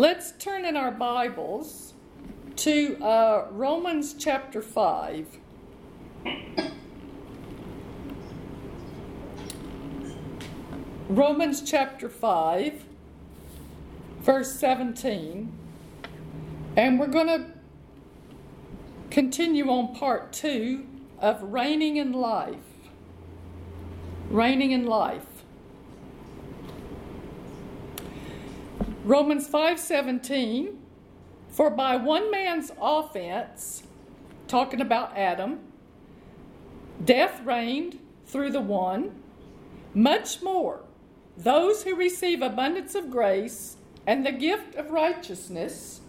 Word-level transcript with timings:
Let's 0.00 0.32
turn 0.32 0.64
in 0.64 0.78
our 0.78 0.90
Bibles 0.90 1.92
to 2.56 2.96
uh, 3.04 3.48
Romans 3.50 4.14
chapter 4.14 4.62
5. 4.62 5.26
Romans 11.10 11.60
chapter 11.60 12.08
5, 12.08 12.82
verse 14.20 14.58
17. 14.58 15.52
And 16.78 16.98
we're 16.98 17.06
going 17.06 17.26
to 17.26 17.46
continue 19.10 19.68
on 19.68 19.94
part 19.94 20.32
2 20.32 20.86
of 21.18 21.42
reigning 21.42 21.98
in 21.98 22.14
life. 22.14 22.56
Reigning 24.30 24.70
in 24.70 24.86
life. 24.86 25.29
Romans 29.04 29.48
5:17 29.48 30.76
For 31.48 31.70
by 31.70 31.96
one 31.96 32.30
man's 32.30 32.70
offense 32.80 33.82
talking 34.46 34.80
about 34.80 35.16
Adam 35.16 35.60
death 37.02 37.40
reigned 37.44 37.98
through 38.26 38.50
the 38.50 38.60
one 38.60 39.12
much 39.94 40.42
more 40.42 40.82
those 41.36 41.84
who 41.84 41.94
receive 41.94 42.42
abundance 42.42 42.94
of 42.94 43.10
grace 43.10 43.76
and 44.06 44.26
the 44.26 44.32
gift 44.32 44.74
of 44.74 44.90
righteousness 44.90 46.00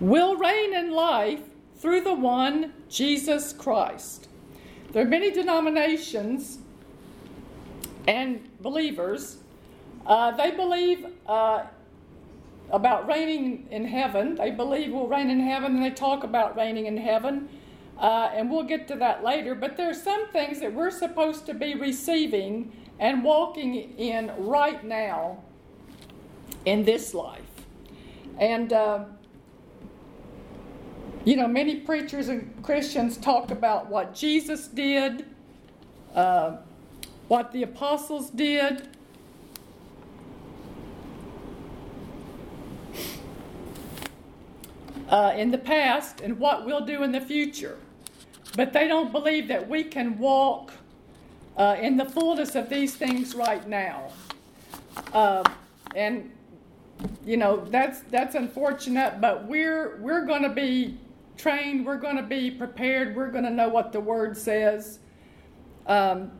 will 0.00 0.36
reign 0.36 0.74
in 0.74 0.90
life 0.90 1.42
through 1.76 2.02
the 2.02 2.14
one 2.14 2.72
Jesus 2.88 3.52
Christ. 3.52 4.28
There 4.92 5.04
are 5.04 5.08
many 5.08 5.30
denominations 5.30 6.58
and 8.06 8.48
believers. 8.60 9.38
Uh, 10.08 10.30
they 10.30 10.50
believe 10.50 11.06
uh, 11.26 11.64
about 12.70 13.06
reigning 13.06 13.68
in 13.70 13.84
heaven. 13.84 14.34
They 14.34 14.50
believe 14.50 14.90
we'll 14.90 15.06
reign 15.06 15.28
in 15.28 15.40
heaven, 15.40 15.76
and 15.76 15.84
they 15.84 15.90
talk 15.90 16.24
about 16.24 16.56
reigning 16.56 16.86
in 16.86 16.96
heaven. 16.96 17.50
Uh, 17.98 18.30
and 18.32 18.50
we'll 18.50 18.64
get 18.64 18.88
to 18.88 18.96
that 18.96 19.22
later. 19.22 19.54
But 19.54 19.76
there 19.76 19.90
are 19.90 19.94
some 19.94 20.28
things 20.28 20.60
that 20.60 20.72
we're 20.72 20.90
supposed 20.90 21.44
to 21.46 21.54
be 21.54 21.74
receiving 21.74 22.72
and 22.98 23.22
walking 23.22 23.74
in 23.98 24.32
right 24.38 24.82
now 24.82 25.42
in 26.64 26.84
this 26.84 27.12
life. 27.12 27.42
And, 28.38 28.72
uh, 28.72 29.04
you 31.24 31.36
know, 31.36 31.48
many 31.48 31.80
preachers 31.80 32.28
and 32.28 32.62
Christians 32.62 33.18
talk 33.18 33.50
about 33.50 33.90
what 33.90 34.14
Jesus 34.14 34.68
did, 34.68 35.26
uh, 36.14 36.58
what 37.26 37.52
the 37.52 37.62
apostles 37.62 38.30
did. 38.30 38.88
Uh, 45.08 45.32
in 45.36 45.50
the 45.50 45.58
past 45.58 46.20
and 46.20 46.38
what 46.38 46.66
we'll 46.66 46.84
do 46.84 47.02
in 47.02 47.12
the 47.12 47.20
future. 47.20 47.78
But 48.56 48.72
they 48.72 48.86
don't 48.86 49.10
believe 49.10 49.48
that 49.48 49.66
we 49.68 49.84
can 49.84 50.18
walk 50.18 50.72
uh, 51.56 51.76
in 51.80 51.96
the 51.96 52.04
fullness 52.04 52.54
of 52.54 52.68
these 52.68 52.94
things 52.94 53.34
right 53.34 53.66
now. 53.66 54.12
Uh, 55.12 55.44
and 55.94 56.30
you 57.24 57.36
know 57.36 57.64
that's 57.66 58.00
that's 58.10 58.34
unfortunate, 58.34 59.20
but 59.20 59.46
we're 59.46 59.98
we're 60.00 60.24
going 60.24 60.42
to 60.42 60.48
be 60.50 60.98
trained. 61.36 61.86
We're 61.86 61.98
going 61.98 62.16
to 62.16 62.22
be 62.22 62.50
prepared. 62.50 63.16
We're 63.16 63.30
going 63.30 63.44
to 63.44 63.50
know 63.50 63.68
what 63.68 63.92
the 63.92 64.00
Word 64.00 64.36
says. 64.36 64.98
Um, 65.86 66.32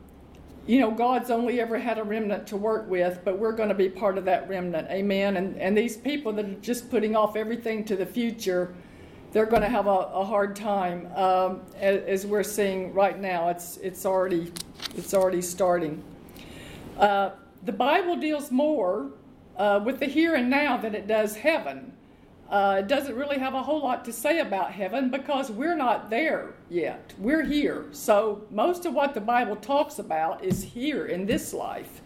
you 0.67 0.79
know, 0.79 0.91
God's 0.91 1.29
only 1.31 1.59
ever 1.59 1.79
had 1.79 1.97
a 1.97 2.03
remnant 2.03 2.47
to 2.47 2.57
work 2.57 2.89
with, 2.89 3.21
but 3.23 3.39
we're 3.39 3.53
going 3.53 3.69
to 3.69 3.75
be 3.75 3.89
part 3.89 4.17
of 4.17 4.25
that 4.25 4.47
remnant. 4.47 4.87
Amen. 4.89 5.37
And 5.37 5.57
and 5.57 5.77
these 5.77 5.97
people 5.97 6.31
that 6.33 6.45
are 6.45 6.53
just 6.55 6.89
putting 6.89 7.15
off 7.15 7.35
everything 7.35 7.83
to 7.85 7.95
the 7.95 8.05
future 8.05 8.73
they're 9.31 9.45
going 9.45 9.61
to 9.61 9.69
have 9.69 9.87
a, 9.87 9.89
a 9.89 10.25
hard 10.25 10.55
time 10.55 11.07
um, 11.15 11.61
as, 11.79 12.01
as, 12.03 12.25
we're 12.25 12.43
seeing 12.43 12.93
right 12.93 13.19
now. 13.19 13.49
It's 13.49 13.77
it's 13.77 14.05
already 14.05 14.51
it's 14.95 15.13
already 15.13 15.41
starting. 15.41 16.03
Uh, 16.97 17.31
the 17.63 17.71
Bible 17.71 18.15
deals 18.15 18.51
more 18.51 19.11
uh, 19.57 19.81
with 19.83 19.99
the 19.99 20.05
here 20.05 20.35
and 20.35 20.49
now 20.49 20.77
than 20.77 20.95
it 20.95 21.07
does 21.07 21.35
heaven. 21.35 21.93
Uh, 22.49 22.81
doesn't 22.81 23.15
really 23.15 23.37
have 23.37 23.53
a 23.53 23.61
whole 23.61 23.83
lot 23.83 24.03
to 24.03 24.11
say 24.11 24.39
about 24.39 24.71
heaven 24.71 25.11
because 25.11 25.51
we're 25.51 25.75
not 25.75 26.09
there 26.09 26.55
yet. 26.69 27.13
We're 27.19 27.43
here. 27.43 27.85
So 27.91 28.43
most 28.49 28.85
of 28.85 28.93
what 28.93 29.13
the 29.13 29.21
Bible 29.21 29.55
talks 29.55 29.99
about 29.99 30.43
is 30.43 30.63
here 30.63 31.05
in 31.05 31.27
this 31.27 31.53
life 31.53 32.01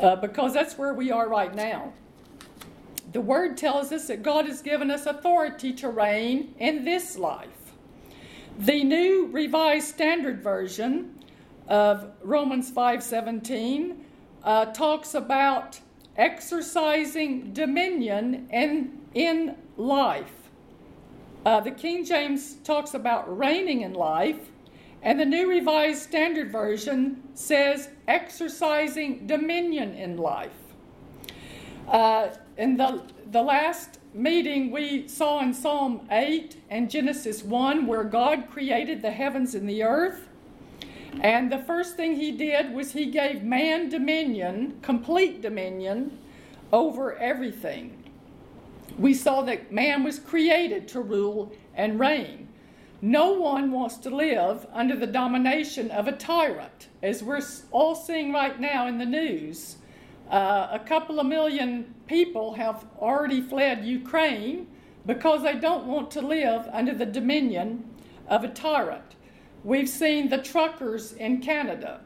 uh, 0.00 0.16
because 0.16 0.54
that's 0.54 0.78
where 0.78 0.94
we 0.94 1.10
are 1.10 1.28
right 1.28 1.54
now 1.54 1.92
the 3.12 3.20
word 3.20 3.56
tells 3.56 3.90
us 3.92 4.06
that 4.08 4.22
God 4.22 4.46
has 4.46 4.60
given 4.60 4.90
us 4.90 5.06
authority 5.06 5.72
to 5.74 5.88
reign 5.88 6.54
in 6.58 6.84
this 6.84 7.16
life. 7.16 7.48
The 8.58 8.84
new 8.84 9.28
revised 9.32 9.88
standard 9.88 10.42
version 10.42 11.18
of 11.68 12.10
Romans 12.22 12.70
5:17 12.70 13.96
uh, 14.44 14.66
talks 14.66 15.14
about 15.14 15.80
exercising 16.16 17.52
dominion 17.52 18.48
in, 18.50 18.97
in 19.14 19.56
life. 19.76 20.32
Uh, 21.44 21.60
the 21.60 21.70
King 21.70 22.04
James 22.04 22.54
talks 22.64 22.94
about 22.94 23.36
reigning 23.36 23.82
in 23.82 23.94
life, 23.94 24.50
and 25.02 25.18
the 25.18 25.24
New 25.24 25.48
Revised 25.48 26.02
Standard 26.02 26.50
Version 26.50 27.22
says 27.34 27.88
exercising 28.06 29.26
dominion 29.26 29.94
in 29.94 30.16
life. 30.16 30.50
Uh, 31.86 32.28
in 32.56 32.76
the, 32.76 33.02
the 33.30 33.40
last 33.40 33.98
meeting, 34.12 34.70
we 34.70 35.06
saw 35.08 35.40
in 35.40 35.54
Psalm 35.54 36.06
8 36.10 36.56
and 36.70 36.90
Genesis 36.90 37.42
1 37.42 37.86
where 37.86 38.04
God 38.04 38.50
created 38.50 39.00
the 39.00 39.10
heavens 39.10 39.54
and 39.54 39.68
the 39.68 39.82
earth. 39.82 40.28
And 41.20 41.50
the 41.50 41.58
first 41.58 41.96
thing 41.96 42.16
he 42.16 42.32
did 42.32 42.72
was 42.74 42.92
he 42.92 43.06
gave 43.06 43.42
man 43.42 43.88
dominion, 43.88 44.78
complete 44.82 45.40
dominion, 45.40 46.18
over 46.72 47.16
everything. 47.16 47.97
We 48.98 49.14
saw 49.14 49.42
that 49.42 49.72
man 49.72 50.02
was 50.02 50.18
created 50.18 50.88
to 50.88 51.00
rule 51.00 51.52
and 51.74 52.00
reign. 52.00 52.48
No 53.00 53.32
one 53.32 53.70
wants 53.70 53.96
to 53.98 54.10
live 54.10 54.66
under 54.72 54.96
the 54.96 55.06
domination 55.06 55.92
of 55.92 56.08
a 56.08 56.12
tyrant, 56.12 56.88
as 57.00 57.22
we're 57.22 57.40
all 57.70 57.94
seeing 57.94 58.32
right 58.32 58.58
now 58.58 58.88
in 58.88 58.98
the 58.98 59.06
news. 59.06 59.76
Uh, 60.28 60.66
a 60.72 60.80
couple 60.80 61.20
of 61.20 61.26
million 61.26 61.94
people 62.08 62.54
have 62.54 62.84
already 62.98 63.40
fled 63.40 63.84
Ukraine 63.84 64.66
because 65.06 65.44
they 65.44 65.54
don't 65.54 65.86
want 65.86 66.10
to 66.10 66.20
live 66.20 66.68
under 66.72 66.92
the 66.92 67.06
dominion 67.06 67.84
of 68.26 68.42
a 68.42 68.48
tyrant. 68.48 69.14
We've 69.62 69.88
seen 69.88 70.28
the 70.28 70.38
truckers 70.38 71.12
in 71.12 71.40
Canada, 71.40 72.00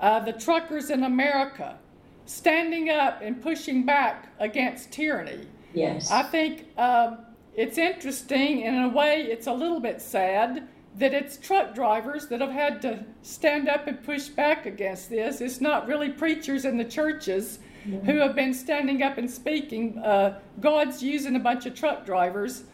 uh, 0.00 0.20
the 0.20 0.32
truckers 0.32 0.88
in 0.88 1.04
America 1.04 1.76
standing 2.24 2.88
up 2.88 3.20
and 3.20 3.42
pushing 3.42 3.84
back 3.84 4.32
against 4.38 4.90
tyranny. 4.90 5.46
Yes. 5.74 6.10
I 6.10 6.22
think 6.22 6.66
uh, 6.76 7.16
it's 7.54 7.78
interesting, 7.78 8.64
and 8.64 8.76
in 8.76 8.82
a 8.84 8.88
way, 8.88 9.22
it's 9.22 9.46
a 9.46 9.52
little 9.52 9.80
bit 9.80 10.00
sad 10.00 10.68
that 10.96 11.14
it's 11.14 11.36
truck 11.36 11.74
drivers 11.74 12.26
that 12.28 12.40
have 12.40 12.50
had 12.50 12.82
to 12.82 13.04
stand 13.22 13.68
up 13.68 13.86
and 13.86 14.02
push 14.02 14.28
back 14.28 14.66
against 14.66 15.08
this. 15.08 15.40
It's 15.40 15.60
not 15.60 15.86
really 15.86 16.10
preachers 16.10 16.64
in 16.64 16.76
the 16.76 16.84
churches 16.84 17.60
mm-hmm. 17.86 18.04
who 18.06 18.18
have 18.18 18.34
been 18.34 18.52
standing 18.52 19.02
up 19.02 19.16
and 19.16 19.30
speaking. 19.30 19.98
Uh, 19.98 20.38
God's 20.60 21.02
using 21.02 21.36
a 21.36 21.40
bunch 21.40 21.66
of 21.66 21.74
truck 21.74 22.04
drivers 22.04 22.64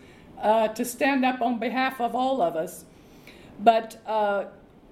uh, 0.41 0.69
to 0.69 0.85
stand 0.85 1.25
up 1.25 1.43
on 1.43 1.59
behalf 1.59 2.01
of 2.01 2.15
all 2.15 2.41
of 2.41 2.57
us. 2.57 2.85
But, 3.61 4.01
uh, 4.07 4.47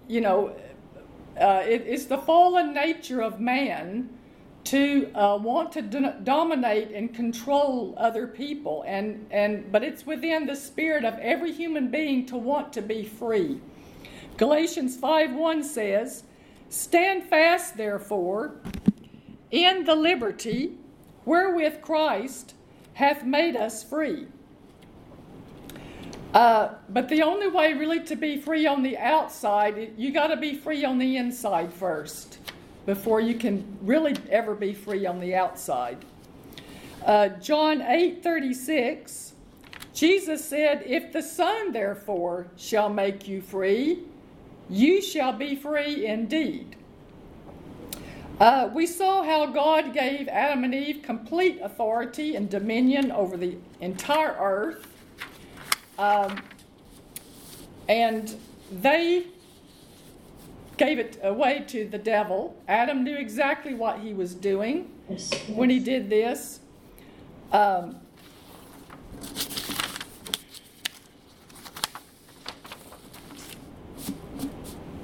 you 0.07 0.21
know, 0.21 0.55
uh, 1.41 1.63
it, 1.67 1.83
it's 1.87 2.05
the 2.05 2.19
fallen 2.19 2.75
nature 2.75 3.23
of 3.23 3.41
man 3.41 4.11
to 4.65 5.11
uh, 5.15 5.37
want 5.37 5.73
to 5.73 5.83
do- 5.83 6.13
dominate 6.23 6.91
and 6.91 7.15
control 7.15 7.95
other 7.99 8.27
people 8.27 8.83
and, 8.87 9.27
and 9.31 9.71
but 9.71 9.85
it's 9.85 10.07
within 10.07 10.47
the 10.47 10.57
spirit 10.57 11.05
of 11.05 11.19
every 11.19 11.53
human 11.53 11.91
being 11.91 12.25
to 12.27 12.37
want 12.37 12.73
to 12.73 12.83
be 12.83 13.05
free. 13.05 13.61
Galatians 14.37 14.97
5 14.97 15.35
1 15.35 15.63
says 15.63 16.25
stand 16.71 17.25
fast 17.25 17.77
therefore 17.77 18.57
in 19.51 19.85
the 19.85 19.95
liberty 19.95 20.73
wherewith 21.25 21.81
christ 21.83 22.55
hath 22.95 23.25
made 23.25 23.57
us 23.57 23.85
free. 23.85 24.27
Uh, 26.33 26.75
but 26.89 27.09
the 27.09 27.23
only 27.23 27.47
way 27.47 27.75
really 27.75 28.01
to 28.01 28.17
be 28.17 28.41
free 28.41 28.67
on 28.67 28.83
the 28.83 28.97
outside 28.97 29.93
you 29.97 30.11
got 30.11 30.29
to 30.29 30.37
be 30.37 30.55
free 30.55 30.85
on 30.85 30.99
the 30.99 31.17
inside 31.17 31.73
first 31.73 32.39
before 32.87 33.21
you 33.21 33.35
can 33.35 33.79
really 33.83 34.15
ever 34.31 34.55
be 34.55 34.75
free 34.75 35.07
on 35.07 35.21
the 35.21 35.35
outside. 35.35 36.05
Uh, 37.05 37.29
John 37.29 37.83
8 37.83 38.23
36, 38.23 39.33
Jesus 39.93 40.45
said, 40.45 40.83
If 40.87 41.13
the 41.13 41.23
Son 41.23 41.73
therefore 41.73 42.47
shall 42.57 42.89
make 42.89 43.29
you 43.29 43.41
free, 43.41 44.01
you 44.69 45.03
shall 45.03 45.33
be 45.33 45.55
free 45.55 46.07
indeed. 46.07 46.77
Uh, 48.41 48.69
we 48.75 48.87
saw 48.87 49.23
how 49.23 49.47
God 49.47 49.93
gave 49.93 50.27
Adam 50.29 50.65
and 50.65 50.75
Eve 50.75 51.03
complete 51.03 51.61
authority 51.63 52.35
and 52.35 52.51
dominion 52.51 53.13
over 53.13 53.37
the 53.37 53.57
entire 53.81 54.37
earth. 54.41 54.87
Um, 55.99 56.43
and 57.89 58.35
they 58.73 59.27
gave 60.77 60.99
it 60.99 61.19
away 61.23 61.65
to 61.69 61.87
the 61.89 61.99
devil. 61.99 62.57
Adam 62.69 63.05
knew 63.05 63.17
exactly 63.17 63.75
what 63.75 64.01
he 64.01 64.13
was 64.13 64.35
doing 64.35 64.91
Yes. 65.09 65.33
when 65.49 65.71
he 65.71 65.79
did 65.79 66.11
this. 66.11 66.61
Um, 67.53 67.97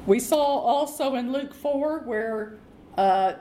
we 0.07 0.19
saw 0.19 0.37
also 0.43 1.15
in 1.15 1.33
Luke 1.33 1.55
4 1.55 2.01
where 2.01 2.55
uh, 2.97 3.35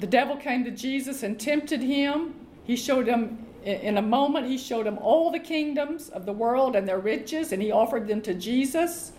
the 0.00 0.06
devil 0.06 0.36
came 0.36 0.64
to 0.64 0.70
Jesus 0.70 1.22
and 1.22 1.38
tempted 1.38 1.80
him. 1.80 2.34
He 2.64 2.76
showed 2.76 3.06
him, 3.06 3.46
in 3.64 3.74
in 3.80 3.98
a 3.98 4.02
moment, 4.02 4.46
he 4.46 4.58
showed 4.58 4.86
him 4.86 4.98
all 4.98 5.30
the 5.30 5.38
kingdoms 5.38 6.08
of 6.10 6.26
the 6.26 6.32
world 6.32 6.76
and 6.76 6.86
their 6.86 6.98
riches, 6.98 7.52
and 7.52 7.62
he 7.62 7.70
offered 7.70 8.06
them 8.08 8.20
to 8.22 8.34
Jesus. 8.34 9.12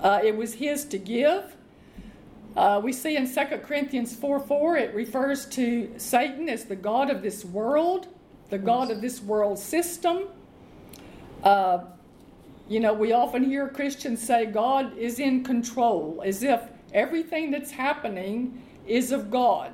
Uh, 0.00 0.20
it 0.22 0.36
was 0.36 0.54
his 0.54 0.84
to 0.84 0.98
give. 0.98 1.55
Uh, 2.56 2.80
we 2.82 2.90
see 2.90 3.16
in 3.16 3.32
2 3.32 3.40
Corinthians 3.58 4.16
4 4.16 4.40
4, 4.40 4.76
it 4.78 4.94
refers 4.94 5.44
to 5.46 5.92
Satan 5.98 6.48
as 6.48 6.64
the 6.64 6.76
God 6.76 7.10
of 7.10 7.20
this 7.20 7.44
world, 7.44 8.08
the 8.48 8.58
God 8.58 8.90
of 8.90 9.02
this 9.02 9.20
world 9.20 9.58
system. 9.58 10.24
Uh, 11.42 11.80
you 12.66 12.80
know, 12.80 12.94
we 12.94 13.12
often 13.12 13.44
hear 13.44 13.68
Christians 13.68 14.22
say 14.22 14.46
God 14.46 14.96
is 14.96 15.20
in 15.20 15.44
control, 15.44 16.22
as 16.24 16.42
if 16.42 16.62
everything 16.94 17.50
that's 17.50 17.72
happening 17.72 18.62
is 18.86 19.12
of 19.12 19.30
God. 19.30 19.72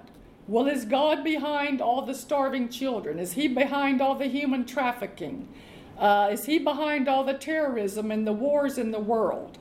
Well, 0.49 0.67
is 0.67 0.85
God 0.85 1.23
behind 1.23 1.81
all 1.81 2.02
the 2.05 2.14
starving 2.14 2.69
children? 2.69 3.20
Is 3.20 3.32
He 3.32 3.46
behind 3.46 4.02
all 4.02 4.17
the 4.17 4.26
human 4.26 4.67
trafficking? 4.67 5.49
Uh, 5.96 6.31
is 6.32 6.46
He 6.46 6.58
behind 6.58 7.08
all 7.08 7.23
the 7.23 7.35
terrorism 7.35 8.11
and 8.11 8.26
the 8.26 8.32
wars 8.32 8.76
in 8.76 8.90
the 8.90 8.99
world? 8.99 9.58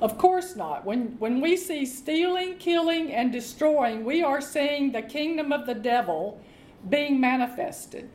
Of 0.00 0.16
course 0.16 0.56
not. 0.56 0.84
When, 0.84 1.18
when 1.18 1.40
we 1.40 1.56
see 1.56 1.84
stealing, 1.84 2.56
killing, 2.56 3.12
and 3.12 3.30
destroying, 3.30 4.04
we 4.04 4.22
are 4.22 4.40
seeing 4.40 4.92
the 4.92 5.02
kingdom 5.02 5.52
of 5.52 5.66
the 5.66 5.74
devil 5.74 6.40
being 6.88 7.20
manifested. 7.20 8.08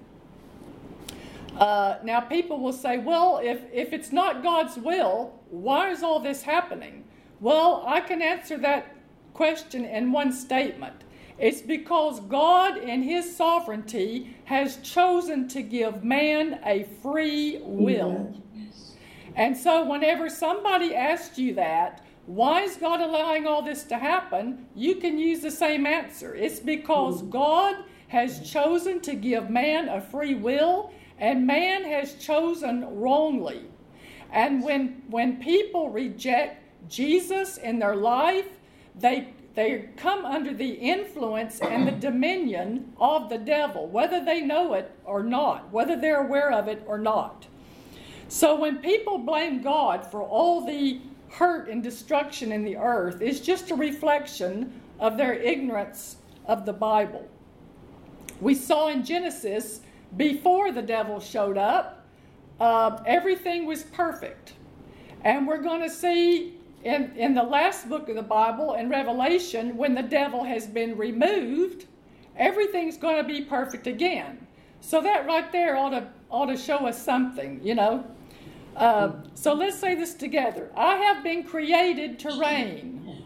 Uh, 1.55 1.97
now, 2.03 2.19
people 2.19 2.59
will 2.59 2.73
say, 2.73 2.97
well, 2.97 3.39
if, 3.41 3.61
if 3.71 3.93
it's 3.93 4.11
not 4.11 4.43
God's 4.43 4.77
will, 4.77 5.39
why 5.49 5.91
is 5.91 6.03
all 6.03 6.19
this 6.19 6.41
happening? 6.41 7.05
Well, 7.39 7.83
I 7.87 8.01
can 8.01 8.21
answer 8.21 8.57
that 8.57 8.95
question 9.33 9.85
in 9.85 10.11
one 10.11 10.33
statement. 10.33 11.03
It's 11.37 11.61
because 11.61 12.19
God, 12.21 12.77
in 12.77 13.03
His 13.03 13.35
sovereignty, 13.35 14.35
has 14.45 14.77
chosen 14.77 15.47
to 15.49 15.61
give 15.61 16.03
man 16.03 16.59
a 16.65 16.83
free 17.01 17.59
will. 17.61 18.33
And 19.35 19.55
so, 19.57 19.85
whenever 19.85 20.29
somebody 20.29 20.95
asks 20.95 21.37
you 21.37 21.53
that, 21.55 22.01
why 22.25 22.61
is 22.61 22.77
God 22.77 23.01
allowing 23.01 23.45
all 23.45 23.61
this 23.61 23.83
to 23.83 23.97
happen? 23.97 24.65
You 24.75 24.95
can 24.95 25.19
use 25.19 25.41
the 25.41 25.51
same 25.51 25.85
answer. 25.85 26.33
It's 26.33 26.59
because 26.59 27.21
hmm. 27.21 27.29
God 27.29 27.75
has 28.07 28.49
chosen 28.49 29.01
to 29.01 29.15
give 29.15 29.49
man 29.49 29.89
a 29.89 29.99
free 29.99 30.35
will, 30.35 30.91
and 31.19 31.45
man 31.45 31.83
has 31.83 32.15
chosen 32.15 32.99
wrongly. 32.99 33.65
And 34.31 34.63
when, 34.63 35.03
when 35.09 35.37
people 35.37 35.89
reject 35.89 36.61
Jesus 36.89 37.57
in 37.57 37.79
their 37.79 37.95
life, 37.95 38.47
they, 38.95 39.29
they 39.53 39.89
come 39.97 40.25
under 40.25 40.53
the 40.53 40.69
influence 40.69 41.59
and 41.59 41.87
the 41.87 41.91
dominion 41.91 42.93
of 42.97 43.29
the 43.29 43.37
devil, 43.37 43.87
whether 43.87 44.23
they 44.23 44.41
know 44.41 44.73
it 44.73 44.91
or 45.05 45.23
not, 45.23 45.71
whether 45.71 45.99
they're 45.99 46.25
aware 46.25 46.51
of 46.51 46.67
it 46.67 46.83
or 46.85 46.97
not. 46.97 47.47
So 48.27 48.59
when 48.59 48.77
people 48.77 49.17
blame 49.17 49.61
God 49.61 50.09
for 50.09 50.21
all 50.21 50.65
the 50.65 51.01
hurt 51.29 51.69
and 51.69 51.83
destruction 51.83 52.51
in 52.51 52.63
the 52.63 52.77
earth, 52.77 53.21
it's 53.21 53.39
just 53.39 53.71
a 53.71 53.75
reflection 53.75 54.81
of 54.99 55.17
their 55.17 55.33
ignorance 55.33 56.17
of 56.45 56.65
the 56.65 56.73
Bible. 56.73 57.27
We 58.41 58.55
saw 58.55 58.89
in 58.89 59.03
Genesis, 59.03 59.81
before 60.17 60.71
the 60.71 60.81
devil 60.81 61.19
showed 61.19 61.57
up, 61.57 62.05
uh, 62.59 63.01
everything 63.05 63.65
was 63.65 63.83
perfect. 63.83 64.53
And 65.23 65.47
we're 65.47 65.61
going 65.61 65.81
to 65.81 65.89
see 65.89 66.57
in, 66.83 67.11
in 67.15 67.33
the 67.33 67.43
last 67.43 67.89
book 67.89 68.09
of 68.09 68.15
the 68.15 68.21
Bible, 68.21 68.75
in 68.75 68.89
Revelation, 68.89 69.75
when 69.75 69.95
the 69.95 70.03
devil 70.03 70.43
has 70.43 70.67
been 70.67 70.95
removed, 70.95 71.85
everything's 72.37 72.95
going 72.95 73.17
to 73.17 73.23
be 73.23 73.41
perfect 73.41 73.87
again. 73.87 74.45
So 74.81 75.01
that 75.01 75.25
right 75.25 75.51
there 75.51 75.75
ought 75.75 75.89
to, 75.89 76.07
ought 76.29 76.47
to 76.47 76.57
show 76.57 76.87
us 76.87 77.01
something, 77.01 77.59
you 77.63 77.75
know. 77.75 78.05
Uh, 78.75 79.11
so 79.33 79.53
let's 79.53 79.79
say 79.79 79.95
this 79.95 80.13
together. 80.13 80.71
I 80.75 80.95
have 80.95 81.23
been 81.23 81.43
created 81.43 82.19
to 82.19 82.39
reign. 82.39 83.23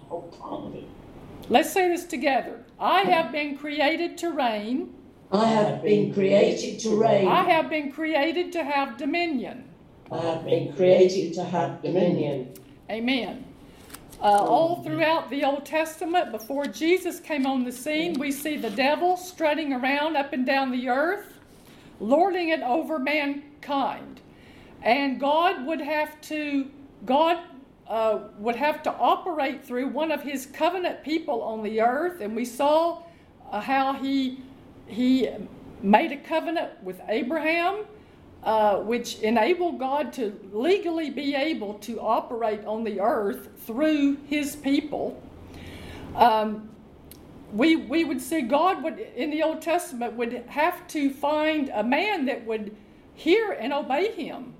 Let's 1.50 1.72
say 1.72 1.90
this 1.90 2.06
together. 2.06 2.63
I 2.80 3.01
have 3.01 3.31
been 3.31 3.57
created 3.57 4.18
to 4.19 4.31
reign. 4.31 4.94
I 5.31 5.46
have 5.48 5.81
been 5.84 6.13
created 6.13 6.80
to 6.81 6.96
reign. 6.96 7.28
I 7.28 7.44
have 7.44 7.69
been 7.69 7.92
created 7.92 8.51
to 8.54 8.63
have 8.63 8.98
dominion. 8.98 9.66
I 10.12 10.18
have 10.22 10.45
been 10.45 10.74
created 10.74 11.34
to 11.36 11.44
have 11.44 11.81
dominion. 11.81 12.54
Amen. 12.90 13.45
Uh, 14.22 14.25
all 14.25 14.84
throughout 14.84 15.30
the 15.30 15.44
Old 15.45 15.66
Testament, 15.66 16.31
before 16.31 16.66
Jesus 16.66 17.19
came 17.19 17.45
on 17.45 17.63
the 17.63 17.72
scene, 17.72 18.19
we 18.19 18.31
see 18.31 18.57
the 18.57 18.72
devil 18.72 19.16
strutting 19.16 19.72
around 19.72 20.18
up 20.18 20.34
and 20.34 20.45
down 20.45 20.72
the 20.72 20.90
earth, 20.90 21.39
lording 22.00 22.50
it 22.50 22.62
over 22.62 23.00
mankind. 23.00 24.22
And 24.81 25.19
God 25.19 25.66
would 25.66 25.81
have 25.81 26.19
to, 26.22 26.68
God 27.06 27.40
uh, 27.88 28.19
would 28.38 28.56
have 28.56 28.81
to 28.84 28.94
operate 28.94 29.66
through 29.66 29.88
one 29.88 30.12
of 30.12 30.22
his 30.22 30.46
covenant 30.46 31.04
people 31.04 31.42
on 31.42 31.63
the 31.63 31.81
earth. 31.81 32.22
And 32.22 32.36
we 32.36 32.46
saw 32.46 33.04
uh, 33.51 33.60
how 33.60 33.94
he, 33.94 34.42
he 34.88 35.30
made 35.81 36.12
a 36.12 36.18
covenant 36.18 36.84
with 36.84 37.01
Abraham. 37.07 37.86
Uh, 38.42 38.78
which 38.78 39.19
enabled 39.19 39.78
God 39.78 40.13
to 40.13 40.34
legally 40.54 41.10
be 41.10 41.36
able 41.36 41.74
to 41.74 42.00
operate 42.00 42.63
on 42.63 42.86
the 42.86 43.02
earth 43.02 43.50
through 43.66 44.16
His 44.28 44.56
people. 44.56 45.22
Um, 46.16 46.69
we, 47.51 47.75
we 47.75 48.04
would 48.04 48.22
see 48.22 48.42
God 48.42 48.84
would 48.84 49.00
in 49.00 49.31
the 49.31 49.44
Old 49.44 49.62
Testament 49.62 50.13
would 50.13 50.44
have 50.48 50.88
to 50.90 51.10
find 51.12 51.69
a 51.69 51.84
man 51.84 52.25
that 52.25 52.46
would 52.46 52.75
hear 53.13 53.52
and 53.52 53.74
obey 53.74 54.12
Him, 54.12 54.54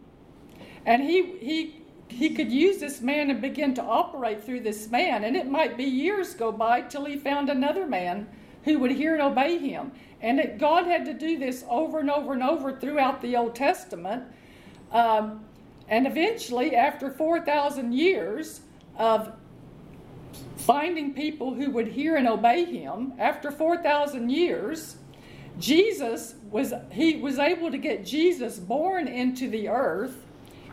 and 0.86 1.04
he 1.04 1.38
he 1.38 1.80
he 2.10 2.32
could 2.32 2.52
use 2.52 2.80
this 2.80 3.02
man 3.02 3.30
and 3.30 3.40
begin 3.40 3.74
to 3.76 3.84
operate 3.84 4.44
through 4.44 4.62
this 4.62 4.90
man, 4.90 5.24
and 5.24 5.36
it 5.36 5.48
might 5.48 5.78
be 5.78 5.84
years 5.84 6.34
go 6.34 6.52
by 6.52 6.82
till 6.82 7.06
he 7.06 7.16
found 7.16 7.50
another 7.50 7.86
man 7.86 8.28
who 8.64 8.80
would 8.80 8.92
hear 8.92 9.14
and 9.14 9.22
obey 9.22 9.58
him. 9.58 9.92
And 10.22 10.40
it, 10.40 10.58
God 10.58 10.86
had 10.86 11.06
to 11.06 11.14
do 11.14 11.38
this 11.38 11.64
over 11.70 12.00
and 12.00 12.10
over 12.10 12.34
and 12.34 12.44
over 12.44 12.78
throughout 12.78 13.22
the 13.22 13.38
Old 13.38 13.56
Testament. 13.56 14.24
Um, 14.92 15.46
and 15.88 16.06
eventually, 16.06 16.76
after 16.76 17.10
4,000 17.10 17.94
years 17.94 18.62
of 18.98 19.32
finding 20.70 21.16
people 21.16 21.56
who 21.56 21.72
would 21.72 21.88
hear 21.88 22.16
and 22.16 22.28
obey 22.28 22.64
him, 22.64 23.12
after 23.18 23.50
4,000 23.50 24.30
years, 24.30 24.98
Jesus 25.58 26.36
was, 26.52 26.72
he 26.92 27.16
was 27.16 27.40
able 27.40 27.72
to 27.72 27.78
get 27.80 28.06
Jesus 28.06 28.60
born 28.60 29.08
into 29.08 29.50
the 29.50 29.68
earth, 29.68 30.24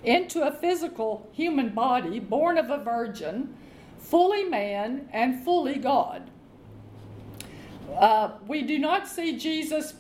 into 0.04 0.46
a 0.46 0.52
physical 0.52 1.26
human 1.32 1.70
body, 1.70 2.20
born 2.20 2.58
of 2.58 2.68
a 2.68 2.76
virgin, 2.76 3.56
fully 3.98 4.44
man 4.44 5.08
and 5.14 5.42
fully 5.42 5.76
God. 5.76 6.30
Uh, 7.98 8.32
we 8.46 8.60
do 8.60 8.78
not 8.78 9.08
see 9.08 9.38
Jesus 9.38 9.94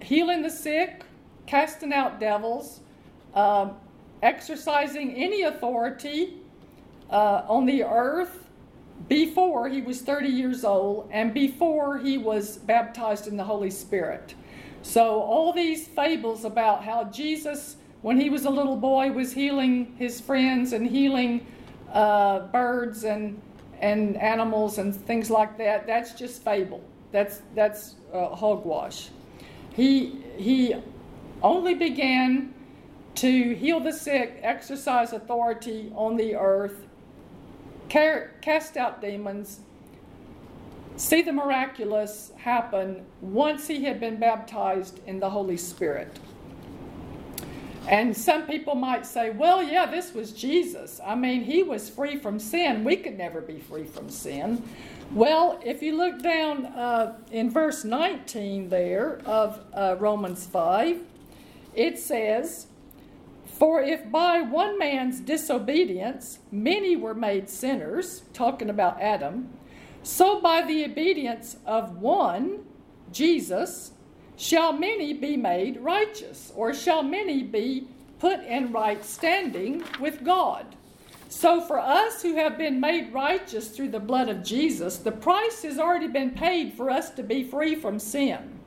healing 0.00 0.40
the 0.40 0.48
sick, 0.48 1.04
casting 1.44 1.92
out 1.92 2.18
devils, 2.18 2.80
um, 3.34 3.72
exercising 4.22 5.14
any 5.16 5.42
authority 5.42 6.38
uh, 7.10 7.42
on 7.46 7.66
the 7.66 7.82
earth 7.84 8.43
before 9.08 9.68
he 9.68 9.82
was 9.82 10.00
30 10.02 10.28
years 10.28 10.64
old 10.64 11.08
and 11.10 11.34
before 11.34 11.98
he 11.98 12.18
was 12.18 12.58
baptized 12.58 13.26
in 13.26 13.36
the 13.36 13.44
Holy 13.44 13.70
Spirit. 13.70 14.34
So, 14.82 15.20
all 15.20 15.52
these 15.52 15.86
fables 15.86 16.44
about 16.44 16.84
how 16.84 17.04
Jesus, 17.04 17.76
when 18.02 18.20
he 18.20 18.28
was 18.28 18.44
a 18.44 18.50
little 18.50 18.76
boy, 18.76 19.12
was 19.12 19.32
healing 19.32 19.94
his 19.98 20.20
friends 20.20 20.72
and 20.72 20.86
healing 20.86 21.46
uh, 21.92 22.40
birds 22.48 23.04
and, 23.04 23.40
and 23.80 24.16
animals 24.18 24.78
and 24.78 24.94
things 24.94 25.30
like 25.30 25.56
that, 25.58 25.86
that's 25.86 26.12
just 26.12 26.44
fable. 26.44 26.82
That's 27.12 27.42
that's 27.54 27.94
uh, 28.12 28.34
hogwash. 28.34 29.08
He 29.72 30.18
he 30.36 30.74
only 31.42 31.74
began 31.74 32.52
to 33.16 33.54
heal 33.54 33.78
the 33.78 33.92
sick, 33.92 34.40
exercise 34.42 35.12
authority 35.12 35.92
on 35.94 36.16
the 36.16 36.34
earth, 36.34 36.88
cast 37.94 38.76
out 38.76 39.00
demons, 39.00 39.60
see 40.96 41.22
the 41.22 41.32
miraculous 41.32 42.32
happen 42.36 43.04
once 43.20 43.68
he 43.68 43.84
had 43.84 44.00
been 44.00 44.16
baptized 44.16 45.00
in 45.06 45.20
the 45.20 45.30
Holy 45.30 45.56
Spirit. 45.56 46.18
And 47.86 48.16
some 48.16 48.46
people 48.46 48.74
might 48.74 49.04
say, 49.04 49.30
well, 49.30 49.62
yeah, 49.62 49.86
this 49.86 50.14
was 50.14 50.32
Jesus. 50.32 51.00
I 51.04 51.14
mean, 51.14 51.44
he 51.44 51.62
was 51.62 51.88
free 51.88 52.16
from 52.16 52.38
sin. 52.38 52.82
We 52.82 52.96
could 52.96 53.18
never 53.18 53.40
be 53.40 53.60
free 53.60 53.84
from 53.84 54.08
sin. 54.08 54.62
Well, 55.12 55.60
if 55.62 55.82
you 55.82 55.96
look 55.96 56.22
down 56.22 56.66
uh, 56.66 57.18
in 57.30 57.50
verse 57.50 57.84
19 57.84 58.70
there 58.70 59.20
of 59.26 59.60
uh, 59.74 59.96
Romans 60.00 60.46
5, 60.46 61.00
it 61.74 61.98
says, 61.98 62.66
For 63.58 63.80
if 63.80 64.10
by 64.10 64.40
one 64.40 64.78
man's 64.78 65.20
disobedience 65.20 66.40
many 66.50 66.96
were 66.96 67.14
made 67.14 67.48
sinners, 67.48 68.24
talking 68.32 68.68
about 68.68 69.00
Adam, 69.00 69.48
so 70.02 70.40
by 70.40 70.62
the 70.62 70.84
obedience 70.84 71.56
of 71.64 71.98
one, 71.98 72.64
Jesus, 73.12 73.92
shall 74.36 74.72
many 74.72 75.12
be 75.12 75.36
made 75.36 75.80
righteous, 75.80 76.52
or 76.56 76.74
shall 76.74 77.04
many 77.04 77.44
be 77.44 77.86
put 78.18 78.40
in 78.40 78.72
right 78.72 79.04
standing 79.04 79.84
with 80.00 80.24
God. 80.24 80.74
So, 81.28 81.60
for 81.60 81.78
us 81.78 82.22
who 82.22 82.34
have 82.34 82.58
been 82.58 82.80
made 82.80 83.12
righteous 83.12 83.68
through 83.68 83.90
the 83.90 84.00
blood 84.00 84.28
of 84.28 84.44
Jesus, 84.44 84.98
the 84.98 85.12
price 85.12 85.62
has 85.62 85.78
already 85.78 86.08
been 86.08 86.30
paid 86.30 86.72
for 86.74 86.90
us 86.90 87.10
to 87.10 87.22
be 87.22 87.44
free 87.44 87.76
from 87.76 87.98
sin. 87.98 88.60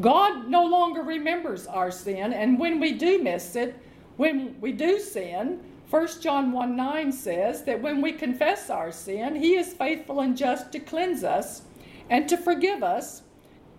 God 0.00 0.48
no 0.48 0.64
longer 0.64 1.02
remembers 1.02 1.66
our 1.66 1.90
sin, 1.90 2.32
and 2.32 2.58
when 2.58 2.80
we 2.80 2.92
do 2.92 3.22
miss 3.22 3.56
it, 3.56 3.76
when 4.16 4.60
we 4.60 4.72
do 4.72 4.98
sin, 4.98 5.60
1 5.90 6.08
John 6.20 6.52
1 6.52 6.76
9 6.76 7.12
says 7.12 7.64
that 7.64 7.82
when 7.82 8.00
we 8.00 8.12
confess 8.12 8.70
our 8.70 8.92
sin, 8.92 9.36
He 9.36 9.56
is 9.56 9.72
faithful 9.72 10.20
and 10.20 10.36
just 10.36 10.72
to 10.72 10.80
cleanse 10.80 11.24
us 11.24 11.62
and 12.08 12.28
to 12.28 12.36
forgive 12.36 12.82
us 12.82 13.22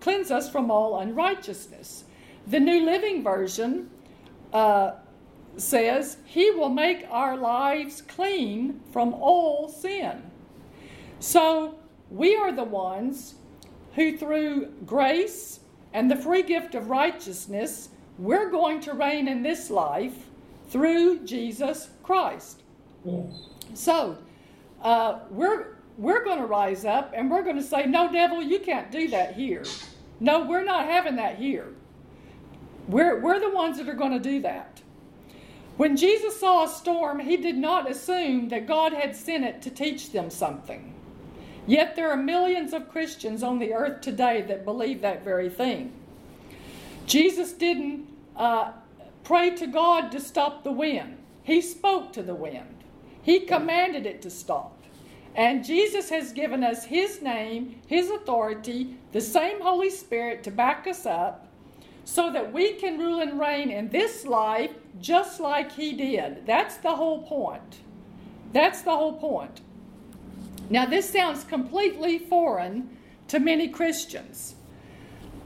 cleanse 0.04 0.32
us 0.32 0.50
from 0.50 0.70
all 0.70 1.00
unrighteousness. 1.00 2.04
The 2.46 2.60
New 2.60 2.84
Living 2.84 3.24
Version 3.24 3.90
uh, 4.52 4.92
says, 5.56 6.18
He 6.26 6.52
will 6.52 6.70
make 6.70 7.08
our 7.10 7.38
lives 7.38 8.02
clean 8.02 8.82
from 8.92 9.14
all 9.14 9.70
sin. 9.70 10.22
So 11.20 11.76
we 12.12 12.36
are 12.36 12.52
the 12.52 12.66
ones 12.66 13.36
who, 13.96 14.18
through 14.18 14.74
grace 14.86 15.62
and 15.94 16.12
the 16.12 16.18
free 16.18 16.44
gift 16.44 16.76
of 16.76 16.90
righteousness, 16.90 17.88
we're 18.18 18.50
going 18.50 18.80
to 18.82 18.94
reign 18.94 19.28
in 19.28 19.44
this 19.44 19.70
life 19.70 20.30
through 20.70 21.26
Jesus 21.26 21.90
Christ. 22.04 22.62
Yes. 23.06 23.48
So 23.74 24.18
uh, 24.82 25.20
we're 25.30 25.78
we're 25.98 26.24
going 26.24 26.40
to 26.40 26.46
rise 26.46 26.86
up 26.86 27.14
and 27.16 27.30
we're 27.30 27.44
going 27.44 27.58
to 27.58 27.64
say, 27.64 27.86
"No, 27.86 28.12
devil, 28.12 28.42
you 28.42 28.60
can't 28.60 28.92
do 28.92 29.08
that 29.10 29.36
here." 29.36 29.64
No, 30.20 30.46
we're 30.46 30.64
not 30.64 30.86
having 30.86 31.18
that 31.18 31.38
here. 31.38 31.74
We're, 32.88 33.20
we're 33.20 33.40
the 33.40 33.50
ones 33.50 33.78
that 33.78 33.90
are 33.90 33.94
going 33.94 34.12
to 34.12 34.20
do 34.20 34.42
that. 34.42 34.82
When 35.78 35.98
Jesus 35.98 36.40
saw 36.40 36.64
a 36.64 36.70
storm, 36.70 37.20
he 37.20 37.38
did 37.38 37.58
not 37.58 37.90
assume 37.90 38.50
that 38.50 38.68
God 38.68 38.94
had 38.94 39.16
sent 39.16 39.44
it 39.44 39.62
to 39.64 39.70
teach 39.70 40.12
them 40.12 40.30
something. 40.30 40.94
Yet 41.66 41.96
there 41.96 42.12
are 42.12 42.18
millions 42.18 42.74
of 42.74 42.90
Christians 42.90 43.42
on 43.42 43.60
the 43.60 43.74
earth 43.74 44.02
today 44.02 44.42
that 44.44 44.66
believe 44.66 45.02
that 45.02 45.24
very 45.24 45.50
thing. 45.50 45.94
Jesus 47.06 47.54
didn't 47.54 48.08
uh, 48.36 48.72
pray 49.24 49.52
to 49.52 49.68
God 49.68 50.12
to 50.12 50.20
stop 50.20 50.64
the 50.64 50.72
wind, 50.72 51.18
he 51.44 51.62
spoke 51.62 52.14
to 52.14 52.24
the 52.24 52.36
wind, 52.36 52.84
he 53.22 53.42
commanded 53.42 54.06
it 54.06 54.22
to 54.22 54.30
stop. 54.30 54.74
And 55.36 55.66
Jesus 55.66 56.10
has 56.10 56.32
given 56.32 56.64
us 56.64 56.86
His 56.86 57.22
name, 57.22 57.82
His 57.88 58.10
authority, 58.10 58.96
the 59.12 59.22
same 59.22 59.62
Holy 59.62 59.90
Spirit 59.90 60.44
to 60.44 60.52
back 60.52 60.86
us 60.88 61.06
up 61.06 61.48
so 62.06 62.32
that 62.32 62.54
we 62.54 62.74
can 62.74 63.00
rule 63.00 63.22
and 63.22 63.40
reign 63.40 63.72
in 63.72 63.90
this 63.90 64.26
life 64.26 64.72
just 65.00 65.40
like 65.40 65.72
He 65.72 65.94
did. 65.94 66.46
That's 66.46 66.78
the 66.78 66.96
whole 66.96 67.24
point. 67.24 67.80
That's 68.52 68.82
the 68.82 68.96
whole 68.96 69.14
point. 69.14 69.62
Now, 70.70 70.86
this 70.86 71.10
sounds 71.10 71.44
completely 71.44 72.20
foreign 72.20 72.96
to 73.30 73.40
many 73.40 73.68
Christians. 73.68 74.56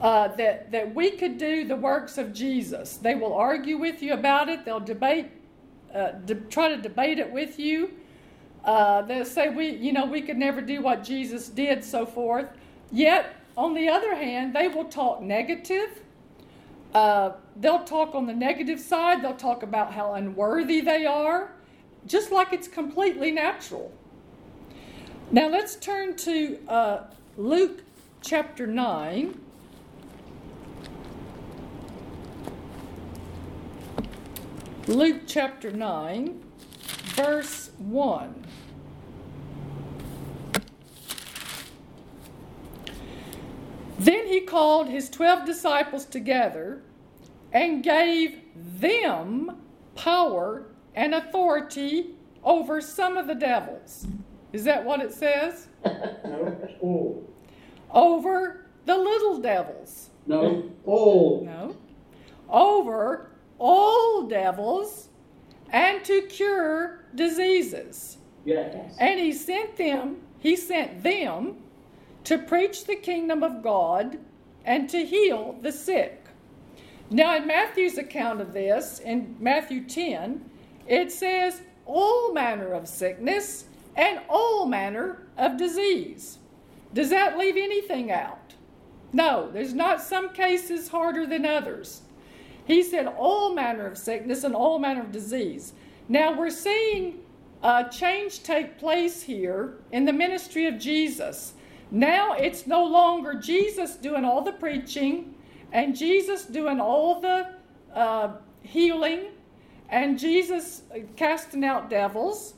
Uh, 0.00 0.28
that, 0.36 0.70
that 0.70 0.94
we 0.94 1.10
could 1.10 1.38
do 1.38 1.64
the 1.64 1.74
works 1.74 2.18
of 2.18 2.32
Jesus. 2.32 2.98
They 2.98 3.16
will 3.16 3.34
argue 3.34 3.76
with 3.76 4.00
you 4.00 4.12
about 4.12 4.48
it, 4.48 4.64
they'll 4.64 4.78
debate, 4.78 5.26
uh, 5.92 6.12
de- 6.12 6.36
try 6.36 6.68
to 6.68 6.76
debate 6.76 7.18
it 7.18 7.32
with 7.32 7.58
you. 7.58 7.90
Uh, 8.64 9.02
they'll 9.02 9.24
say 9.24 9.48
we, 9.48 9.70
you 9.70 9.92
know, 9.92 10.06
we 10.06 10.22
could 10.22 10.36
never 10.36 10.60
do 10.60 10.82
what 10.82 11.02
Jesus 11.02 11.48
did, 11.48 11.82
so 11.82 12.06
forth. 12.06 12.48
Yet, 12.92 13.34
on 13.56 13.74
the 13.74 13.88
other 13.88 14.14
hand, 14.14 14.54
they 14.54 14.68
will 14.68 14.84
talk 14.84 15.20
negative. 15.20 16.00
Uh, 16.94 17.32
they'll 17.56 17.84
talk 17.84 18.14
on 18.14 18.26
the 18.26 18.32
negative 18.32 18.80
side. 18.80 19.22
They'll 19.22 19.34
talk 19.34 19.62
about 19.62 19.92
how 19.92 20.14
unworthy 20.14 20.80
they 20.80 21.06
are, 21.06 21.52
just 22.06 22.30
like 22.30 22.52
it's 22.52 22.68
completely 22.68 23.30
natural. 23.30 23.92
Now 25.30 25.48
let's 25.48 25.76
turn 25.76 26.16
to 26.16 26.58
uh, 26.68 27.04
Luke 27.36 27.82
chapter 28.22 28.66
9. 28.66 29.40
Luke 34.88 35.24
chapter 35.26 35.70
9, 35.70 36.42
verse 37.14 37.72
1. 37.76 38.46
Then 43.98 44.26
he 44.26 44.40
called 44.40 44.88
his 44.88 45.10
twelve 45.10 45.44
disciples 45.44 46.06
together 46.06 46.80
and 47.52 47.82
gave 47.82 48.40
them 48.54 49.58
power 49.94 50.68
and 50.94 51.14
authority 51.14 52.14
over 52.42 52.80
some 52.80 53.18
of 53.18 53.26
the 53.26 53.34
devils. 53.34 54.06
Is 54.54 54.64
that 54.64 54.82
what 54.86 55.00
it 55.00 55.12
says? 55.12 55.68
No, 56.24 56.68
all. 56.80 57.30
Over 57.90 58.64
the 58.86 58.96
little 58.96 59.38
devils. 59.38 60.08
No, 60.26 60.70
all. 60.86 61.44
No. 61.44 61.76
Over 62.48 63.27
all 63.58 64.26
devils 64.26 65.08
and 65.70 66.04
to 66.04 66.22
cure 66.22 67.04
diseases. 67.14 68.18
Yes. 68.44 68.96
And 68.98 69.20
he 69.20 69.32
sent 69.32 69.76
them, 69.76 70.18
he 70.38 70.56
sent 70.56 71.02
them 71.02 71.56
to 72.24 72.38
preach 72.38 72.84
the 72.84 72.96
kingdom 72.96 73.42
of 73.42 73.62
God 73.62 74.18
and 74.64 74.88
to 74.90 75.04
heal 75.04 75.58
the 75.60 75.72
sick. 75.72 76.26
Now, 77.10 77.36
in 77.36 77.46
Matthew's 77.46 77.96
account 77.96 78.40
of 78.40 78.52
this, 78.52 78.98
in 78.98 79.36
Matthew 79.40 79.86
10, 79.86 80.50
it 80.86 81.10
says, 81.10 81.62
all 81.86 82.34
manner 82.34 82.72
of 82.72 82.86
sickness 82.86 83.64
and 83.96 84.20
all 84.28 84.66
manner 84.66 85.26
of 85.38 85.56
disease. 85.56 86.38
Does 86.92 87.10
that 87.10 87.38
leave 87.38 87.56
anything 87.56 88.12
out? 88.12 88.54
No, 89.12 89.50
there's 89.50 89.72
not 89.72 90.02
some 90.02 90.30
cases 90.30 90.88
harder 90.88 91.26
than 91.26 91.46
others. 91.46 92.02
He 92.68 92.82
said 92.82 93.06
all 93.06 93.54
manner 93.54 93.86
of 93.86 93.96
sickness 93.96 94.44
and 94.44 94.54
all 94.54 94.78
manner 94.78 95.00
of 95.00 95.10
disease. 95.10 95.72
Now 96.06 96.38
we're 96.38 96.50
seeing 96.50 97.20
a 97.62 97.88
change 97.90 98.42
take 98.42 98.78
place 98.78 99.22
here 99.22 99.78
in 99.90 100.04
the 100.04 100.12
ministry 100.12 100.66
of 100.66 100.78
Jesus. 100.78 101.54
Now 101.90 102.34
it's 102.34 102.66
no 102.66 102.84
longer 102.84 103.34
Jesus 103.34 103.96
doing 103.96 104.22
all 104.22 104.42
the 104.42 104.52
preaching 104.52 105.34
and 105.72 105.96
Jesus 105.96 106.44
doing 106.44 106.78
all 106.78 107.22
the 107.22 107.54
uh, 107.94 108.32
healing 108.62 109.28
and 109.88 110.18
Jesus 110.18 110.82
casting 111.16 111.64
out 111.64 111.88
devils. 111.88 112.52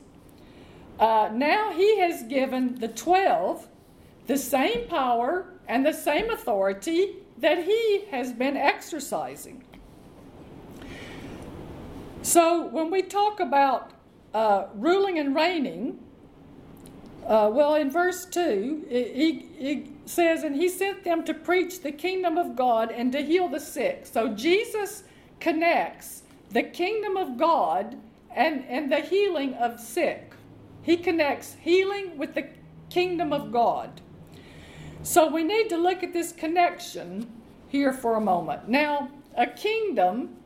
Uh, 0.99 1.29
now 1.33 1.71
he 1.71 1.99
has 1.99 2.23
given 2.23 2.75
the 2.75 2.89
12 2.89 3.65
the 4.27 4.37
same 4.37 4.89
power 4.89 5.53
and 5.69 5.85
the 5.85 5.93
same 5.93 6.29
authority 6.29 7.15
that 7.37 7.63
he 7.63 8.03
has 8.11 8.33
been 8.33 8.57
exercising. 8.57 9.63
So 12.23 12.67
when 12.67 12.91
we 12.91 13.01
talk 13.01 13.39
about 13.39 13.91
uh, 14.33 14.65
ruling 14.75 15.17
and 15.17 15.35
reigning, 15.35 15.99
uh, 17.25 17.49
well, 17.51 17.75
in 17.75 17.89
verse 17.89 18.25
2, 18.25 18.85
it, 18.89 19.87
says, 20.05 20.43
And 20.43 20.55
he 20.55 20.69
sent 20.69 21.03
them 21.03 21.23
to 21.25 21.33
preach 21.33 21.81
the 21.81 21.91
kingdom 21.91 22.37
of 22.37 22.55
God 22.55 22.91
and 22.91 23.11
to 23.11 23.21
heal 23.21 23.47
the 23.47 23.59
sick. 23.59 24.05
So 24.05 24.29
Jesus 24.29 25.03
connects 25.39 26.23
the 26.49 26.63
kingdom 26.63 27.17
of 27.17 27.37
God 27.37 27.97
and, 28.35 28.65
and 28.65 28.91
the 28.91 28.99
healing 28.99 29.53
of 29.55 29.79
sick. 29.79 30.33
He 30.81 30.97
connects 30.97 31.55
healing 31.61 32.17
with 32.17 32.33
the 32.33 32.47
kingdom 32.89 33.31
of 33.31 33.51
God. 33.51 34.01
So 35.03 35.27
we 35.27 35.43
need 35.43 35.69
to 35.69 35.77
look 35.77 36.03
at 36.03 36.13
this 36.13 36.31
connection 36.31 37.31
here 37.69 37.93
for 37.93 38.15
a 38.15 38.21
moment. 38.21 38.67
Now, 38.67 39.09
a 39.35 39.47
kingdom 39.47 40.40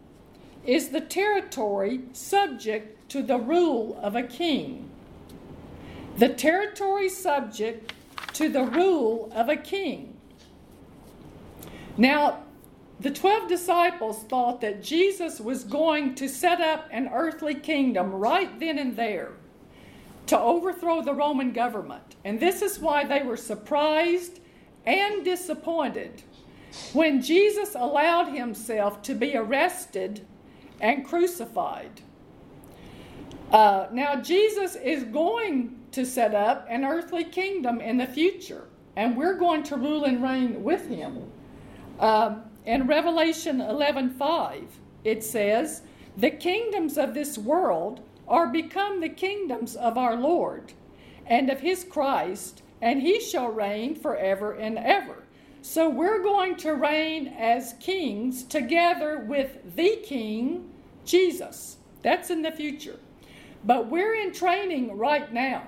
is 0.66 0.90
the 0.90 1.02
territory 1.02 2.02
subject 2.14 3.10
to 3.10 3.22
the 3.22 3.38
rule 3.38 4.00
of 4.02 4.16
a 4.16 4.24
king. 4.24 4.90
The 6.18 6.30
territory 6.30 7.10
subject 7.10 7.94
to 8.34 8.50
the 8.50 8.64
rule 8.64 9.32
of 9.34 9.50
a 9.50 9.56
king. 9.56 10.16
Now, 11.98 12.44
the 13.00 13.12
12 13.12 13.50
disciples 13.50 14.24
thought 14.24 14.62
that 14.62 14.82
Jesus 14.82 15.40
was 15.40 15.64
going 15.64 16.16
to 16.16 16.30
set 16.30 16.62
up 16.62 16.88
an 16.92 17.10
earthly 17.14 17.56
kingdom 17.56 18.12
right 18.12 18.60
then 18.60 18.80
and 18.80 18.96
there 18.96 19.34
to 20.28 20.40
overthrow 20.40 21.02
the 21.02 21.14
Roman 21.14 21.52
government. 21.52 22.16
And 22.24 22.40
this 22.40 22.62
is 22.62 22.80
why 22.80 23.04
they 23.04 23.22
were 23.22 23.38
surprised 23.38 24.40
and 24.86 25.24
disappointed 25.24 26.24
when 26.94 27.22
Jesus 27.22 27.76
allowed 27.76 28.34
himself 28.34 29.02
to 29.04 29.14
be 29.14 29.36
arrested 29.36 30.26
and 30.80 31.06
crucified. 31.06 32.02
Uh, 33.52 33.88
now, 33.92 34.16
Jesus 34.16 34.76
is 34.76 35.04
going 35.04 35.76
to 35.92 36.06
set 36.06 36.34
up 36.34 36.66
an 36.70 36.84
earthly 36.84 37.24
kingdom 37.24 37.80
in 37.80 37.98
the 37.98 38.08
future, 38.08 38.66
and 38.96 39.16
we're 39.16 39.38
going 39.38 39.64
to 39.64 39.78
rule 39.78 40.04
and 40.04 40.22
reign 40.22 40.64
with 40.64 40.88
him. 40.88 41.32
Um, 42.00 42.44
in 42.66 42.88
Revelation 42.88 43.62
11:5, 43.62 44.80
it 45.04 45.24
says, 45.24 45.84
"The 46.18 46.32
kingdoms 46.32 46.98
of 46.98 47.14
this 47.14 47.38
world 47.38 48.02
are 48.28 48.48
become 48.48 49.00
the 49.00 49.10
kingdoms 49.10 49.76
of 49.76 49.98
our 49.98 50.16
Lord 50.16 50.74
and 51.28 51.50
of 51.50 51.60
his 51.60 51.84
Christ, 51.84 52.64
and 52.82 53.02
he 53.02 53.20
shall 53.20 53.50
reign 53.50 53.96
forever 53.96 54.52
and 54.52 54.78
ever." 54.80 55.25
So 55.66 55.90
we're 55.90 56.22
going 56.22 56.58
to 56.58 56.74
reign 56.74 57.28
as 57.40 57.74
kings 57.80 58.44
together 58.44 59.26
with 59.28 59.76
the 59.76 60.00
king, 60.06 60.70
Jesus. 61.06 61.78
That's 62.04 62.30
in 62.30 62.44
the 62.44 62.52
future. 62.52 63.00
But 63.64 63.88
we're 63.88 64.14
in 64.14 64.32
training 64.32 64.96
right 64.96 65.34
now. 65.34 65.68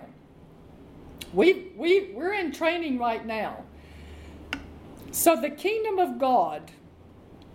We, 1.33 1.71
we, 1.75 2.11
we're 2.13 2.35
in 2.35 2.51
training 2.51 2.99
right 2.99 3.25
now. 3.25 3.63
So 5.09 5.35
the 5.35 5.49
kingdom 5.49 5.97
of 5.97 6.19
God 6.19 6.71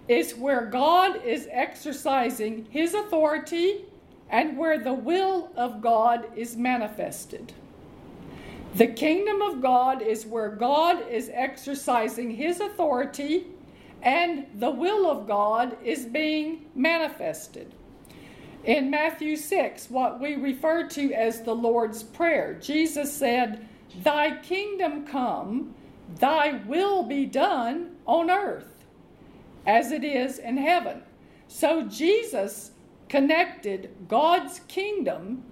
is 0.09 0.35
where 0.35 0.67
God 0.67 1.25
is 1.25 1.47
exercising 1.49 2.67
his 2.71 2.93
authority 2.93 3.85
and 4.31 4.59
where 4.59 4.81
the 4.81 4.93
will 4.93 5.53
of 5.55 5.81
God 5.81 6.27
is 6.35 6.57
manifested. 6.57 7.53
The 8.75 8.87
kingdom 8.87 9.43
of 9.43 9.61
God 9.61 10.01
is 10.01 10.25
where 10.25 10.49
God 10.49 11.07
is 11.11 11.31
exercising 11.33 12.31
his 12.31 12.59
authority 12.59 13.47
and 14.03 14.47
the 14.55 14.71
will 14.71 15.11
of 15.11 15.27
God 15.27 15.77
is 15.85 16.07
being 16.07 16.67
manifested. 16.75 17.75
In 18.65 18.91
Matthew 18.91 19.37
6, 19.37 19.91
what 19.91 20.21
we 20.21 20.37
refer 20.37 20.89
to 20.89 21.13
as 21.13 21.43
the 21.43 21.55
Lord's 21.55 22.03
Prayer, 22.03 22.55
Jesus 22.55 23.13
said, 23.13 23.69
Thy 24.03 24.39
kingdom 24.39 25.07
come, 25.07 25.75
thy 26.19 26.63
will 26.67 27.03
be 27.03 27.27
done 27.27 27.97
on 28.07 28.31
earth 28.31 28.85
as 29.67 29.93
it 29.93 30.03
is 30.03 30.39
in 30.39 30.57
heaven. 30.57 31.03
So 31.47 31.83
Jesus 31.83 32.71
connected 33.09 33.91
God's 34.09 34.61
kingdom 34.61 35.45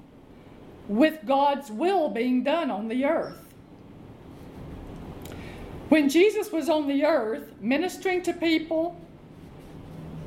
with 0.90 1.24
God's 1.24 1.70
will 1.70 2.08
being 2.08 2.42
done 2.42 2.68
on 2.68 2.88
the 2.88 3.04
earth. 3.04 3.38
When 5.88 6.08
Jesus 6.08 6.50
was 6.50 6.68
on 6.68 6.88
the 6.88 7.04
earth 7.04 7.52
ministering 7.60 8.22
to 8.22 8.32
people, 8.32 9.00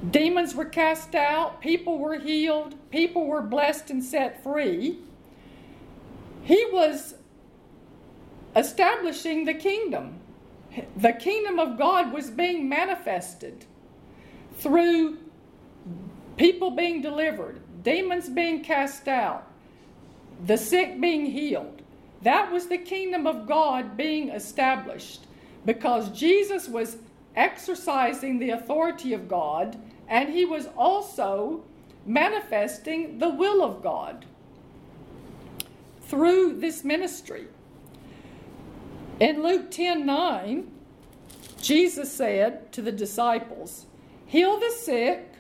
demons 0.10 0.56
were 0.56 0.64
cast 0.64 1.16
out, 1.16 1.60
people 1.60 2.00
were 2.00 2.18
healed, 2.18 2.76
people 2.92 3.28
were 3.28 3.42
blessed 3.42 3.90
and 3.90 4.02
set 4.02 4.42
free. 4.42 5.00
He 6.44 6.66
was 6.72 7.16
establishing 8.56 9.44
the 9.44 9.54
kingdom. 9.54 10.22
The 10.96 11.12
kingdom 11.12 11.60
of 11.60 11.78
God 11.78 12.14
was 12.14 12.32
being 12.32 12.70
manifested 12.70 13.66
through 14.60 15.18
people 16.38 16.72
being 16.72 17.02
delivered, 17.02 17.60
demons 17.84 18.30
being 18.30 18.64
cast 18.64 19.10
out, 19.10 19.50
the 20.46 20.58
sick 20.58 21.00
being 21.00 21.26
healed. 21.26 21.82
That 22.22 22.52
was 22.52 22.68
the 22.68 22.78
kingdom 22.78 23.28
of 23.28 23.48
God 23.48 23.98
being 23.98 24.30
established 24.30 25.26
because 25.66 26.10
Jesus 26.10 26.68
was 26.68 26.98
exercising 27.36 28.40
the 28.40 28.52
authority 28.52 29.14
of 29.14 29.28
God 29.28 29.78
and 30.08 30.30
he 30.30 30.46
was 30.46 30.68
also 30.78 31.64
manifesting 32.06 33.20
the 33.20 33.30
will 33.30 33.64
of 33.64 33.82
God 33.82 34.26
through 36.02 36.60
this 36.60 36.84
ministry. 36.84 37.48
In 39.20 39.42
Luke 39.42 39.72
10 39.72 40.06
9, 40.06 40.72
Jesus 41.62 42.12
said 42.12 42.72
to 42.74 42.82
the 42.82 42.92
disciples, 42.92 43.86
Heal 44.26 44.60
the 44.60 44.72
sick 44.72 45.32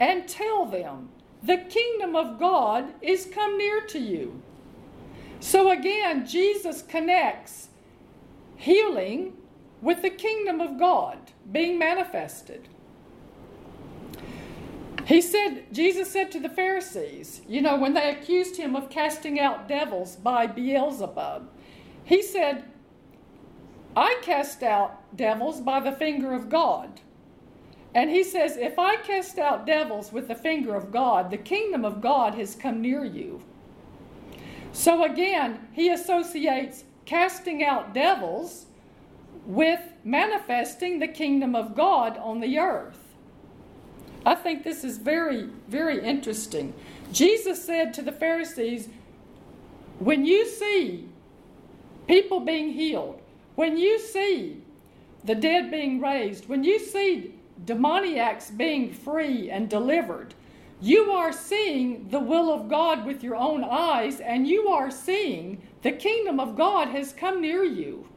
and 0.00 0.26
tell 0.26 0.64
them 0.64 1.10
the 1.42 1.58
kingdom 1.58 2.14
of 2.14 2.38
God 2.38 2.92
is 3.02 3.30
come 3.32 3.58
near 3.58 3.80
to 3.86 3.98
you. 3.98 4.40
So 5.40 5.70
again, 5.70 6.26
Jesus 6.26 6.82
connects 6.82 7.68
healing 8.56 9.36
with 9.80 10.02
the 10.02 10.10
kingdom 10.10 10.60
of 10.60 10.78
God 10.78 11.18
being 11.50 11.78
manifested. 11.78 12.68
He 15.04 15.20
said, 15.20 15.64
Jesus 15.72 16.12
said 16.12 16.30
to 16.30 16.38
the 16.38 16.48
Pharisees, 16.48 17.42
you 17.48 17.60
know, 17.60 17.76
when 17.76 17.94
they 17.94 18.08
accused 18.08 18.56
him 18.56 18.76
of 18.76 18.88
casting 18.88 19.40
out 19.40 19.66
devils 19.66 20.14
by 20.14 20.46
Beelzebub, 20.46 21.48
he 22.04 22.22
said, 22.22 22.64
I 23.96 24.20
cast 24.22 24.62
out 24.62 25.16
devils 25.16 25.60
by 25.60 25.80
the 25.80 25.92
finger 25.92 26.32
of 26.32 26.48
God. 26.48 27.00
And 27.94 28.10
he 28.10 28.24
says, 28.24 28.56
If 28.56 28.78
I 28.78 28.96
cast 28.96 29.38
out 29.38 29.66
devils 29.66 30.12
with 30.12 30.28
the 30.28 30.34
finger 30.34 30.74
of 30.74 30.90
God, 30.90 31.30
the 31.30 31.36
kingdom 31.36 31.84
of 31.84 32.00
God 32.00 32.34
has 32.34 32.54
come 32.54 32.80
near 32.80 33.04
you. 33.04 33.42
So 34.72 35.04
again, 35.04 35.68
he 35.72 35.90
associates 35.90 36.84
casting 37.04 37.62
out 37.62 37.92
devils 37.92 38.66
with 39.44 39.80
manifesting 40.04 40.98
the 40.98 41.08
kingdom 41.08 41.54
of 41.54 41.74
God 41.74 42.16
on 42.16 42.40
the 42.40 42.58
earth. 42.58 42.98
I 44.24 44.34
think 44.36 44.62
this 44.62 44.84
is 44.84 44.98
very, 44.98 45.48
very 45.68 46.02
interesting. 46.02 46.72
Jesus 47.12 47.62
said 47.62 47.92
to 47.94 48.02
the 48.02 48.12
Pharisees, 48.12 48.88
When 49.98 50.24
you 50.24 50.46
see 50.46 51.08
people 52.06 52.40
being 52.40 52.72
healed, 52.72 53.20
when 53.56 53.76
you 53.76 53.98
see 53.98 54.62
the 55.24 55.34
dead 55.34 55.70
being 55.70 56.00
raised, 56.00 56.48
when 56.48 56.64
you 56.64 56.78
see 56.78 57.34
demoniacs 57.64 58.50
being 58.50 58.92
free 58.92 59.50
and 59.50 59.68
delivered. 59.68 60.34
You 60.80 61.12
are 61.12 61.32
seeing 61.32 62.08
the 62.08 62.18
will 62.18 62.52
of 62.52 62.68
God 62.68 63.06
with 63.06 63.22
your 63.22 63.36
own 63.36 63.62
eyes, 63.62 64.18
and 64.20 64.48
you 64.48 64.68
are 64.68 64.90
seeing 64.90 65.62
the 65.82 65.92
kingdom 65.92 66.40
of 66.40 66.56
God 66.56 66.88
has 66.88 67.12
come 67.12 67.40
near 67.40 67.62
you. 67.62 68.08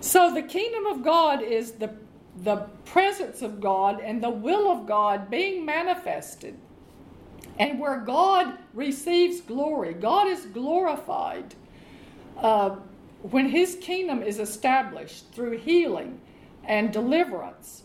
So, 0.00 0.34
the 0.34 0.42
kingdom 0.42 0.86
of 0.86 1.04
God 1.04 1.40
is 1.40 1.72
the, 1.72 1.94
the 2.42 2.66
presence 2.84 3.42
of 3.42 3.60
God 3.60 4.00
and 4.00 4.22
the 4.22 4.30
will 4.30 4.70
of 4.70 4.86
God 4.86 5.30
being 5.30 5.64
manifested. 5.64 6.58
And 7.58 7.78
where 7.78 8.00
God 8.00 8.58
receives 8.74 9.40
glory, 9.40 9.94
God 9.94 10.26
is 10.26 10.46
glorified 10.46 11.54
uh, 12.36 12.70
when 13.22 13.48
His 13.48 13.76
kingdom 13.80 14.22
is 14.22 14.40
established 14.40 15.30
through 15.32 15.58
healing 15.58 16.20
and 16.64 16.92
deliverance 16.92 17.83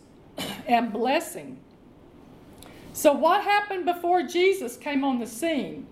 and 0.67 0.91
blessing. 0.91 1.59
So, 2.93 3.13
what 3.13 3.43
happened 3.43 3.85
before 3.85 4.23
Jesus 4.23 4.75
came 4.75 5.03
on 5.03 5.19
the 5.19 5.27
scene? 5.27 5.87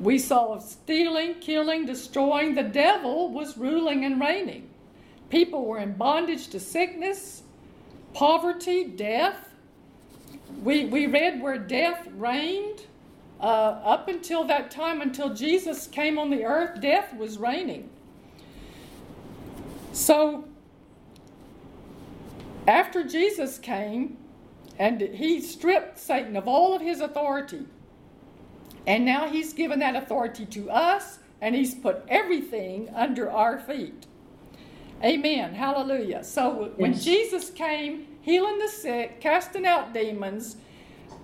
We 0.00 0.18
saw 0.18 0.58
stealing, 0.58 1.34
killing, 1.40 1.86
destroying. 1.86 2.54
The 2.54 2.62
devil 2.62 3.30
was 3.30 3.56
ruling 3.56 4.04
and 4.04 4.20
reigning. 4.20 4.68
People 5.30 5.66
were 5.66 5.78
in 5.78 5.94
bondage 5.94 6.48
to 6.48 6.60
sickness, 6.60 7.42
poverty, 8.12 8.84
death. 8.84 9.50
We, 10.62 10.86
we 10.86 11.06
read 11.06 11.40
where 11.40 11.58
death 11.58 12.06
reigned. 12.16 12.86
Uh, 13.40 13.80
up 13.84 14.08
until 14.08 14.44
that 14.44 14.70
time, 14.70 15.02
until 15.02 15.34
Jesus 15.34 15.86
came 15.86 16.18
on 16.18 16.30
the 16.30 16.44
earth, 16.44 16.80
death 16.80 17.14
was 17.14 17.36
reigning. 17.36 17.90
So, 19.92 20.44
after 22.66 23.04
Jesus 23.04 23.58
came 23.58 24.16
and 24.78 25.00
he 25.00 25.40
stripped 25.40 25.98
Satan 25.98 26.36
of 26.36 26.48
all 26.48 26.74
of 26.74 26.82
his 26.82 27.00
authority, 27.00 27.66
and 28.86 29.04
now 29.04 29.28
he's 29.28 29.52
given 29.52 29.78
that 29.78 29.96
authority 29.96 30.46
to 30.46 30.70
us 30.70 31.18
and 31.40 31.54
he's 31.54 31.74
put 31.74 32.02
everything 32.08 32.88
under 32.94 33.30
our 33.30 33.58
feet. 33.58 34.06
Amen. 35.02 35.54
Hallelujah. 35.54 36.24
So 36.24 36.72
when 36.76 36.92
yes. 36.92 37.04
Jesus 37.04 37.50
came, 37.50 38.06
healing 38.22 38.58
the 38.58 38.68
sick, 38.68 39.20
casting 39.20 39.66
out 39.66 39.92
demons, 39.92 40.56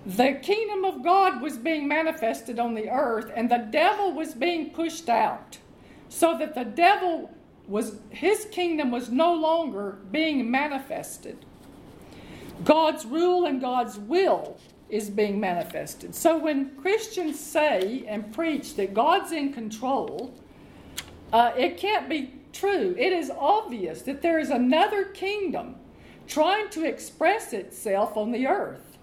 the 0.05 0.33
kingdom 0.41 0.85
of 0.85 1.03
God 1.03 1.41
was 1.41 1.57
being 1.57 1.87
manifested 1.87 2.59
on 2.59 2.73
the 2.73 2.89
earth, 2.89 3.31
and 3.35 3.49
the 3.49 3.67
devil 3.71 4.13
was 4.13 4.33
being 4.33 4.71
pushed 4.71 5.09
out. 5.09 5.57
So 6.09 6.37
that 6.37 6.55
the 6.55 6.65
devil 6.65 7.31
was 7.71 7.99
his 8.09 8.45
kingdom 8.51 8.91
was 8.91 9.09
no 9.09 9.33
longer 9.33 9.97
being 10.11 10.51
manifested. 10.51 11.45
God's 12.63 13.05
rule 13.05 13.45
and 13.45 13.61
God's 13.61 13.97
will 13.97 14.57
is 14.89 15.09
being 15.09 15.39
manifested. 15.39 16.13
So 16.13 16.37
when 16.37 16.75
Christians 16.75 17.39
say 17.39 18.03
and 18.07 18.33
preach 18.33 18.75
that 18.75 18.93
God's 18.93 19.31
in 19.31 19.53
control, 19.53 20.33
uh, 21.31 21.53
it 21.57 21.77
can't 21.77 22.09
be 22.09 22.33
true. 22.51 22.93
It 22.99 23.13
is 23.13 23.31
obvious 23.31 24.01
that 24.03 24.21
there 24.21 24.37
is 24.37 24.49
another 24.49 25.05
kingdom 25.05 25.77
trying 26.27 26.69
to 26.71 26.83
express 26.83 27.53
itself 27.53 28.17
on 28.17 28.31
the 28.31 28.47
earth. 28.47 28.97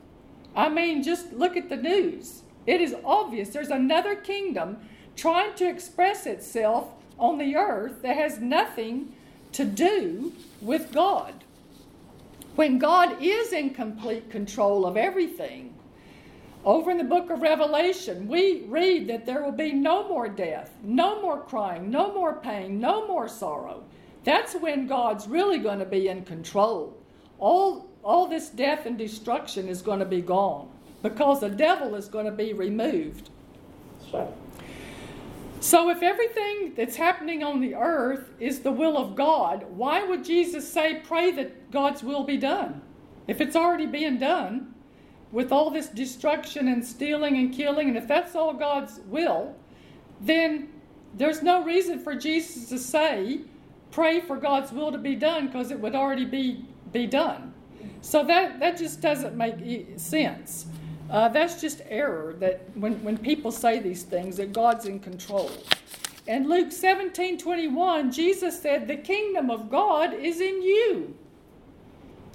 I 0.54 0.68
mean, 0.68 1.02
just 1.02 1.32
look 1.32 1.56
at 1.56 1.70
the 1.70 1.76
news. 1.76 2.42
It 2.66 2.82
is 2.82 2.94
obvious 3.02 3.48
there's 3.48 3.70
another 3.70 4.14
kingdom 4.14 4.76
trying 5.16 5.54
to 5.54 5.68
express 5.68 6.26
itself 6.26 6.92
on 7.18 7.38
the 7.38 7.56
earth 7.56 8.02
that 8.02 8.16
has 8.16 8.38
nothing 8.38 9.12
to 9.52 9.64
do 9.64 10.32
with 10.60 10.92
God. 10.92 11.34
When 12.56 12.78
God 12.78 13.22
is 13.22 13.52
in 13.52 13.70
complete 13.70 14.30
control 14.30 14.84
of 14.84 14.96
everything, 14.96 15.74
over 16.64 16.90
in 16.90 16.98
the 16.98 17.04
book 17.04 17.30
of 17.30 17.40
Revelation, 17.40 18.26
we 18.28 18.62
read 18.62 19.06
that 19.08 19.24
there 19.24 19.42
will 19.42 19.52
be 19.52 19.72
no 19.72 20.08
more 20.08 20.28
death, 20.28 20.72
no 20.82 21.22
more 21.22 21.40
crying, 21.40 21.90
no 21.90 22.12
more 22.12 22.34
pain, 22.34 22.80
no 22.80 23.06
more 23.06 23.28
sorrow. 23.28 23.84
That's 24.24 24.54
when 24.54 24.86
God's 24.86 25.28
really 25.28 25.58
going 25.58 25.78
to 25.78 25.84
be 25.84 26.08
in 26.08 26.24
control. 26.24 26.96
All, 27.38 27.88
all 28.02 28.26
this 28.26 28.48
death 28.48 28.86
and 28.86 28.98
destruction 28.98 29.68
is 29.68 29.80
going 29.80 30.00
to 30.00 30.04
be 30.04 30.20
gone 30.20 30.68
because 31.02 31.40
the 31.40 31.48
devil 31.48 31.94
is 31.94 32.08
going 32.08 32.26
to 32.26 32.32
be 32.32 32.52
removed. 32.52 33.30
Right. 34.12 34.28
So, 35.60 35.90
if 35.90 36.02
everything 36.02 36.74
that's 36.76 36.94
happening 36.94 37.42
on 37.42 37.60
the 37.60 37.74
earth 37.74 38.30
is 38.38 38.60
the 38.60 38.70
will 38.70 38.96
of 38.96 39.16
God, 39.16 39.66
why 39.70 40.04
would 40.04 40.24
Jesus 40.24 40.72
say, 40.72 41.02
pray 41.04 41.32
that 41.32 41.72
God's 41.72 42.02
will 42.04 42.22
be 42.22 42.36
done? 42.36 42.80
If 43.26 43.40
it's 43.40 43.56
already 43.56 43.86
being 43.86 44.18
done 44.18 44.74
with 45.32 45.50
all 45.50 45.70
this 45.70 45.88
destruction 45.88 46.68
and 46.68 46.84
stealing 46.84 47.36
and 47.36 47.52
killing, 47.52 47.88
and 47.88 47.96
if 47.96 48.06
that's 48.06 48.36
all 48.36 48.54
God's 48.54 49.00
will, 49.06 49.56
then 50.20 50.68
there's 51.14 51.42
no 51.42 51.64
reason 51.64 51.98
for 51.98 52.14
Jesus 52.14 52.68
to 52.68 52.78
say, 52.78 53.40
pray 53.90 54.20
for 54.20 54.36
God's 54.36 54.70
will 54.70 54.92
to 54.92 54.98
be 54.98 55.16
done 55.16 55.48
because 55.48 55.72
it 55.72 55.80
would 55.80 55.96
already 55.96 56.24
be, 56.24 56.64
be 56.92 57.06
done. 57.06 57.52
So, 58.00 58.24
that, 58.24 58.60
that 58.60 58.78
just 58.78 59.00
doesn't 59.00 59.36
make 59.36 59.98
sense. 59.98 60.66
Uh, 61.10 61.28
that's 61.28 61.60
just 61.60 61.80
error 61.88 62.34
that 62.38 62.62
when, 62.74 63.02
when 63.02 63.16
people 63.16 63.50
say 63.50 63.78
these 63.78 64.02
things, 64.02 64.36
that 64.36 64.52
God's 64.52 64.86
in 64.86 65.00
control. 65.00 65.50
And 66.26 66.48
Luke 66.48 66.70
17 66.70 67.38
21, 67.38 68.12
Jesus 68.12 68.60
said, 68.60 68.86
The 68.86 68.96
kingdom 68.96 69.50
of 69.50 69.70
God 69.70 70.12
is 70.12 70.40
in 70.40 70.62
you. 70.62 71.16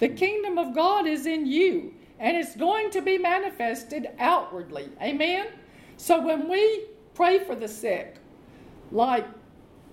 The 0.00 0.08
kingdom 0.08 0.58
of 0.58 0.74
God 0.74 1.06
is 1.06 1.26
in 1.26 1.46
you, 1.46 1.94
and 2.18 2.36
it's 2.36 2.56
going 2.56 2.90
to 2.90 3.00
be 3.00 3.16
manifested 3.16 4.08
outwardly. 4.18 4.88
Amen? 5.00 5.46
So 5.96 6.20
when 6.20 6.48
we 6.48 6.86
pray 7.14 7.38
for 7.38 7.54
the 7.54 7.68
sick, 7.68 8.16
like 8.90 9.24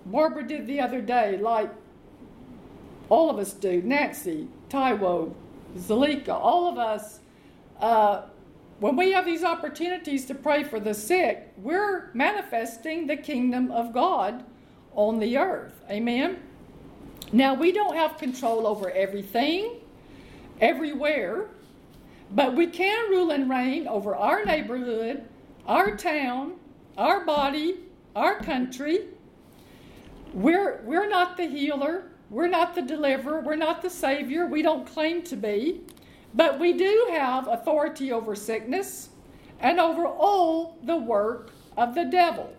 Barbara 0.06 0.46
did 0.46 0.66
the 0.66 0.80
other 0.80 1.00
day, 1.00 1.38
like 1.38 1.70
all 3.08 3.30
of 3.30 3.38
us 3.38 3.52
do, 3.52 3.80
Nancy, 3.82 4.48
Taiwo, 4.68 5.32
Zalika, 5.78 6.30
all 6.30 6.68
of 6.68 6.78
us, 6.78 7.20
uh, 7.80 8.22
when 8.80 8.96
we 8.96 9.12
have 9.12 9.24
these 9.24 9.44
opportunities 9.44 10.26
to 10.26 10.34
pray 10.34 10.64
for 10.64 10.80
the 10.80 10.94
sick, 10.94 11.52
we're 11.56 12.10
manifesting 12.14 13.06
the 13.06 13.16
kingdom 13.16 13.70
of 13.70 13.92
God 13.92 14.44
on 14.94 15.20
the 15.20 15.38
earth. 15.38 15.84
Amen? 15.90 16.42
Now, 17.32 17.54
we 17.54 17.72
don't 17.72 17.96
have 17.96 18.18
control 18.18 18.66
over 18.66 18.90
everything, 18.90 19.76
everywhere, 20.60 21.48
but 22.30 22.54
we 22.54 22.66
can 22.66 23.10
rule 23.10 23.30
and 23.30 23.48
reign 23.48 23.86
over 23.86 24.14
our 24.14 24.44
neighborhood, 24.44 25.26
our 25.66 25.96
town, 25.96 26.54
our 26.98 27.24
body, 27.24 27.76
our 28.14 28.40
country. 28.40 29.06
We're, 30.34 30.82
we're 30.84 31.08
not 31.08 31.36
the 31.36 31.46
healer, 31.46 32.04
we're 32.30 32.48
not 32.48 32.74
the 32.74 32.82
deliverer, 32.82 33.40
we're 33.40 33.56
not 33.56 33.82
the 33.82 33.90
savior, 33.90 34.46
we 34.46 34.62
don't 34.62 34.86
claim 34.86 35.22
to 35.22 35.36
be. 35.36 35.82
But 36.34 36.58
we 36.58 36.72
do 36.72 37.08
have 37.10 37.46
authority 37.48 38.12
over 38.12 38.34
sickness 38.34 39.10
and 39.60 39.78
over 39.78 40.06
all 40.06 40.78
the 40.82 40.96
work 40.96 41.50
of 41.76 41.94
the 41.94 42.04
devil. 42.04 42.52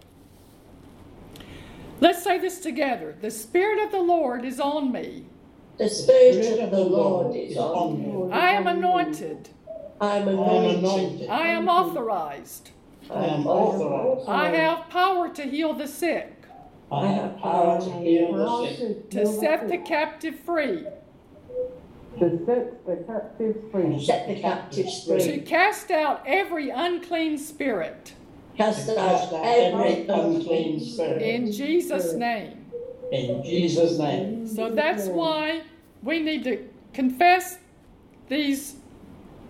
Let's 1.99 2.23
say 2.23 2.37
this 2.37 2.59
together. 2.59 3.15
The 3.21 3.31
Spirit 3.31 3.83
of 3.83 3.91
the 3.91 4.01
Lord 4.01 4.45
is 4.45 4.59
on 4.59 4.91
me. 4.91 5.25
The 5.77 5.89
Spirit 5.89 6.59
of 6.59 6.71
the 6.71 6.83
Lord 6.83 7.35
is 7.35 7.57
on 7.57 8.29
me. 8.29 8.33
I 8.33 8.51
am 8.51 8.67
anointed. 8.67 9.49
I 9.99 10.17
am 10.17 10.27
anointed. 10.27 10.79
anointed. 10.79 11.29
I 11.29 11.47
am 11.47 11.69
authorized. 11.69 12.71
I 13.09 13.25
am 13.25 13.47
authorized. 13.47 14.29
I 14.29 14.47
have 14.49 14.89
power 14.89 15.29
to 15.29 15.43
heal 15.43 15.73
the 15.73 15.87
sick, 15.87 16.31
I 16.91 17.07
have 17.07 17.37
power 17.39 17.79
to 17.79 17.91
heal 17.99 18.33
the 18.33 18.75
sick. 18.75 19.09
to 19.11 19.25
set 19.25 19.67
the 19.67 19.77
captive 19.77 20.39
free, 20.39 20.85
to 22.19 22.45
set 22.45 22.85
the 22.85 23.03
captives 23.07 23.71
free, 23.71 24.05
Set 24.05 24.27
the 24.27 24.39
captives 24.41 25.05
to 25.05 25.39
cast 25.39 25.91
out 25.91 26.23
every 26.25 26.69
unclean 26.69 27.37
spirit. 27.37 28.13
Cast 28.57 28.87
Cast 28.87 28.97
out 28.97 29.33
out 29.33 29.45
every 29.45 29.91
every 29.91 30.07
unclean 30.07 30.79
spirit. 30.79 31.21
In 31.21 31.51
Jesus' 31.51 32.13
name. 32.13 32.65
In 33.11 33.43
Jesus' 33.43 33.97
name. 33.97 34.47
So 34.47 34.69
that's 34.69 35.07
why 35.07 35.63
we 36.03 36.19
need 36.19 36.43
to 36.43 36.67
confess 36.93 37.57
these, 38.27 38.75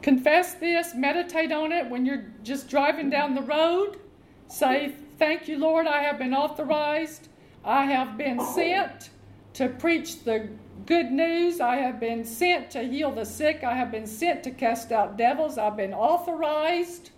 confess 0.02 0.56
this, 0.56 0.93
meditate 0.95 1.52
on 1.52 1.71
it 1.71 1.89
when 1.89 2.06
you're 2.06 2.26
just 2.43 2.69
driving 2.69 3.10
down 3.10 3.36
the 3.36 3.41
road. 3.41 3.99
Say, 4.47 4.93
Thank 5.19 5.47
you, 5.47 5.58
Lord, 5.58 5.88
I 5.88 6.02
have 6.02 6.17
been 6.17 6.34
authorized. 6.34 7.30
I 7.63 7.86
have 7.86 8.17
been 8.17 8.39
sent 8.39 9.10
to 9.54 9.69
preach 9.69 10.23
the 10.23 10.49
good 10.86 11.12
news. 11.12 11.60
I 11.62 11.78
have 11.78 12.00
been 12.00 12.26
sent 12.26 12.72
to 12.72 12.84
heal 12.84 13.12
the 13.12 13.26
sick. 13.26 13.63
I 13.63 13.76
have 13.76 13.91
been 13.91 14.08
sent 14.08 14.43
to 14.43 14.52
cast 14.52 14.91
out 14.91 15.17
devils. 15.17 15.58
I've 15.58 15.78
been 15.78 15.93
authorized. 15.93 17.12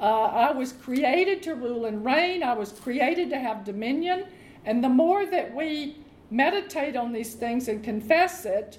Uh, 0.00 0.24
I 0.24 0.52
was 0.52 0.72
created 0.72 1.42
to 1.44 1.54
rule 1.54 1.86
and 1.86 2.04
reign. 2.04 2.42
I 2.42 2.54
was 2.54 2.72
created 2.72 3.30
to 3.30 3.38
have 3.38 3.64
dominion. 3.64 4.26
And 4.64 4.82
the 4.82 4.88
more 4.88 5.24
that 5.26 5.54
we 5.54 5.96
meditate 6.30 6.96
on 6.96 7.12
these 7.12 7.34
things 7.34 7.68
and 7.68 7.82
confess 7.82 8.44
it, 8.44 8.78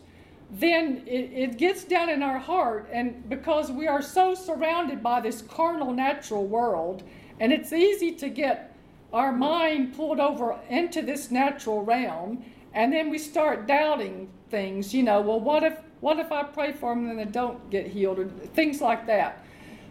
then 0.52 1.04
it, 1.06 1.32
it 1.34 1.58
gets 1.58 1.84
down 1.86 2.10
in 2.10 2.22
our 2.22 2.40
heart. 2.40 2.90
And 2.92 3.28
because 3.30 3.72
we 3.72 3.88
are 3.88 4.02
so 4.02 4.36
surrounded 4.36 5.02
by 5.02 5.22
this 5.22 5.42
carnal, 5.42 5.94
natural 5.94 6.46
world, 6.46 7.04
and 7.40 7.54
it's 7.54 7.72
easy 7.72 8.12
to 8.14 8.30
get 8.30 8.76
our 9.14 9.32
mind 9.32 9.96
pulled 9.96 10.20
over 10.20 10.60
into 10.70 11.02
this 11.02 11.32
natural 11.32 11.84
realm, 11.84 12.44
and 12.78 12.94
then 12.94 13.10
we 13.10 13.18
start 13.18 13.68
doubting 13.68 14.30
things. 14.52 14.94
You 14.94 15.02
know, 15.02 15.20
well, 15.20 15.40
what 15.40 15.64
if 15.64 15.80
what 16.00 16.20
if 16.20 16.32
I 16.32 16.44
pray 16.44 16.72
for 16.72 16.94
them 16.94 17.10
and 17.10 17.18
they 17.18 17.26
don't 17.26 17.70
get 17.72 17.88
healed, 17.88 18.20
or 18.20 18.28
things 18.28 18.82
like 18.82 19.08
that. 19.08 19.44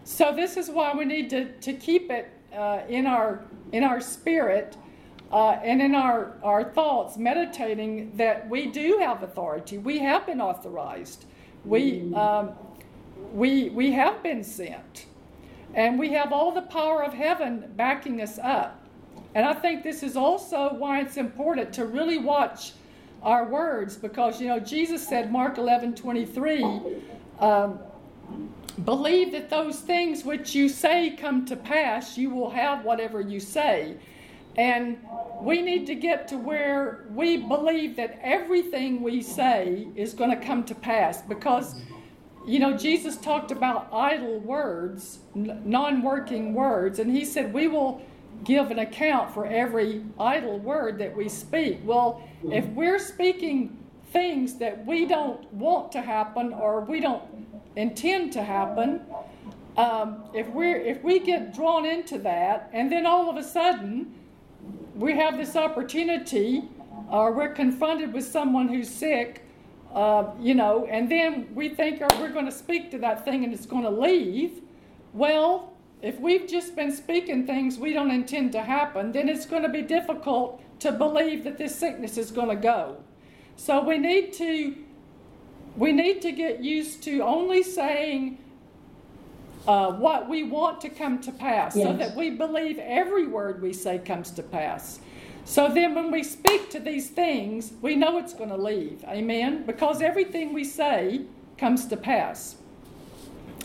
So 0.05 0.33
this 0.33 0.55
is 0.55 0.69
why 0.69 0.95
we 0.95 1.03
need 1.03 1.29
to, 1.31 1.51
to 1.51 1.73
keep 1.73 2.09
it 2.09 2.31
uh, 2.55 2.83
in 2.87 3.05
our 3.05 3.43
in 3.73 3.83
our 3.83 3.99
spirit 3.99 4.77
uh, 5.33 5.59
and 5.61 5.81
in 5.81 5.93
our, 5.93 6.37
our 6.41 6.63
thoughts, 6.63 7.17
meditating 7.17 8.15
that 8.15 8.49
we 8.49 8.67
do 8.67 8.99
have 9.01 9.21
authority. 9.21 9.77
We 9.77 9.99
have 9.99 10.25
been 10.25 10.39
authorized. 10.39 11.25
We 11.65 12.13
um, 12.13 12.51
we 13.33 13.67
we 13.69 13.91
have 13.91 14.23
been 14.23 14.45
sent, 14.45 15.07
and 15.73 15.99
we 15.99 16.13
have 16.13 16.31
all 16.31 16.53
the 16.53 16.61
power 16.61 17.03
of 17.03 17.13
heaven 17.13 17.73
backing 17.75 18.21
us 18.21 18.39
up. 18.39 18.86
And 19.37 19.45
I 19.45 19.53
think 19.53 19.83
this 19.83 20.01
is 20.01 20.17
also 20.17 20.73
why 20.73 20.99
it's 21.01 21.15
important 21.15 21.71
to 21.73 21.85
really 21.85 22.17
watch 22.17 22.73
our 23.21 23.45
words 23.45 23.95
because 23.95 24.41
you 24.41 24.47
know 24.47 24.59
Jesus 24.59 25.07
said 25.07 25.31
Mark 25.31 25.59
eleven 25.59 25.93
twenty 25.93 26.25
three. 26.25 26.65
Um, 27.39 27.77
Believe 28.83 29.31
that 29.33 29.49
those 29.49 29.79
things 29.79 30.23
which 30.23 30.53
you 30.53 30.69
say 30.69 31.11
come 31.11 31.45
to 31.45 31.55
pass, 31.55 32.17
you 32.17 32.29
will 32.29 32.49
have 32.49 32.83
whatever 32.83 33.21
you 33.21 33.39
say. 33.39 33.97
And 34.55 34.97
we 35.41 35.61
need 35.61 35.87
to 35.87 35.95
get 35.95 36.27
to 36.29 36.37
where 36.37 37.05
we 37.11 37.37
believe 37.37 37.95
that 37.95 38.19
everything 38.21 39.01
we 39.01 39.21
say 39.21 39.87
is 39.95 40.13
going 40.13 40.29
to 40.29 40.45
come 40.45 40.63
to 40.65 40.75
pass 40.75 41.21
because, 41.23 41.81
you 42.45 42.59
know, 42.59 42.77
Jesus 42.77 43.17
talked 43.17 43.49
about 43.49 43.87
idle 43.91 44.39
words, 44.39 45.19
non 45.33 46.03
working 46.03 46.53
words, 46.53 46.99
and 46.99 47.11
he 47.11 47.25
said 47.25 47.51
we 47.51 47.67
will 47.67 48.01
give 48.43 48.71
an 48.71 48.79
account 48.79 49.33
for 49.33 49.45
every 49.45 50.03
idle 50.19 50.59
word 50.59 50.97
that 50.99 51.15
we 51.15 51.29
speak. 51.29 51.79
Well, 51.83 52.21
if 52.51 52.65
we're 52.67 52.99
speaking 52.99 53.77
things 54.11 54.55
that 54.55 54.85
we 54.85 55.05
don't 55.05 55.51
want 55.53 55.91
to 55.93 56.01
happen 56.01 56.53
or 56.53 56.81
we 56.81 56.99
don't 56.99 57.23
intend 57.75 58.33
to 58.33 58.43
happen, 58.43 59.01
um, 59.77 60.23
if 60.33 60.49
we 60.49 60.71
if 60.71 61.03
we 61.03 61.19
get 61.19 61.53
drawn 61.53 61.85
into 61.85 62.17
that, 62.19 62.69
and 62.73 62.91
then 62.91 63.05
all 63.05 63.29
of 63.29 63.37
a 63.37 63.43
sudden 63.43 64.13
we 64.95 65.15
have 65.15 65.37
this 65.37 65.55
opportunity 65.55 66.63
or 67.09 67.31
we're 67.31 67.53
confronted 67.53 68.11
with 68.11 68.25
someone 68.25 68.67
who's 68.67 68.89
sick, 68.89 69.43
uh, 69.93 70.31
you 70.39 70.55
know, 70.55 70.87
and 70.89 71.09
then 71.09 71.47
we 71.53 71.69
think 71.69 72.01
oh, 72.01 72.21
we're 72.21 72.31
going 72.31 72.45
to 72.45 72.51
speak 72.51 72.91
to 72.91 72.97
that 72.97 73.23
thing 73.23 73.43
and 73.43 73.53
it's 73.53 73.65
going 73.65 73.83
to 73.83 73.89
leave. 73.89 74.61
Well, 75.13 75.73
if 76.01 76.19
we've 76.19 76.47
just 76.47 76.75
been 76.75 76.91
speaking 76.91 77.45
things 77.45 77.77
we 77.77 77.93
don't 77.93 78.11
intend 78.11 78.51
to 78.53 78.61
happen, 78.61 79.11
then 79.11 79.27
it's 79.29 79.45
going 79.45 79.63
to 79.63 79.69
be 79.69 79.81
difficult 79.81 80.61
to 80.79 80.91
believe 80.91 81.43
that 81.43 81.57
this 81.57 81.75
sickness 81.75 82.17
is 82.17 82.31
going 82.31 82.49
to 82.49 82.55
go. 82.55 82.97
So 83.55 83.83
we 83.83 83.97
need 83.97 84.33
to 84.33 84.75
we 85.75 85.91
need 85.91 86.21
to 86.23 86.31
get 86.31 86.63
used 86.63 87.03
to 87.03 87.21
only 87.21 87.61
saying 87.61 88.39
uh, 89.67 89.91
what 89.91 90.27
we 90.27 90.43
want 90.43 90.81
to 90.81 90.89
come 90.89 91.19
to 91.19 91.31
pass 91.31 91.73
so 91.73 91.93
that 91.93 92.15
we 92.15 92.31
believe 92.31 92.79
every 92.79 93.27
word 93.27 93.61
we 93.61 93.73
say 93.73 93.99
comes 93.99 94.31
to 94.31 94.41
pass. 94.41 94.99
So 95.45 95.69
then, 95.69 95.95
when 95.95 96.11
we 96.11 96.23
speak 96.23 96.69
to 96.71 96.79
these 96.79 97.09
things, 97.09 97.71
we 97.81 97.95
know 97.95 98.17
it's 98.17 98.33
going 98.33 98.49
to 98.49 98.57
leave. 98.57 99.03
Amen? 99.05 99.65
Because 99.65 100.01
everything 100.01 100.51
we 100.51 100.65
say 100.65 101.21
comes 101.57 101.85
to 101.85 101.95
pass. 101.95 102.57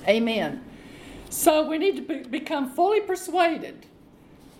Amen. 0.06 0.64
So 1.32 1.66
we 1.66 1.78
need 1.78 1.96
to 1.96 2.02
be, 2.02 2.18
become 2.28 2.68
fully 2.68 3.00
persuaded 3.00 3.86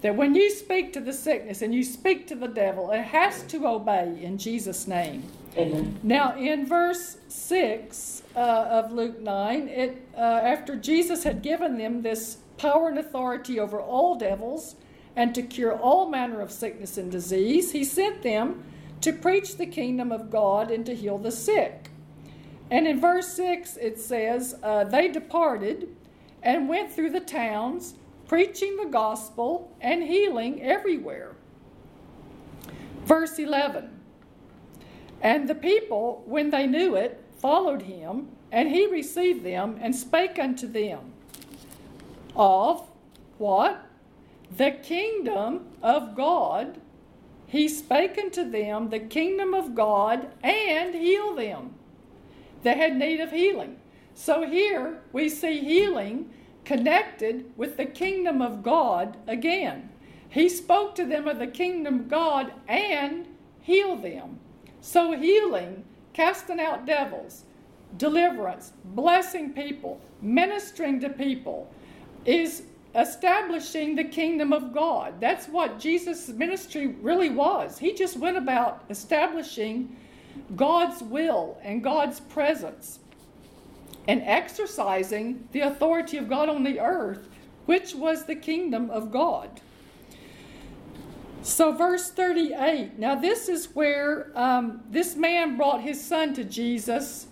that 0.01 0.17
when 0.17 0.35
you 0.35 0.51
speak 0.51 0.95
to 0.95 1.01
the 1.01 1.13
sickness 1.13 1.61
and 1.61 1.75
you 1.75 1.85
speak 1.85 2.27
to 2.29 2.35
the 2.35 2.49
devil, 2.49 2.91
it 2.91 3.03
has 3.03 3.43
to 3.45 3.67
obey 3.67 4.19
in 4.23 4.39
Jesus' 4.39 4.87
name. 4.87 5.23
Amen. 5.57 6.01
Now, 6.03 6.35
in 6.35 6.67
verse 6.67 7.19
6 7.29 8.23
uh, 8.35 8.39
of 8.39 8.91
Luke 8.91 9.21
9, 9.21 9.69
it, 9.69 10.09
uh, 10.17 10.21
after 10.21 10.75
Jesus 10.75 11.25
had 11.25 11.43
given 11.43 11.77
them 11.77 12.01
this 12.01 12.39
power 12.57 12.89
and 12.89 12.99
authority 12.99 13.61
over 13.61 13.79
all 13.79 14.15
devils 14.15 14.75
and 15.15 15.35
to 15.35 15.43
cure 15.43 15.77
all 15.77 16.09
manner 16.09 16.41
of 16.41 16.51
sickness 16.51 16.97
and 16.97 17.13
disease, 17.13 17.73
he 17.73 17.85
sent 17.85 18.23
them 18.23 18.65
to 19.03 19.13
preach 19.13 19.59
the 19.59 19.67
kingdom 19.67 20.11
of 20.11 20.31
God 20.31 20.71
and 20.71 20.87
to 20.87 20.95
heal 20.95 21.19
the 21.19 21.33
sick. 21.33 21.91
And 22.71 22.87
in 22.87 22.99
verse 22.99 23.29
6, 23.35 23.77
it 23.77 24.01
says, 24.01 24.57
uh, 24.63 24.85
They 24.85 25.09
departed 25.09 25.95
and 26.43 26.69
went 26.69 26.93
through 26.93 27.11
the 27.11 27.21
towns, 27.21 27.95
preaching 28.27 28.77
the 28.77 28.89
gospel 28.89 29.75
and 29.81 30.03
healing 30.03 30.63
everywhere. 30.63 31.37
Verse 33.05 33.39
11. 33.39 33.91
And 35.21 35.49
the 35.49 35.55
people, 35.55 36.23
when 36.27 36.51
they 36.51 36.67
knew 36.67 36.97
it, 36.97 37.23
followed 37.39 37.83
him, 37.83 38.29
and 38.51 38.69
he 38.69 38.87
received 38.87 39.45
them 39.45 39.79
and 39.81 39.95
spake 39.95 40.39
unto 40.39 40.67
them 40.67 41.13
of 42.35 42.89
what? 43.39 43.87
The 44.57 44.71
kingdom 44.71 45.67
of 45.83 46.15
God. 46.15 46.81
He 47.47 47.69
spake 47.69 48.19
unto 48.19 48.49
them 48.49 48.91
the 48.91 48.99
kingdom 48.99 49.55
of 49.55 49.75
God 49.75 50.29
and 50.43 50.95
healed 50.95 51.39
them 51.39 51.75
that 52.63 52.77
had 52.77 52.97
need 52.97 53.21
of 53.21 53.31
healing. 53.31 53.79
So 54.15 54.47
here 54.47 55.01
we 55.13 55.29
see 55.29 55.61
healing 55.61 56.31
connected 56.65 57.51
with 57.57 57.77
the 57.77 57.87
kingdom 57.87 58.41
of 58.41 58.63
God 58.63 59.17
again. 59.27 59.91
He 60.29 60.49
spoke 60.49 60.95
to 60.95 61.05
them 61.05 61.29
of 61.29 61.39
the 61.39 61.47
kingdom 61.47 62.01
of 62.01 62.09
God 62.09 62.53
and 62.69 63.27
healed 63.61 64.03
them. 64.03 64.39
So 64.81 65.13
healing, 65.13 65.85
casting 66.13 66.61
out 66.61 66.87
devils, 66.87 67.45
deliverance, 67.97 68.73
blessing 68.85 69.53
people, 69.53 70.01
ministering 70.21 71.01
to 71.01 71.11
people 71.11 71.73
is 72.25 72.63
establishing 72.95 73.95
the 73.95 74.05
kingdom 74.05 74.53
of 74.53 74.73
God. 74.73 75.21
That's 75.21 75.47
what 75.49 75.79
Jesus' 75.79 76.29
ministry 76.29 76.89
really 77.01 77.31
was. 77.31 77.79
He 77.79 77.93
just 77.93 78.17
went 78.17 78.37
about 78.37 78.85
establishing 78.91 79.97
God's 80.57 81.03
will 81.03 81.59
and 81.63 81.83
God's 81.83 82.21
presence 82.21 82.99
and 84.09 84.23
exercising 84.23 85.49
the 85.53 85.61
authority 85.61 86.17
of 86.17 86.29
God 86.29 86.49
on 86.49 86.65
the 86.65 86.81
earth, 86.81 87.29
which 87.67 87.95
was 87.95 88.25
the 88.25 88.35
kingdom 88.35 88.91
of 88.91 89.13
God. 89.13 89.61
So, 91.43 91.73
verse 91.73 92.11
38 92.11 92.99
now, 92.99 93.17
this 93.17 93.49
is 93.49 93.75
where 93.75 94.31
um, 94.35 94.83
this 94.89 95.17
man 95.17 95.57
brought 95.57 95.81
his 95.81 96.03
son 96.05 96.35
to 96.35 96.45
Jesus, 96.45 97.27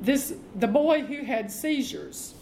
this, 0.00 0.34
the 0.54 0.68
boy 0.68 1.02
who 1.02 1.24
had 1.24 1.50
seizures. 1.50 2.34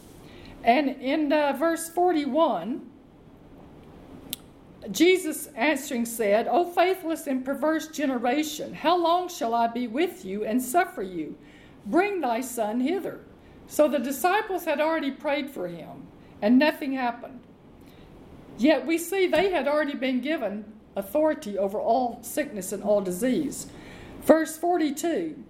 And 0.65 0.89
in 1.01 1.33
uh, 1.33 1.53
verse 1.53 1.89
41, 1.89 2.89
Jesus 4.91 5.47
answering 5.55 6.07
said, 6.07 6.49
O 6.49 6.65
faithless 6.65 7.27
and 7.29 7.45
perverse 7.45 7.89
generation, 7.89 8.75
how 8.75 8.97
long 8.97 9.29
shall 9.29 9.55
I 9.55 9.69
be 9.69 9.87
with 9.87 10.25
you 10.25 10.45
and 10.45 10.61
suffer 10.61 11.03
you? 11.03 11.37
Bring 11.87 12.21
thy 12.21 12.41
son 12.41 12.81
hither. 12.81 13.21
So 13.73 13.89
the 13.89 13.99
disciples 13.99 14.67
had 14.67 14.83
already 14.83 15.11
prayed 15.11 15.49
for 15.49 15.67
him, 15.67 16.07
and 16.43 16.59
nothing 16.59 16.93
happened. 16.93 17.41
Yet 18.59 18.87
we 18.87 18.99
see 18.99 19.27
they 19.27 19.51
had 19.51 19.67
already 19.67 19.95
been 19.95 20.21
given 20.21 20.71
authority 20.95 21.57
over 21.57 21.81
all 21.81 22.19
sickness 22.23 22.73
and 22.73 22.83
all 22.83 23.01
disease. 23.01 23.69
Verse 24.25 24.59
42 24.59 25.43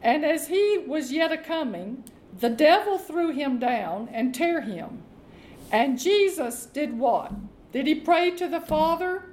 And 0.00 0.24
as 0.24 0.48
he 0.48 0.82
was 0.86 1.12
yet 1.12 1.30
a 1.30 1.36
coming, 1.36 2.04
the 2.40 2.48
devil 2.48 2.96
threw 2.96 3.32
him 3.32 3.58
down 3.58 4.08
and 4.10 4.34
tear 4.34 4.62
him. 4.62 5.02
And 5.70 6.00
Jesus 6.00 6.64
did 6.64 6.98
what? 6.98 7.32
Did 7.70 7.86
he 7.86 7.96
pray 7.96 8.30
to 8.30 8.48
the 8.48 8.62
Father? 8.62 9.26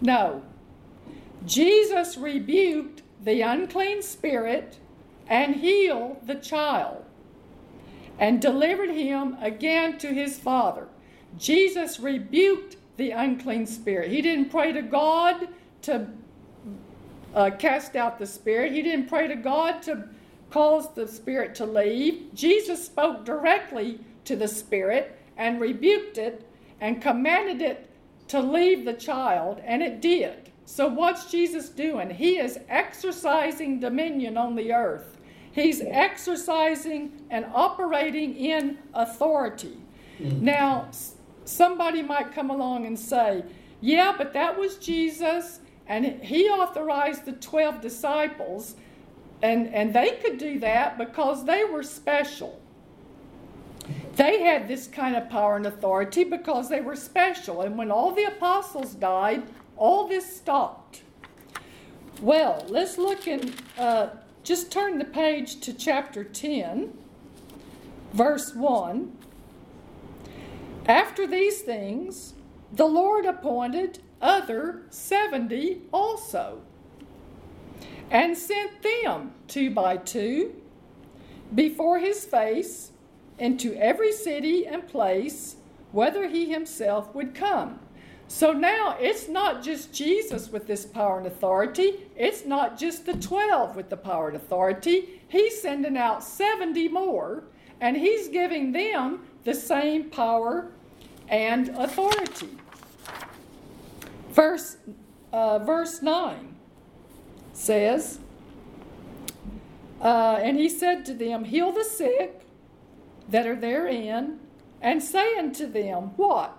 No. 0.00 0.42
Jesus 1.46 2.18
rebuked 2.18 3.02
the 3.22 3.40
unclean 3.42 4.02
spirit 4.02 4.78
and 5.28 5.56
healed 5.56 6.26
the 6.26 6.34
child 6.34 7.04
and 8.18 8.40
delivered 8.40 8.90
him 8.90 9.36
again 9.40 9.98
to 9.98 10.08
his 10.08 10.38
father. 10.38 10.88
Jesus 11.38 12.00
rebuked 12.00 12.76
the 12.96 13.10
unclean 13.10 13.66
spirit. 13.66 14.10
He 14.10 14.22
didn't 14.22 14.50
pray 14.50 14.72
to 14.72 14.82
God 14.82 15.48
to 15.82 16.08
uh, 17.34 17.50
cast 17.58 17.94
out 17.94 18.18
the 18.18 18.26
spirit, 18.26 18.72
he 18.72 18.82
didn't 18.82 19.08
pray 19.08 19.28
to 19.28 19.36
God 19.36 19.82
to 19.82 20.08
cause 20.50 20.92
the 20.94 21.06
spirit 21.06 21.54
to 21.56 21.66
leave. 21.66 22.34
Jesus 22.34 22.84
spoke 22.84 23.24
directly 23.24 24.00
to 24.24 24.34
the 24.34 24.48
spirit 24.48 25.18
and 25.36 25.60
rebuked 25.60 26.18
it 26.18 26.48
and 26.80 27.02
commanded 27.02 27.60
it 27.60 27.90
to 28.28 28.40
leave 28.40 28.84
the 28.84 28.94
child, 28.94 29.60
and 29.64 29.82
it 29.82 30.00
did. 30.00 30.50
So, 30.66 30.86
what's 30.86 31.30
Jesus 31.30 31.68
doing? 31.70 32.10
He 32.10 32.38
is 32.38 32.58
exercising 32.68 33.80
dominion 33.80 34.36
on 34.36 34.54
the 34.54 34.72
earth. 34.72 35.16
He's 35.58 35.80
exercising 35.80 37.24
and 37.30 37.46
operating 37.52 38.36
in 38.36 38.78
authority. 38.94 39.76
Now, 40.20 40.88
somebody 41.44 42.02
might 42.02 42.32
come 42.32 42.50
along 42.50 42.86
and 42.86 42.98
say, 42.98 43.44
Yeah, 43.80 44.14
but 44.16 44.32
that 44.34 44.58
was 44.58 44.76
Jesus, 44.76 45.60
and 45.86 46.22
he 46.22 46.48
authorized 46.48 47.24
the 47.24 47.32
12 47.32 47.80
disciples, 47.80 48.76
and, 49.42 49.72
and 49.74 49.94
they 49.94 50.12
could 50.22 50.38
do 50.38 50.58
that 50.60 50.98
because 50.98 51.44
they 51.44 51.64
were 51.64 51.82
special. 51.82 52.60
They 54.16 54.42
had 54.42 54.68
this 54.68 54.86
kind 54.86 55.16
of 55.16 55.30
power 55.30 55.56
and 55.56 55.66
authority 55.66 56.24
because 56.24 56.68
they 56.68 56.80
were 56.80 56.96
special. 56.96 57.62
And 57.62 57.78
when 57.78 57.90
all 57.90 58.12
the 58.12 58.24
apostles 58.24 58.94
died, 58.94 59.44
all 59.76 60.08
this 60.08 60.36
stopped. 60.36 61.02
Well, 62.20 62.64
let's 62.68 62.98
look 62.98 63.28
in, 63.28 63.54
uh, 63.78 64.08
just 64.48 64.72
turn 64.72 64.96
the 64.96 65.04
page 65.04 65.60
to 65.60 65.74
chapter 65.74 66.24
10, 66.24 66.96
verse 68.14 68.54
1. 68.54 69.14
After 70.86 71.26
these 71.26 71.60
things, 71.60 72.32
the 72.72 72.86
Lord 72.86 73.26
appointed 73.26 73.98
other 74.22 74.84
70 74.88 75.82
also, 75.92 76.62
and 78.10 78.38
sent 78.38 78.82
them 78.82 79.34
two 79.48 79.70
by 79.70 79.98
two 79.98 80.54
before 81.54 81.98
his 81.98 82.24
face 82.24 82.92
into 83.38 83.74
every 83.74 84.12
city 84.12 84.66
and 84.66 84.88
place, 84.88 85.56
whether 85.92 86.26
he 86.26 86.50
himself 86.50 87.14
would 87.14 87.34
come. 87.34 87.80
So 88.28 88.52
now 88.52 88.94
it's 89.00 89.26
not 89.26 89.64
just 89.64 89.92
Jesus 89.92 90.52
with 90.52 90.66
this 90.66 90.84
power 90.84 91.16
and 91.16 91.26
authority, 91.26 91.94
it's 92.14 92.44
not 92.44 92.78
just 92.78 93.06
the 93.06 93.14
12 93.14 93.74
with 93.74 93.88
the 93.88 93.96
power 93.96 94.28
and 94.28 94.36
authority. 94.36 95.22
He's 95.28 95.60
sending 95.60 95.96
out 95.96 96.22
70 96.22 96.88
more, 96.88 97.44
and 97.80 97.96
he's 97.96 98.28
giving 98.28 98.72
them 98.72 99.26
the 99.44 99.54
same 99.54 100.10
power 100.10 100.70
and 101.28 101.70
authority. 101.70 102.50
Verse, 104.32 104.76
uh, 105.32 105.58
verse 105.60 106.02
9 106.02 106.54
says, 107.54 108.18
uh, 110.02 110.38
And 110.42 110.58
he 110.58 110.68
said 110.68 111.06
to 111.06 111.14
them, 111.14 111.44
Heal 111.44 111.72
the 111.72 111.84
sick 111.84 112.42
that 113.30 113.46
are 113.46 113.56
therein, 113.56 114.38
and 114.82 115.02
say 115.02 115.36
unto 115.38 115.66
them, 115.66 116.12
What? 116.16 116.57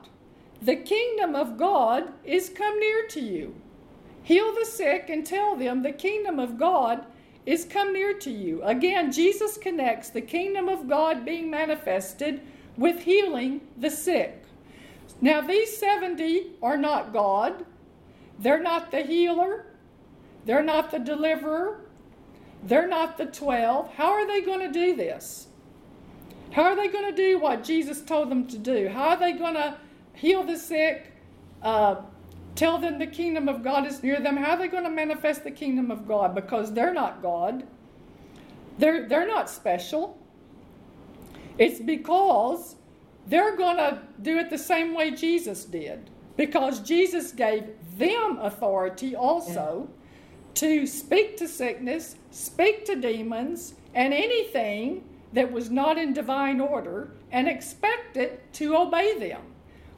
The 0.62 0.76
kingdom 0.76 1.36
of 1.36 1.58
God 1.58 2.12
is 2.24 2.50
come 2.50 2.80
near 2.80 3.08
to 3.08 3.22
you. 3.22 3.56
Heal 4.24 4.54
the 4.54 4.66
sick 4.66 5.10
and 5.10 5.26
tell 5.26 5.56
them 5.56 5.82
the 5.82 5.92
kingdom 5.92 6.40
of 6.40 6.58
God 6.58 7.06
is 7.46 7.66
come 7.66 7.94
near 7.94 8.14
to 8.20 8.30
you. 8.30 8.62
Again, 8.64 9.12
Jesus 9.12 9.58
connects 9.58 10.10
the 10.10 10.22
kingdom 10.22 10.68
of 10.68 10.88
God 10.88 11.26
being 11.26 11.50
manifested 11.50 12.42
with 12.78 13.04
healing 13.04 13.62
the 13.78 13.90
sick. 13.90 14.44
Now, 15.22 15.42
these 15.42 15.76
70 15.78 16.52
are 16.62 16.78
not 16.78 17.12
God. 17.12 17.66
They're 18.38 18.62
not 18.62 18.92
the 18.92 19.02
healer. 19.02 19.66
They're 20.46 20.64
not 20.64 20.92
the 20.92 21.00
deliverer. 21.00 21.82
They're 22.64 22.88
not 22.88 23.18
the 23.18 23.26
12. 23.26 23.94
How 23.96 24.12
are 24.12 24.28
they 24.28 24.42
going 24.42 24.60
to 24.62 24.72
do 24.72 24.96
this? 24.96 25.48
How 26.52 26.64
are 26.64 26.76
they 26.76 26.88
going 26.88 27.10
to 27.10 27.16
do 27.16 27.40
what 27.40 27.64
Jesus 27.64 28.02
told 28.02 28.30
them 28.30 28.48
to 28.48 28.58
do? 28.58 28.90
How 28.90 29.10
are 29.10 29.18
they 29.18 29.34
going 29.34 29.54
to 29.56 29.78
heal 30.20 30.44
the 30.44 30.58
sick, 30.58 31.14
uh, 31.62 31.96
tell 32.56 32.78
them 32.78 33.00
the 33.00 33.08
kingdom 33.08 33.48
of 33.48 33.64
God 33.64 33.88
is 33.88 34.04
near 34.04 34.20
them? 34.20 34.38
How 34.38 34.52
are 34.52 34.58
they 34.58 34.68
going 34.68 34.84
to 34.84 34.90
manifest 34.90 35.44
the 35.44 35.52
kingdom 35.52 35.92
of 35.92 36.08
God? 36.08 36.36
Because 36.36 36.74
they're 36.74 36.94
not 36.94 37.22
God. 37.22 37.66
They're, 38.78 39.08
they're 39.08 39.28
not 39.28 39.50
special. 39.50 40.18
It's 41.58 41.80
because 41.80 42.76
they're 43.28 43.56
going 43.56 43.78
to 43.78 44.02
do 44.22 44.38
it 44.38 44.50
the 44.50 44.58
same 44.58 44.94
way 44.94 45.12
Jesus 45.12 45.66
did. 45.66 46.10
Because 46.36 46.80
Jesus 46.80 47.32
gave 47.32 47.66
them 47.98 48.40
authority 48.42 49.16
also 49.16 49.90
to 50.56 50.88
speak 50.88 51.38
to 51.38 51.48
sickness, 51.48 52.16
speak 52.32 52.86
to 52.86 52.96
demons, 52.96 53.76
and 53.94 54.14
anything 54.14 55.04
that 55.34 55.52
was 55.52 55.70
not 55.70 55.98
in 55.98 56.14
divine 56.14 56.60
order 56.60 57.12
and 57.32 57.48
expect 57.48 58.18
it 58.18 58.52
to 58.54 58.76
obey 58.76 59.18
them. 59.20 59.42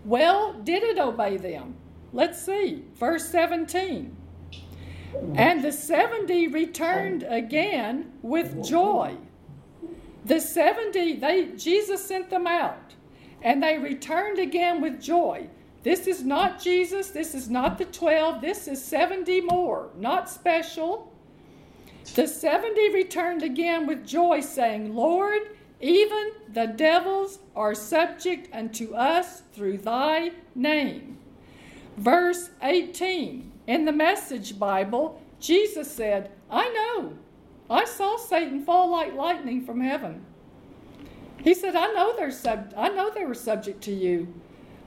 Well, 0.06 0.54
did 0.54 0.84
it 0.84 1.00
obey 1.00 1.38
them? 1.38 1.76
Let's 2.14 2.42
see. 2.42 2.84
Verse 2.96 3.30
17. 3.30 4.16
And 5.36 5.64
the 5.64 5.72
70 5.72 6.48
returned 6.48 7.24
again 7.24 8.14
with 8.22 8.64
joy. 8.64 9.18
The 10.26 10.40
70, 10.40 11.16
they 11.18 11.48
Jesus 11.58 12.06
sent 12.06 12.30
them 12.30 12.46
out, 12.46 12.94
and 13.42 13.62
they 13.62 13.78
returned 13.78 14.40
again 14.40 14.80
with 14.80 15.02
joy. 15.02 15.48
This 15.84 16.06
is 16.06 16.24
not 16.24 16.62
Jesus, 16.62 17.10
this 17.10 17.34
is 17.34 17.50
not 17.50 17.80
the 17.80 17.86
12, 17.86 18.40
this 18.40 18.68
is 18.68 18.84
70 18.84 19.42
more, 19.42 19.90
not 19.98 20.30
special. 20.30 21.12
The 22.14 22.28
70 22.28 22.94
returned 22.94 23.42
again 23.42 23.88
with 23.88 24.06
joy, 24.06 24.42
saying, 24.42 24.96
Lord, 24.96 25.42
even 25.82 26.32
the 26.54 26.68
devils 26.68 27.40
are 27.56 27.74
subject 27.74 28.50
unto 28.54 28.94
us 28.94 29.42
through 29.54 29.80
thy 29.80 30.32
name. 30.56 31.18
Verse 31.98 32.50
18 32.62 33.52
in 33.68 33.86
the 33.86 33.92
Message 33.92 34.58
Bible, 34.58 35.22
Jesus 35.40 35.90
said, 35.90 36.32
I 36.50 36.70
know. 36.70 37.14
I 37.70 37.86
saw 37.86 38.18
Satan 38.18 38.64
fall 38.64 38.92
like 38.92 39.14
lightning 39.14 39.66
from 39.66 39.82
heaven. 39.82 40.26
He 41.44 41.54
said, 41.54 41.76
I 41.76 41.88
know 41.94 42.16
they're 42.16 42.32
sub- 42.32 42.74
I 42.78 42.90
know 42.90 43.10
they 43.10 43.26
were 43.26 43.34
subject 43.34 43.82
to 43.84 43.94
you 43.94 44.34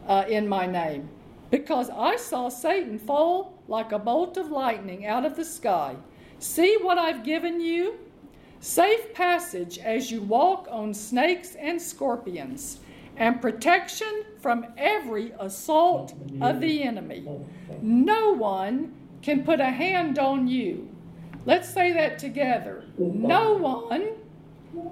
uh, 0.07 0.25
in 0.29 0.47
my 0.49 0.67
name 0.67 1.09
because 1.51 1.91
I 1.91 2.17
saw 2.17 2.49
Satan 2.49 2.99
fall 2.99 3.55
like 3.69 3.93
a 3.93 3.99
bolt 3.99 4.37
of 4.37 4.51
lightning 4.51 5.07
out 5.07 5.25
of 5.25 5.37
the 5.37 5.45
sky. 5.45 5.97
See 6.39 6.77
what 6.81 6.99
I've 6.99 7.25
given 7.25 7.61
you? 7.61 7.99
Safe 8.65 9.13
passage 9.13 9.79
as 9.79 10.11
you 10.11 10.23
walk 10.23 10.69
on 10.71 10.95
snakes 10.95 11.55
and 11.55 11.81
scorpions, 11.81 12.79
and 13.19 13.39
protection 13.43 14.25
from 14.41 14.65
every 14.79 15.35
assault 15.39 16.15
of 16.41 16.63
the 16.63 16.83
enemy. 16.83 17.29
No 17.83 18.33
one 18.33 18.95
can 19.21 19.45
put 19.45 19.61
a 19.61 19.67
hand 19.67 20.19
on 20.19 20.49
you. 20.49 20.89
Let's 21.45 21.69
say 21.69 21.93
that 21.93 22.19
together. 22.19 22.87
No 22.97 23.53
one 23.53 24.15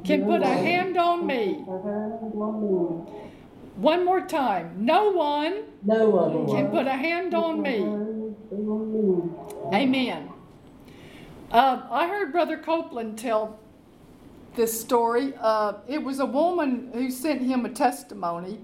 can 0.05 0.27
put 0.27 0.43
a 0.43 0.49
hand 0.49 0.99
on 0.99 1.27
me. 1.27 1.55
One 3.77 4.05
more 4.05 4.21
time. 4.21 4.85
No 4.85 5.09
one 5.13 5.63
No 5.83 6.11
one 6.11 6.47
can 6.47 6.69
put 6.71 6.87
a 6.87 6.93
hand 6.93 7.33
on 7.33 7.63
me. 7.63 7.79
Amen. 9.75 10.29
Uh, 11.51 11.83
I 11.91 12.09
heard 12.09 12.33
Brother 12.33 12.59
Copeland 12.59 13.19
tell 13.19 13.59
this 14.55 14.79
story. 14.79 15.35
Uh, 15.41 15.75
it 15.89 16.03
was 16.03 16.21
a 16.21 16.27
woman 16.27 16.91
who 16.93 17.11
sent 17.11 17.43
him 17.43 17.65
a 17.65 17.71
testimony. 17.71 18.59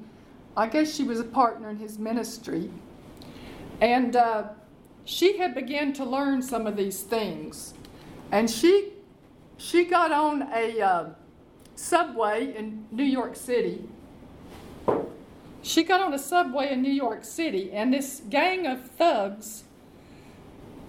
I 0.57 0.67
guess 0.67 0.95
she 0.95 1.05
was 1.05 1.21
a 1.21 1.25
partner 1.25 1.71
in 1.71 1.77
his 1.77 1.99
ministry. 1.99 2.71
And 3.81 4.17
uh, 4.17 4.49
she 5.05 5.39
had 5.39 5.55
begun 5.55 5.93
to 5.95 6.05
learn 6.05 6.43
some 6.43 6.67
of 6.67 6.77
these 6.77 7.03
things. 7.03 7.75
And 8.33 8.51
she, 8.51 8.93
she 9.57 9.85
got 9.85 10.13
on 10.13 10.43
a 10.53 10.81
uh, 10.81 11.09
subway 11.75 12.55
in 12.57 12.87
New 12.91 13.05
York 13.05 13.37
City. 13.37 13.89
She 15.63 15.85
got 15.85 16.01
on 16.01 16.13
a 16.13 16.19
subway 16.19 16.73
in 16.73 16.83
New 16.83 16.93
York 16.93 17.25
City, 17.25 17.73
and 17.73 17.93
this 17.93 18.23
gang 18.29 18.67
of 18.67 18.91
thugs 18.93 19.65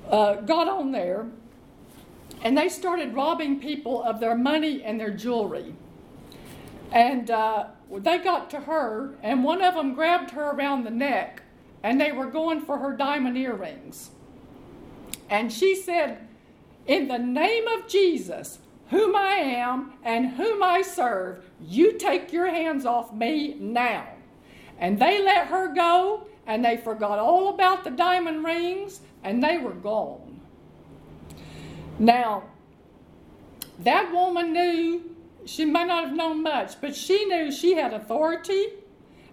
uh, 0.09 0.35
got 0.35 0.67
on 0.67 0.91
there 0.91 1.27
and 2.41 2.57
they 2.57 2.69
started 2.69 3.13
robbing 3.13 3.59
people 3.59 4.01
of 4.03 4.19
their 4.19 4.35
money 4.35 4.83
and 4.83 4.99
their 4.99 5.11
jewelry. 5.11 5.73
And 6.91 7.29
uh, 7.29 7.67
they 7.91 8.17
got 8.17 8.49
to 8.51 8.61
her, 8.61 9.15
and 9.21 9.43
one 9.43 9.61
of 9.61 9.75
them 9.75 9.93
grabbed 9.93 10.31
her 10.31 10.51
around 10.51 10.83
the 10.83 10.91
neck, 10.91 11.43
and 11.83 11.99
they 11.99 12.11
were 12.11 12.27
going 12.27 12.61
for 12.61 12.77
her 12.77 12.95
diamond 12.95 13.37
earrings. 13.37 14.11
And 15.29 15.51
she 15.51 15.75
said, 15.75 16.27
In 16.87 17.07
the 17.07 17.19
name 17.19 17.67
of 17.67 17.87
Jesus, 17.87 18.59
whom 18.89 19.15
I 19.15 19.33
am 19.33 19.93
and 20.03 20.31
whom 20.31 20.63
I 20.63 20.81
serve, 20.81 21.43
you 21.61 21.97
take 21.97 22.33
your 22.33 22.47
hands 22.47 22.85
off 22.85 23.13
me 23.13 23.55
now. 23.59 24.07
And 24.79 24.97
they 24.97 25.21
let 25.21 25.47
her 25.47 25.73
go, 25.73 26.25
and 26.47 26.63
they 26.63 26.77
forgot 26.77 27.19
all 27.19 27.49
about 27.49 27.83
the 27.83 27.91
diamond 27.91 28.43
rings, 28.43 29.01
and 29.23 29.43
they 29.43 29.57
were 29.57 29.73
gone. 29.73 30.38
Now, 31.99 32.43
that 33.79 34.11
woman 34.11 34.53
knew, 34.53 35.15
she 35.45 35.65
might 35.65 35.87
not 35.87 36.05
have 36.05 36.15
known 36.15 36.41
much, 36.41 36.79
but 36.79 36.95
she 36.95 37.25
knew 37.25 37.51
she 37.51 37.73
had 37.75 37.93
authority 37.93 38.67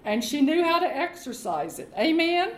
and 0.04 0.22
she 0.22 0.40
knew 0.40 0.64
how 0.64 0.80
to 0.80 0.86
exercise 0.86 1.78
it. 1.78 1.92
Amen? 1.98 2.52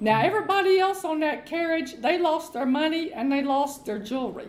Now, 0.00 0.22
everybody 0.22 0.78
else 0.78 1.04
on 1.04 1.20
that 1.20 1.46
carriage, 1.46 2.00
they 2.00 2.18
lost 2.18 2.52
their 2.52 2.66
money 2.66 3.12
and 3.12 3.30
they 3.30 3.42
lost 3.42 3.84
their 3.84 3.98
jewelry. 3.98 4.48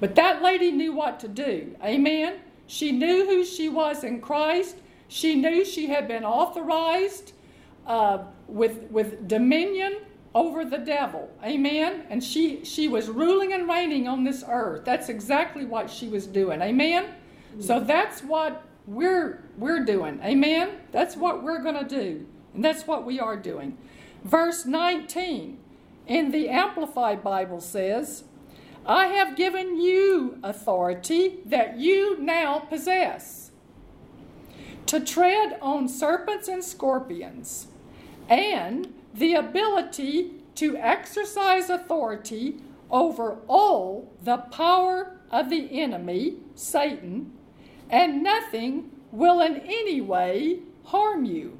But 0.00 0.14
that 0.16 0.42
lady 0.42 0.72
knew 0.72 0.92
what 0.92 1.20
to 1.20 1.28
do. 1.28 1.76
Amen? 1.82 2.40
She 2.66 2.90
knew 2.90 3.26
who 3.26 3.44
she 3.44 3.68
was 3.68 4.02
in 4.02 4.20
Christ. 4.20 4.76
She 5.08 5.36
knew 5.36 5.64
she 5.64 5.86
had 5.86 6.08
been 6.08 6.24
authorized 6.24 7.32
uh, 7.86 8.24
with, 8.48 8.90
with 8.90 9.28
dominion 9.28 9.98
over 10.34 10.64
the 10.64 10.78
devil. 10.78 11.30
Amen. 11.44 12.04
And 12.08 12.22
she 12.22 12.64
she 12.64 12.88
was 12.88 13.08
ruling 13.08 13.52
and 13.52 13.68
reigning 13.68 14.08
on 14.08 14.24
this 14.24 14.44
earth. 14.46 14.84
That's 14.84 15.08
exactly 15.08 15.64
what 15.64 15.90
she 15.90 16.08
was 16.08 16.26
doing. 16.26 16.62
Amen. 16.62 17.06
So 17.60 17.80
that's 17.80 18.22
what 18.22 18.64
we're 18.86 19.44
we're 19.58 19.84
doing. 19.84 20.20
Amen. 20.24 20.70
That's 20.90 21.16
what 21.16 21.42
we're 21.42 21.62
going 21.62 21.86
to 21.86 21.88
do. 21.88 22.26
And 22.54 22.64
that's 22.64 22.86
what 22.86 23.04
we 23.04 23.20
are 23.20 23.36
doing. 23.36 23.76
Verse 24.24 24.64
19 24.66 25.58
in 26.06 26.30
the 26.30 26.48
Amplified 26.48 27.22
Bible 27.22 27.60
says, 27.60 28.24
I 28.84 29.06
have 29.06 29.36
given 29.36 29.80
you 29.80 30.38
authority 30.42 31.40
that 31.46 31.78
you 31.78 32.18
now 32.18 32.58
possess 32.58 33.50
to 34.86 35.00
tread 35.00 35.58
on 35.62 35.88
serpents 35.88 36.48
and 36.48 36.62
scorpions 36.62 37.68
and 38.28 38.92
the 39.14 39.34
ability 39.34 40.32
to 40.56 40.76
exercise 40.76 41.70
authority 41.70 42.56
over 42.90 43.38
all 43.48 44.12
the 44.22 44.36
power 44.36 45.18
of 45.30 45.48
the 45.48 45.80
enemy, 45.80 46.36
Satan, 46.54 47.32
and 47.90 48.22
nothing 48.22 48.90
will 49.10 49.40
in 49.40 49.56
any 49.56 50.00
way 50.00 50.60
harm 50.84 51.24
you. 51.24 51.58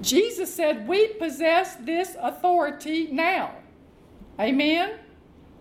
Jesus 0.00 0.52
said, 0.52 0.88
We 0.88 1.08
possess 1.08 1.76
this 1.76 2.16
authority 2.20 3.08
now. 3.12 3.52
Amen? 4.40 4.94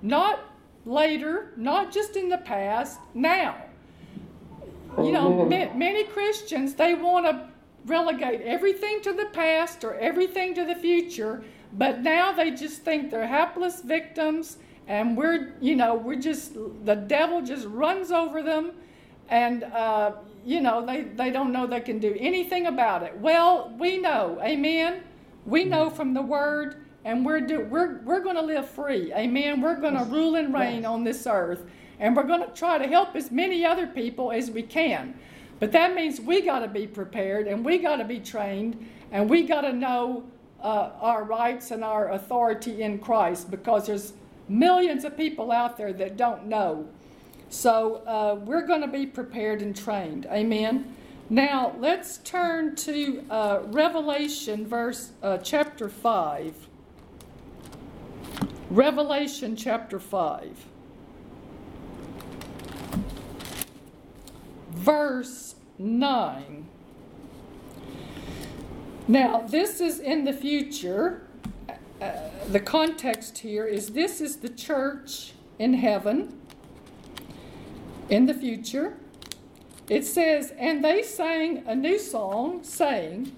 Not 0.02 0.40
later, 0.86 1.54
not 1.56 1.92
just 1.92 2.16
in 2.16 2.30
the 2.30 2.38
past, 2.38 3.00
now. 3.14 3.56
You 4.98 5.12
know, 5.12 5.46
ma- 5.46 5.74
many 5.74 6.06
Christians, 6.06 6.76
they 6.76 6.94
want 6.94 7.26
to 7.26 7.50
relegate 7.86 8.42
everything 8.42 9.02
to 9.02 9.14
the 9.14 9.26
past 9.26 9.84
or 9.84 9.96
everything 9.96 10.54
to 10.56 10.66
the 10.66 10.76
future, 10.76 11.44
but 11.74 12.02
now 12.02 12.32
they 12.32 12.52
just 12.52 12.82
think 12.82 13.12
they're 13.12 13.28
hapless 13.28 13.82
victims 13.82 14.58
and 14.88 15.18
we're, 15.18 15.54
you 15.62 15.76
know, 15.76 15.96
we're 15.96 16.20
just, 16.20 16.54
the 16.86 16.96
devil 16.96 17.42
just 17.42 17.66
runs 17.68 18.12
over 18.12 18.44
them 18.44 18.72
and, 19.30 19.64
uh, 19.64 20.12
you 20.46 20.62
know, 20.62 20.86
they, 20.86 21.02
they 21.02 21.32
don't 21.32 21.52
know 21.52 21.66
they 21.66 21.80
can 21.80 22.00
do 22.00 22.16
anything 22.20 22.68
about 22.68 23.04
it. 23.04 23.18
Well, 23.18 23.74
we 23.80 23.98
know, 23.98 24.40
amen? 24.42 25.04
We 25.46 25.66
know 25.66 25.90
from 25.90 26.14
the 26.14 26.22
word 26.22 26.86
and 27.06 27.24
we're, 27.24 27.42
do, 27.42 27.62
we're, 27.62 28.00
we're 28.00 28.20
going 28.20 28.36
to 28.36 28.42
live 28.42 28.68
free. 28.68 29.14
Amen. 29.14 29.62
We're 29.62 29.80
going 29.80 29.96
to 29.96 30.04
rule 30.06 30.36
and 30.36 30.52
reign 30.54 30.86
on 30.86 31.04
this 31.04 31.28
earth, 31.28 31.64
and 32.00 32.16
we're 32.16 32.24
going 32.24 32.42
to 32.42 32.52
try 32.54 32.80
to 32.80 32.88
help 32.88 33.16
as 33.16 33.32
many 33.32 33.64
other 33.64 33.86
people 33.86 34.32
as 34.32 34.50
we 34.50 34.64
can. 34.64 35.18
But 35.60 35.72
that 35.72 35.96
means 35.96 36.20
we 36.20 36.42
got 36.42 36.60
to 36.60 36.68
be 36.68 36.86
prepared, 36.88 37.48
and 37.48 37.64
we 37.64 37.78
got 37.78 37.98
to 37.98 38.04
be 38.04 38.20
trained, 38.20 38.88
and 39.12 39.30
we 39.30 39.44
got 39.44 39.62
to 39.62 39.74
know 39.74 40.26
uh, 40.62 40.92
our 41.00 41.24
rights 41.24 41.72
and 41.72 41.84
our 41.84 42.12
authority 42.12 42.82
in 42.82 43.00
Christ 43.00 43.52
because 43.52 43.88
there's 43.88 44.14
millions 44.50 45.06
of 45.06 45.16
people 45.16 45.52
out 45.52 45.78
there 45.78 45.94
that 45.94 46.18
don't 46.18 46.48
know. 46.48 46.88
So 47.50 48.04
uh, 48.06 48.40
we're 48.44 48.66
going 48.66 48.82
to 48.82 48.88
be 48.88 49.06
prepared 49.06 49.62
and 49.62 49.76
trained. 49.76 50.26
Amen. 50.32 50.96
Now 51.30 51.76
let's 51.80 52.18
turn 52.18 52.76
to 52.78 53.24
uh, 53.30 53.60
Revelation, 53.68 54.68
verse 54.68 55.12
uh, 55.24 55.38
chapter 55.38 55.90
five. 55.90 56.54
Revelation 58.70 59.56
chapter 59.56 60.00
five, 60.00 60.66
verse 64.76 65.56
nine. 65.80 66.68
Now 69.08 69.42
this 69.42 69.80
is 69.80 70.00
in 70.00 70.26
the 70.26 70.34
future. 70.34 71.28
Uh, 72.02 72.12
the 72.50 72.60
context 72.60 73.40
here 73.40 73.66
is 73.66 73.90
this 73.90 74.20
is 74.20 74.38
the 74.38 74.50
church 74.50 75.34
in 75.58 75.76
heaven 75.76 76.40
in 78.10 78.26
the 78.26 78.34
future. 78.34 78.98
It 79.90 80.06
says, 80.06 80.52
And 80.58 80.84
they 80.84 81.04
sang 81.04 81.64
a 81.68 81.76
new 81.76 82.00
song, 82.00 82.64
saying, 82.64 83.32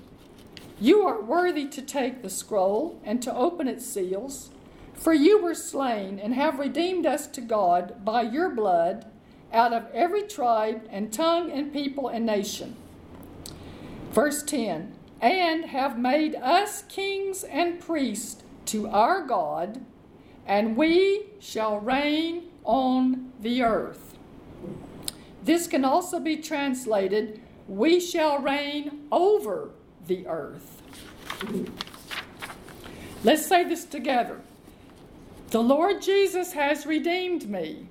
You 0.80 1.06
are 1.06 1.22
worthy 1.22 1.68
to 1.68 1.82
take 1.82 2.22
the 2.22 2.30
scroll 2.30 3.00
and 3.04 3.22
to 3.22 3.36
open 3.36 3.68
its 3.68 3.86
seals, 3.86 4.50
for 4.94 5.14
you 5.14 5.42
were 5.42 5.54
slain 5.54 6.20
and 6.20 6.34
have 6.34 6.60
redeemed 6.60 7.06
us 7.06 7.28
to 7.28 7.42
God 7.42 8.04
by 8.04 8.24
your 8.24 8.50
blood 8.50 9.06
out 9.54 9.74
of 9.74 9.88
every 9.94 10.24
tribe 10.24 10.88
and 10.90 11.12
tongue 11.12 11.52
and 11.52 11.72
people 11.72 12.08
and 12.08 12.26
nation. 12.26 12.76
Verse 14.12 14.44
10 14.44 14.94
And 15.22 15.66
have 15.66 16.00
made 16.00 16.36
us 16.36 16.84
kings 16.84 17.44
and 17.44 17.80
priests 17.80 18.44
to 18.68 18.88
our 18.88 19.26
God, 19.26 19.84
and 20.46 20.76
we 20.76 21.28
shall 21.40 21.80
reign 21.80 22.50
on 22.64 23.32
the 23.40 23.64
earth. 23.64 24.16
This 25.44 25.68
can 25.68 25.86
also 25.86 26.20
be 26.20 26.38
translated, 26.38 27.40
We 27.68 28.00
shall 28.00 28.40
reign 28.40 29.08
over 29.12 29.70
the 30.08 30.28
earth. 30.28 30.82
Let's 33.24 33.46
say 33.46 33.64
this 33.64 33.86
together. 33.86 34.42
The 35.50 35.62
Lord 35.62 36.02
Jesus 36.02 36.52
has 36.54 36.86
redeemed 36.86 37.50
me 37.50 37.87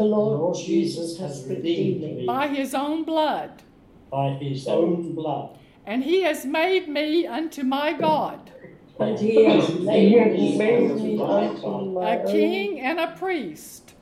The 0.00 0.06
Lord 0.06 0.40
Lord 0.40 0.56
Jesus 0.56 1.18
has 1.18 1.44
redeemed 1.46 2.00
me 2.00 2.24
by 2.24 2.46
his 2.48 2.72
own 2.72 3.04
blood, 3.04 3.62
by 4.10 4.30
his 4.30 4.66
own 4.66 5.14
blood, 5.14 5.58
and 5.84 6.02
he 6.02 6.22
has 6.22 6.46
made 6.46 6.88
me 6.88 7.26
unto 7.26 7.62
my 7.64 7.92
God 7.92 8.50
and 8.98 9.18
he 9.18 9.44
has 9.44 9.68
made 9.78 10.32
me 10.32 10.56
made 10.56 10.90
unto 10.90 11.04
me 11.04 11.16
my 11.16 11.48
unto 11.48 11.60
God. 11.60 11.92
my 11.92 12.14
a 12.14 12.26
king 12.26 12.80
and 12.80 12.98
a 12.98 13.08
priest, 13.08 13.92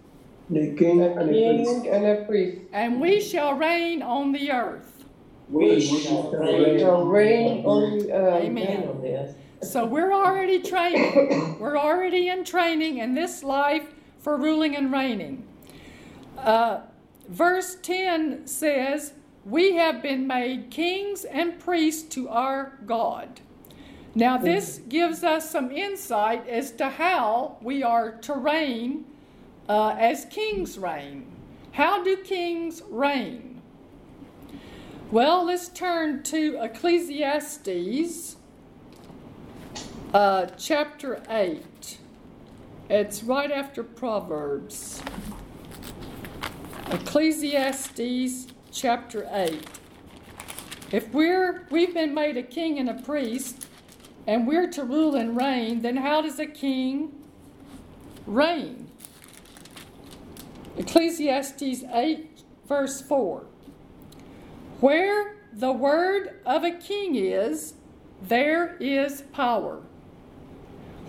The 0.48 0.72
king 0.76 1.00
and 1.02 1.18
the 1.18 1.32
priest. 1.32 1.86
and 1.86 2.06
a 2.06 2.24
priest 2.26 2.58
and 2.72 3.00
we 3.00 3.20
shall 3.20 3.54
reign 3.54 4.00
on 4.00 4.30
the 4.30 4.52
earth. 4.52 5.04
we 5.50 5.80
shall 5.80 6.30
reign 6.30 6.78
shall 6.78 7.06
reign 7.06 7.64
on 7.66 7.98
the 7.98 8.12
earth. 8.12 8.44
Amen. 8.44 8.88
on 8.88 9.02
the 9.02 9.18
earth. 9.18 9.36
So 9.62 9.84
we're 9.84 10.12
already 10.12 10.62
training. 10.62 11.58
we're 11.58 11.76
already 11.76 12.28
in 12.28 12.44
training 12.44 12.98
in 12.98 13.14
this 13.14 13.42
life 13.42 13.92
for 14.20 14.36
ruling 14.36 14.76
and 14.76 14.92
reigning. 14.92 15.44
Uh, 16.44 16.80
verse 17.28 17.76
10 17.82 18.46
says, 18.46 19.12
We 19.44 19.74
have 19.74 20.02
been 20.02 20.26
made 20.26 20.70
kings 20.70 21.24
and 21.24 21.58
priests 21.58 22.14
to 22.14 22.28
our 22.28 22.78
God. 22.86 23.40
Now, 24.14 24.38
this 24.38 24.80
gives 24.88 25.22
us 25.22 25.50
some 25.50 25.70
insight 25.70 26.48
as 26.48 26.72
to 26.72 26.88
how 26.88 27.56
we 27.60 27.82
are 27.82 28.12
to 28.12 28.34
reign 28.34 29.04
uh, 29.68 29.94
as 29.98 30.24
kings 30.24 30.78
reign. 30.78 31.26
How 31.72 32.02
do 32.02 32.16
kings 32.16 32.82
reign? 32.90 33.62
Well, 35.10 35.44
let's 35.44 35.68
turn 35.68 36.22
to 36.24 36.58
Ecclesiastes 36.62 38.36
uh, 40.12 40.46
chapter 40.56 41.22
8. 41.28 41.98
It's 42.90 43.22
right 43.22 43.50
after 43.50 43.84
Proverbs. 43.84 45.02
Ecclesiastes 46.90 48.46
chapter 48.72 49.28
8. 49.30 49.62
If 50.90 51.12
we're 51.12 51.66
we've 51.70 51.92
been 51.92 52.14
made 52.14 52.38
a 52.38 52.42
king 52.42 52.78
and 52.78 52.88
a 52.88 52.94
priest 52.94 53.66
and 54.26 54.46
we're 54.46 54.70
to 54.70 54.84
rule 54.84 55.14
and 55.14 55.36
reign, 55.36 55.82
then 55.82 55.98
how 55.98 56.22
does 56.22 56.38
a 56.38 56.46
king 56.46 57.12
reign? 58.26 58.88
Ecclesiastes 60.78 61.84
8 61.92 62.42
verse 62.66 63.02
4. 63.02 63.44
Where 64.80 65.36
the 65.52 65.72
word 65.72 66.40
of 66.46 66.64
a 66.64 66.70
king 66.70 67.16
is, 67.16 67.74
there 68.22 68.78
is 68.80 69.24
power. 69.34 69.82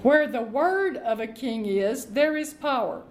Where 0.03 0.27
the 0.27 0.41
word 0.41 0.97
of 0.97 1.21
a 1.21 1.27
king 1.27 1.65
is, 1.65 2.07
there 2.07 2.35
is 2.35 2.53
power. 2.53 3.03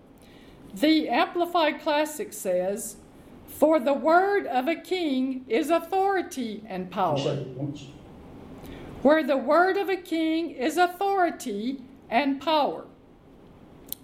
The 0.81 1.09
Amplified 1.09 1.81
Classic 1.81 2.33
says, 2.33 2.97
For 3.49 3.81
the 3.81 3.95
word 3.95 4.47
of 4.47 4.69
a 4.69 4.77
king 4.77 5.45
is 5.49 5.71
authority 5.71 6.63
and 6.69 6.89
power. 6.89 7.19
Where 9.03 9.25
the 9.25 9.37
word 9.37 9.77
of 9.77 9.89
a 9.89 9.97
king 9.97 10.51
is 10.51 10.77
authority 10.77 11.83
and 12.09 12.41
power. 12.41 12.85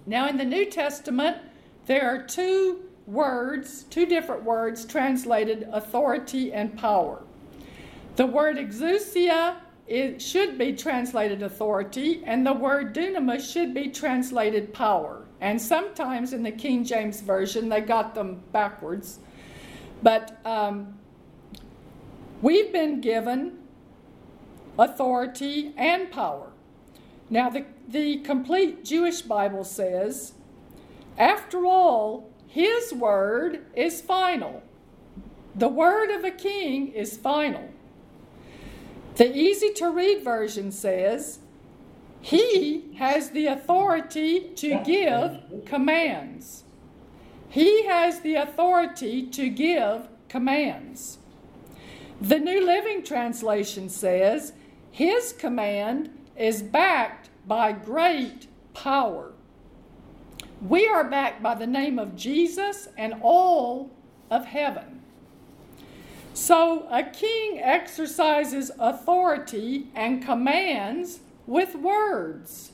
Now, 0.05 0.27
in 0.27 0.35
the 0.35 0.43
New 0.43 0.65
Testament, 0.65 1.37
there 1.85 2.09
are 2.09 2.21
two 2.21 2.81
words, 3.07 3.83
two 3.83 4.05
different 4.05 4.43
words 4.43 4.83
translated 4.83 5.69
authority 5.71 6.51
and 6.51 6.77
power. 6.77 7.23
The 8.17 8.25
word 8.25 8.57
exousia 8.57 9.55
it 9.87 10.21
should 10.21 10.57
be 10.57 10.73
translated 10.73 11.43
authority, 11.43 12.23
and 12.25 12.45
the 12.45 12.53
word 12.53 12.93
dunamis 12.95 13.51
should 13.51 13.73
be 13.73 13.89
translated 13.89 14.73
power. 14.73 15.24
And 15.45 15.61
sometimes 15.61 16.33
in 16.33 16.41
the 16.41 16.51
King 16.51 16.83
James 16.83 17.21
Version, 17.21 17.69
they 17.69 17.79
got 17.79 18.15
them 18.15 18.41
backwards. 18.51 19.19
But 20.01 20.39
um, 20.43 20.97
we've 22.41 22.73
been 22.73 22.99
given 22.99 23.59
authority 24.79 25.71
and 25.77 26.09
power. 26.09 26.47
Now, 27.29 27.51
the, 27.51 27.63
the 27.87 28.17
complete 28.21 28.83
Jewish 28.83 29.21
Bible 29.21 29.63
says, 29.63 30.33
after 31.15 31.63
all, 31.63 32.27
his 32.47 32.91
word 32.91 33.67
is 33.75 34.01
final. 34.01 34.63
The 35.53 35.69
word 35.69 36.09
of 36.09 36.23
a 36.23 36.31
king 36.31 36.87
is 36.87 37.17
final. 37.17 37.69
The 39.17 39.31
easy 39.37 39.73
to 39.73 39.91
read 39.91 40.23
version 40.23 40.71
says, 40.71 41.37
He 42.25 42.95
has 42.97 43.29
the 43.29 43.45
authority 43.45 44.49
to 44.55 44.79
give 44.83 45.63
commands. 45.67 46.63
He 47.49 47.85
has 47.85 48.21
the 48.21 48.33
authority 48.33 49.27
to 49.27 49.47
give 49.47 50.07
commands. 50.27 51.19
The 52.19 52.39
New 52.39 52.65
Living 52.65 53.03
Translation 53.03 53.89
says, 53.89 54.53
His 54.89 55.33
command 55.33 56.09
is 56.35 56.63
backed 56.63 57.29
by 57.45 57.73
great 57.73 58.47
power. 58.73 59.31
We 60.67 60.87
are 60.87 61.07
backed 61.07 61.43
by 61.43 61.53
the 61.53 61.67
name 61.67 61.99
of 61.99 62.15
Jesus 62.15 62.87
and 62.97 63.13
all 63.21 63.91
of 64.31 64.45
heaven. 64.45 65.03
So 66.33 66.87
a 66.89 67.03
king 67.03 67.59
exercises 67.61 68.71
authority 68.79 69.89
and 69.93 70.25
commands 70.25 71.19
with 71.47 71.75
words. 71.75 72.71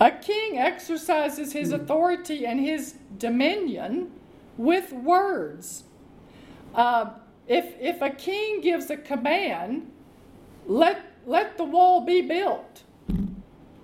A 0.00 0.10
king 0.10 0.58
exercises 0.58 1.52
his 1.52 1.72
authority 1.72 2.46
and 2.46 2.58
his 2.58 2.94
dominion 3.18 4.10
with 4.56 4.92
words. 4.92 5.84
Uh, 6.74 7.10
if, 7.46 7.74
if 7.80 8.00
a 8.00 8.10
king 8.10 8.60
gives 8.60 8.88
a 8.90 8.96
command, 8.96 9.90
let, 10.66 11.04
let 11.26 11.58
the 11.58 11.64
wall 11.64 12.00
be 12.04 12.22
built. 12.22 12.84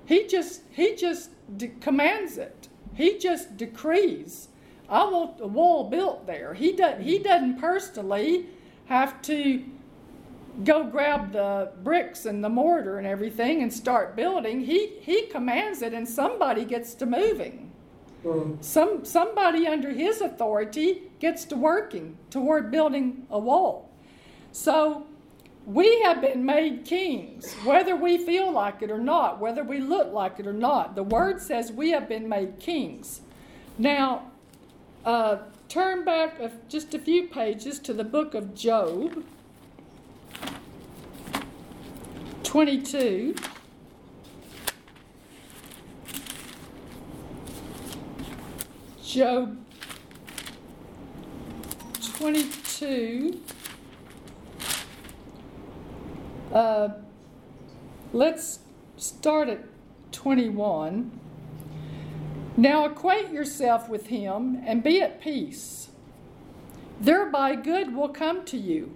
He 0.06 0.26
just, 0.26 0.62
he 0.70 0.94
just 0.94 1.30
de- 1.58 1.68
commands 1.80 2.38
it. 2.38 2.68
He 2.94 3.18
just 3.18 3.56
decrees. 3.56 4.48
I 4.88 5.04
want 5.04 5.38
the 5.38 5.48
wall 5.48 5.90
built 5.90 6.26
there. 6.26 6.54
He, 6.54 6.72
do, 6.72 6.94
he 7.00 7.18
doesn't 7.18 7.58
personally 7.58 8.46
have 8.86 9.20
to 9.22 9.64
go 10.64 10.84
grab 10.84 11.32
the 11.32 11.72
bricks 11.82 12.26
and 12.26 12.42
the 12.42 12.48
mortar 12.48 12.98
and 12.98 13.06
everything 13.06 13.62
and 13.62 13.72
start 13.72 14.16
building. 14.16 14.60
He, 14.60 14.92
he 15.00 15.26
commands 15.26 15.82
it, 15.82 15.92
and 15.92 16.08
somebody 16.08 16.64
gets 16.64 16.94
to 16.94 17.06
moving. 17.06 17.72
Mm. 18.24 18.62
Some, 18.64 19.04
somebody 19.04 19.66
under 19.66 19.90
his 19.90 20.20
authority 20.20 21.02
gets 21.20 21.44
to 21.46 21.56
working 21.56 22.16
toward 22.30 22.70
building 22.70 23.26
a 23.30 23.38
wall. 23.38 23.90
So 24.52 25.06
we 25.66 26.00
have 26.02 26.20
been 26.20 26.44
made 26.44 26.84
kings, 26.84 27.52
whether 27.64 27.96
we 27.96 28.18
feel 28.18 28.50
like 28.50 28.82
it 28.82 28.90
or 28.90 28.98
not, 28.98 29.40
whether 29.40 29.62
we 29.62 29.78
look 29.78 30.12
like 30.12 30.40
it 30.40 30.46
or 30.46 30.52
not. 30.52 30.94
The 30.94 31.02
word 31.02 31.40
says 31.40 31.72
we 31.72 31.90
have 31.90 32.08
been 32.08 32.28
made 32.28 32.58
kings. 32.58 33.20
Now, 33.78 34.30
uh, 35.04 35.38
turn 35.68 36.04
back 36.04 36.40
just 36.68 36.94
a 36.94 36.98
few 36.98 37.28
pages 37.28 37.78
to 37.80 37.92
the 37.92 38.04
book 38.04 38.34
of 38.34 38.54
Job 38.54 39.24
22. 42.46 43.34
Job 49.02 49.58
22. 52.16 53.40
Uh, 56.52 56.88
let's 58.12 58.60
start 58.96 59.48
at 59.48 59.64
21. 60.12 61.10
Now 62.56 62.84
acquaint 62.84 63.32
yourself 63.32 63.88
with 63.88 64.06
him 64.06 64.62
and 64.64 64.84
be 64.84 65.02
at 65.02 65.20
peace. 65.20 65.88
Thereby 67.00 67.56
good 67.56 67.94
will 67.94 68.08
come 68.08 68.44
to 68.44 68.56
you. 68.56 68.94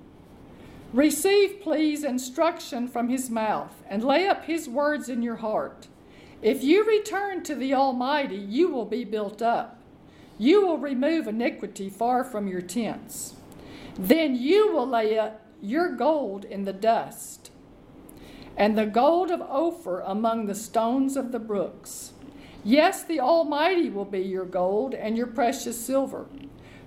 Receive, 0.92 1.60
please, 1.60 2.02
instruction 2.02 2.88
from 2.88 3.08
his 3.08 3.30
mouth, 3.30 3.72
and 3.88 4.02
lay 4.02 4.26
up 4.26 4.46
his 4.46 4.68
words 4.68 5.08
in 5.08 5.22
your 5.22 5.36
heart. 5.36 5.86
If 6.42 6.64
you 6.64 6.84
return 6.84 7.44
to 7.44 7.54
the 7.54 7.74
Almighty, 7.74 8.36
you 8.36 8.68
will 8.70 8.86
be 8.86 9.04
built 9.04 9.40
up. 9.40 9.80
You 10.36 10.66
will 10.66 10.78
remove 10.78 11.28
iniquity 11.28 11.90
far 11.90 12.24
from 12.24 12.48
your 12.48 12.62
tents. 12.62 13.34
Then 13.96 14.34
you 14.34 14.72
will 14.72 14.86
lay 14.86 15.16
up 15.16 15.46
your 15.62 15.94
gold 15.94 16.44
in 16.44 16.64
the 16.64 16.72
dust, 16.72 17.52
and 18.56 18.76
the 18.76 18.86
gold 18.86 19.30
of 19.30 19.42
Ophir 19.42 20.00
among 20.00 20.46
the 20.46 20.54
stones 20.54 21.16
of 21.16 21.30
the 21.30 21.38
brooks. 21.38 22.14
Yes, 22.64 23.04
the 23.04 23.20
Almighty 23.20 23.90
will 23.90 24.04
be 24.04 24.20
your 24.20 24.44
gold 24.44 24.94
and 24.94 25.16
your 25.16 25.28
precious 25.28 25.78
silver. 25.78 26.26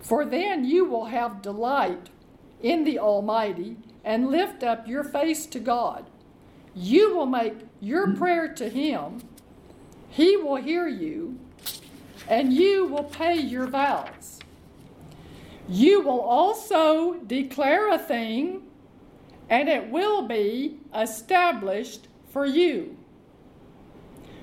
For 0.01 0.25
then 0.25 0.65
you 0.65 0.83
will 0.83 1.05
have 1.05 1.41
delight 1.41 2.09
in 2.61 2.83
the 2.83 2.99
Almighty 2.99 3.77
and 4.03 4.29
lift 4.29 4.63
up 4.63 4.87
your 4.87 5.03
face 5.03 5.45
to 5.47 5.59
God. 5.59 6.05
You 6.75 7.15
will 7.15 7.25
make 7.25 7.55
your 7.79 8.07
mm. 8.07 8.17
prayer 8.17 8.53
to 8.53 8.69
Him, 8.69 9.21
He 10.09 10.37
will 10.37 10.55
hear 10.55 10.87
you, 10.87 11.39
and 12.27 12.53
you 12.53 12.85
will 12.85 13.03
pay 13.03 13.35
your 13.35 13.67
vows. 13.67 14.39
You 15.67 16.01
will 16.01 16.21
also 16.21 17.13
declare 17.13 17.93
a 17.93 17.97
thing, 17.97 18.63
and 19.49 19.69
it 19.69 19.89
will 19.89 20.27
be 20.27 20.79
established 20.93 22.07
for 22.29 22.45
you. 22.45 22.97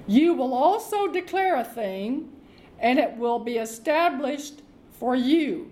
You 0.07 0.35
will 0.35 0.55
also 0.55 1.07
declare 1.09 1.57
a 1.57 1.65
thing, 1.65 2.33
and 2.79 2.99
it 2.99 3.17
will 3.17 3.39
be 3.39 3.59
established 3.59 4.63
for 4.99 5.15
you. 5.15 5.71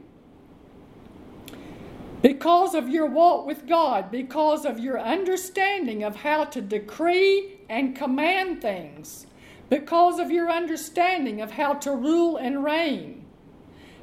Because 2.20 2.74
of 2.74 2.88
your 2.88 3.06
walk 3.06 3.46
with 3.46 3.66
God, 3.66 4.10
because 4.10 4.64
of 4.64 4.80
your 4.80 4.98
understanding 4.98 6.02
of 6.02 6.16
how 6.16 6.44
to 6.44 6.60
decree 6.60 7.58
and 7.68 7.94
command 7.94 8.60
things, 8.60 9.26
because 9.70 10.18
of 10.18 10.30
your 10.30 10.50
understanding 10.50 11.40
of 11.40 11.52
how 11.52 11.74
to 11.74 11.92
rule 11.92 12.36
and 12.36 12.64
reign, 12.64 13.24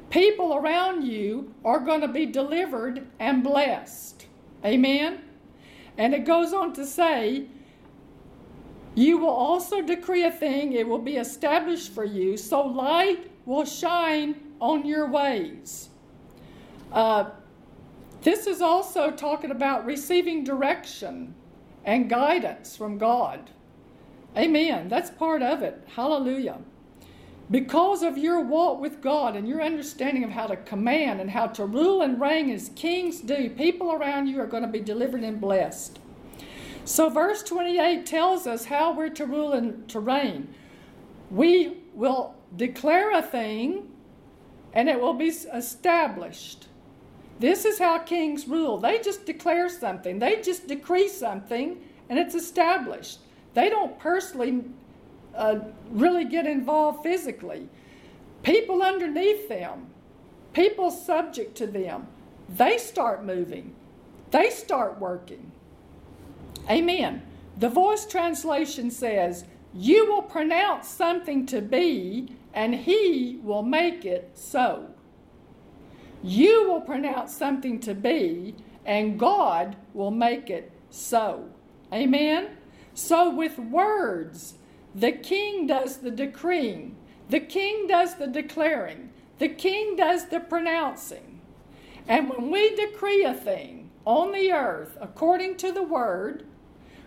people 0.08 0.54
around 0.54 1.02
you 1.02 1.52
are 1.64 1.80
going 1.80 2.00
to 2.00 2.08
be 2.08 2.24
delivered 2.24 3.06
and 3.18 3.42
blessed. 3.42 4.26
Amen? 4.64 5.20
And 5.98 6.14
it 6.14 6.24
goes 6.24 6.52
on 6.54 6.72
to 6.74 6.86
say, 6.86 7.46
you 8.94 9.18
will 9.18 9.28
also 9.28 9.82
decree 9.82 10.24
a 10.24 10.30
thing, 10.30 10.72
it 10.72 10.88
will 10.88 10.98
be 10.98 11.16
established 11.16 11.92
for 11.92 12.04
you, 12.04 12.38
so 12.38 12.62
light 12.62 13.30
will 13.44 13.66
shine 13.66 14.36
on 14.58 14.86
your 14.86 15.06
ways. 15.06 15.90
Uh, 16.90 17.30
this 18.22 18.46
is 18.46 18.60
also 18.60 19.10
talking 19.10 19.50
about 19.50 19.84
receiving 19.84 20.44
direction 20.44 21.34
and 21.84 22.10
guidance 22.10 22.76
from 22.76 22.98
God. 22.98 23.50
Amen. 24.36 24.88
That's 24.88 25.10
part 25.10 25.42
of 25.42 25.62
it. 25.62 25.82
Hallelujah. 25.94 26.58
Because 27.50 28.02
of 28.02 28.18
your 28.18 28.40
walk 28.40 28.80
with 28.80 29.00
God 29.00 29.36
and 29.36 29.48
your 29.48 29.62
understanding 29.62 30.24
of 30.24 30.30
how 30.30 30.46
to 30.48 30.56
command 30.56 31.20
and 31.20 31.30
how 31.30 31.46
to 31.48 31.64
rule 31.64 32.02
and 32.02 32.20
reign 32.20 32.50
as 32.50 32.70
kings 32.70 33.20
do, 33.20 33.48
people 33.50 33.92
around 33.92 34.26
you 34.26 34.40
are 34.40 34.46
going 34.46 34.64
to 34.64 34.68
be 34.68 34.80
delivered 34.80 35.22
and 35.22 35.40
blessed. 35.40 36.00
So, 36.84 37.08
verse 37.08 37.42
28 37.44 38.04
tells 38.04 38.46
us 38.46 38.64
how 38.64 38.92
we're 38.92 39.08
to 39.10 39.26
rule 39.26 39.52
and 39.52 39.88
to 39.88 40.00
reign. 40.00 40.52
We 41.30 41.78
will 41.94 42.34
declare 42.56 43.16
a 43.16 43.22
thing 43.22 43.90
and 44.72 44.88
it 44.88 45.00
will 45.00 45.14
be 45.14 45.28
established. 45.28 46.66
This 47.38 47.64
is 47.64 47.78
how 47.78 47.98
kings 47.98 48.48
rule. 48.48 48.78
They 48.78 48.98
just 49.00 49.26
declare 49.26 49.68
something, 49.68 50.18
they 50.18 50.40
just 50.40 50.66
decree 50.66 51.08
something, 51.08 51.78
and 52.08 52.18
it's 52.18 52.34
established. 52.34 53.18
They 53.54 53.68
don't 53.68 53.98
personally 53.98 54.64
uh, 55.34 55.60
really 55.90 56.24
get 56.24 56.46
involved 56.46 57.02
physically. 57.02 57.68
People 58.42 58.82
underneath 58.82 59.48
them, 59.48 59.86
people 60.52 60.90
subject 60.90 61.56
to 61.56 61.66
them, 61.66 62.06
they 62.48 62.78
start 62.78 63.24
moving, 63.24 63.74
they 64.30 64.50
start 64.50 64.98
working. 64.98 65.52
Amen. 66.70 67.22
The 67.58 67.68
voice 67.68 68.06
translation 68.06 68.90
says, 68.90 69.44
You 69.74 70.06
will 70.06 70.22
pronounce 70.22 70.88
something 70.88 71.46
to 71.46 71.60
be, 71.60 72.36
and 72.54 72.74
he 72.74 73.40
will 73.42 73.62
make 73.62 74.04
it 74.04 74.30
so. 74.34 74.90
You 76.26 76.68
will 76.68 76.80
pronounce 76.80 77.36
something 77.36 77.78
to 77.82 77.94
be, 77.94 78.56
and 78.84 79.16
God 79.16 79.76
will 79.94 80.10
make 80.10 80.50
it 80.50 80.72
so. 80.90 81.50
Amen? 81.92 82.56
So, 82.94 83.30
with 83.30 83.60
words, 83.60 84.54
the 84.92 85.12
king 85.12 85.68
does 85.68 85.98
the 85.98 86.10
decreeing, 86.10 86.96
the 87.30 87.38
king 87.38 87.86
does 87.86 88.16
the 88.16 88.26
declaring, 88.26 89.10
the 89.38 89.48
king 89.48 89.94
does 89.94 90.26
the 90.26 90.40
pronouncing. 90.40 91.42
And 92.08 92.28
when 92.28 92.50
we 92.50 92.74
decree 92.74 93.22
a 93.22 93.32
thing 93.32 93.90
on 94.04 94.32
the 94.32 94.50
earth 94.50 94.98
according 95.00 95.58
to 95.58 95.70
the 95.70 95.84
word, 95.84 96.44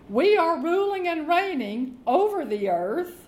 we 0.08 0.38
are 0.38 0.64
ruling 0.64 1.10
and 1.10 1.28
reigning 1.28 2.00
over 2.08 2.46
the 2.46 2.70
earth, 2.70 3.28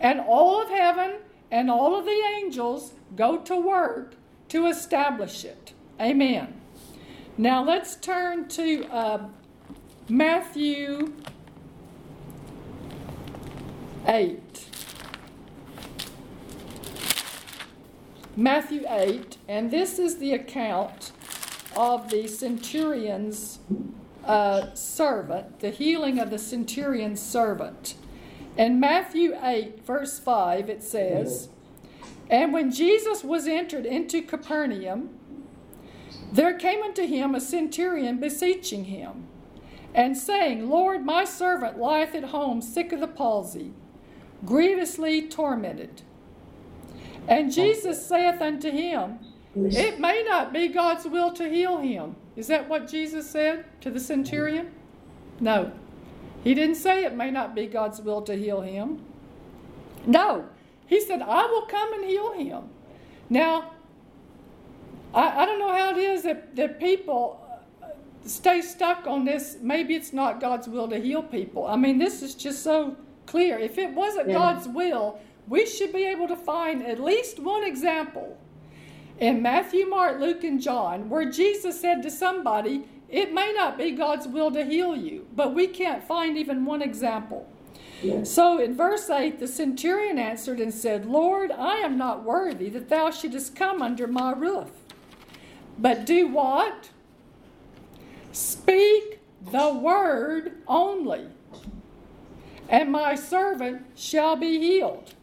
and 0.00 0.18
all 0.18 0.62
of 0.62 0.70
heaven 0.70 1.16
and 1.50 1.70
all 1.70 1.94
of 1.94 2.06
the 2.06 2.22
angels 2.38 2.94
go 3.14 3.36
to 3.40 3.54
work 3.54 4.14
to 4.48 4.66
establish 4.66 5.44
it. 5.44 5.72
Amen. 6.00 6.60
Now 7.36 7.62
let's 7.64 7.96
turn 7.96 8.48
to 8.48 8.84
uh, 8.86 9.28
Matthew 10.08 11.12
8. 14.06 14.64
Matthew 18.36 18.84
8, 18.88 19.36
and 19.48 19.70
this 19.70 19.98
is 19.98 20.18
the 20.18 20.32
account 20.32 21.10
of 21.76 22.08
the 22.08 22.28
centurion's 22.28 23.58
uh, 24.24 24.72
servant, 24.74 25.60
the 25.60 25.70
healing 25.70 26.18
of 26.18 26.30
the 26.30 26.38
centurion's 26.38 27.20
servant. 27.20 27.96
In 28.56 28.78
Matthew 28.80 29.36
8, 29.40 29.84
verse 29.84 30.18
5, 30.18 30.70
it 30.70 30.82
says, 30.82 31.48
And 32.30 32.52
when 32.52 32.70
Jesus 32.70 33.24
was 33.24 33.46
entered 33.46 33.86
into 33.86 34.22
Capernaum, 34.22 35.10
there 36.32 36.54
came 36.54 36.82
unto 36.82 37.06
him 37.06 37.34
a 37.34 37.40
centurion 37.40 38.18
beseeching 38.18 38.84
him, 38.84 39.26
and 39.94 40.16
saying, 40.16 40.68
Lord, 40.68 41.04
my 41.04 41.24
servant 41.24 41.78
lieth 41.78 42.14
at 42.14 42.24
home 42.24 42.60
sick 42.60 42.92
of 42.92 43.00
the 43.00 43.08
palsy, 43.08 43.72
grievously 44.44 45.26
tormented. 45.26 46.02
And 47.26 47.52
Jesus 47.52 48.06
saith 48.06 48.40
unto 48.40 48.70
him, 48.70 49.18
It 49.54 49.98
may 49.98 50.22
not 50.26 50.52
be 50.52 50.68
God's 50.68 51.06
will 51.06 51.32
to 51.32 51.48
heal 51.48 51.78
him. 51.78 52.16
Is 52.36 52.46
that 52.48 52.68
what 52.68 52.88
Jesus 52.88 53.28
said 53.28 53.64
to 53.80 53.90
the 53.90 54.00
centurion? 54.00 54.70
No. 55.40 55.72
He 56.44 56.54
didn't 56.54 56.76
say 56.76 57.04
it 57.04 57.16
may 57.16 57.30
not 57.30 57.54
be 57.54 57.66
God's 57.66 58.00
will 58.00 58.22
to 58.22 58.34
heal 58.34 58.60
him. 58.60 59.00
No. 60.06 60.46
He 60.88 61.00
said, 61.00 61.22
I 61.22 61.46
will 61.46 61.66
come 61.66 61.92
and 61.92 62.04
heal 62.04 62.32
him. 62.32 62.64
Now, 63.28 63.72
I, 65.14 65.42
I 65.42 65.46
don't 65.46 65.58
know 65.58 65.72
how 65.72 65.90
it 65.90 65.98
is 65.98 66.22
that, 66.22 66.56
that 66.56 66.80
people 66.80 67.46
uh, 67.82 67.88
stay 68.24 68.62
stuck 68.62 69.06
on 69.06 69.24
this. 69.26 69.58
Maybe 69.60 69.94
it's 69.94 70.14
not 70.14 70.40
God's 70.40 70.66
will 70.66 70.88
to 70.88 70.98
heal 70.98 71.22
people. 71.22 71.66
I 71.66 71.76
mean, 71.76 71.98
this 71.98 72.22
is 72.22 72.34
just 72.34 72.62
so 72.62 72.96
clear. 73.26 73.58
If 73.58 73.76
it 73.76 73.92
wasn't 73.92 74.28
Yeah. 74.28 74.34
God's 74.34 74.66
will, 74.66 75.20
we 75.46 75.66
should 75.66 75.92
be 75.92 76.04
able 76.06 76.26
to 76.28 76.36
find 76.36 76.82
at 76.82 76.98
least 76.98 77.38
one 77.38 77.64
example 77.64 78.38
in 79.18 79.42
Matthew, 79.42 79.86
Mark, 79.86 80.20
Luke, 80.20 80.44
and 80.44 80.60
John 80.60 81.10
where 81.10 81.30
Jesus 81.30 81.80
said 81.80 82.02
to 82.02 82.10
somebody, 82.10 82.84
It 83.10 83.34
may 83.34 83.52
not 83.52 83.76
be 83.76 83.90
God's 83.90 84.26
will 84.26 84.50
to 84.52 84.64
heal 84.64 84.96
you, 84.96 85.26
but 85.34 85.54
we 85.54 85.66
can't 85.66 86.02
find 86.02 86.38
even 86.38 86.64
one 86.64 86.82
example. 86.82 87.46
Yes. 88.02 88.30
So 88.30 88.60
in 88.60 88.76
verse 88.76 89.10
8, 89.10 89.40
the 89.40 89.48
centurion 89.48 90.18
answered 90.18 90.60
and 90.60 90.72
said, 90.72 91.06
Lord, 91.06 91.50
I 91.50 91.78
am 91.78 91.98
not 91.98 92.24
worthy 92.24 92.68
that 92.70 92.88
thou 92.88 93.10
shouldest 93.10 93.56
come 93.56 93.82
under 93.82 94.06
my 94.06 94.32
roof. 94.32 94.70
But 95.78 96.04
do 96.04 96.28
what? 96.28 96.90
Speak 98.32 99.20
the 99.50 99.72
word 99.72 100.52
only, 100.66 101.26
and 102.68 102.92
my 102.92 103.14
servant 103.14 103.86
shall 103.96 104.36
be 104.36 104.58
healed. 104.58 105.14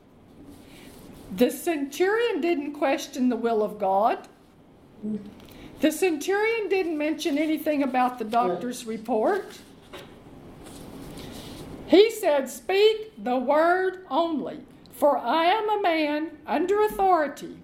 The 1.36 1.52
centurion 1.52 2.42
didn't 2.42 2.74
question 2.74 3.30
the 3.30 3.36
will 3.36 3.62
of 3.62 3.78
God. 3.78 4.28
Mm. 5.06 5.20
The 5.82 5.92
centurion 5.92 6.70
didn't 6.70 6.98
mention 6.98 7.38
anything 7.38 7.84
about 7.84 8.18
the 8.18 8.26
doctor's 8.26 8.86
report. 8.86 9.60
He 11.88 12.10
said, 12.10 12.50
Speak 12.50 13.24
the 13.24 13.38
word 13.38 14.06
only, 14.10 14.60
for 14.92 15.18
I 15.18 15.46
am 15.46 15.70
a 15.70 15.82
man 15.82 16.32
under 16.48 16.82
authority, 16.84 17.60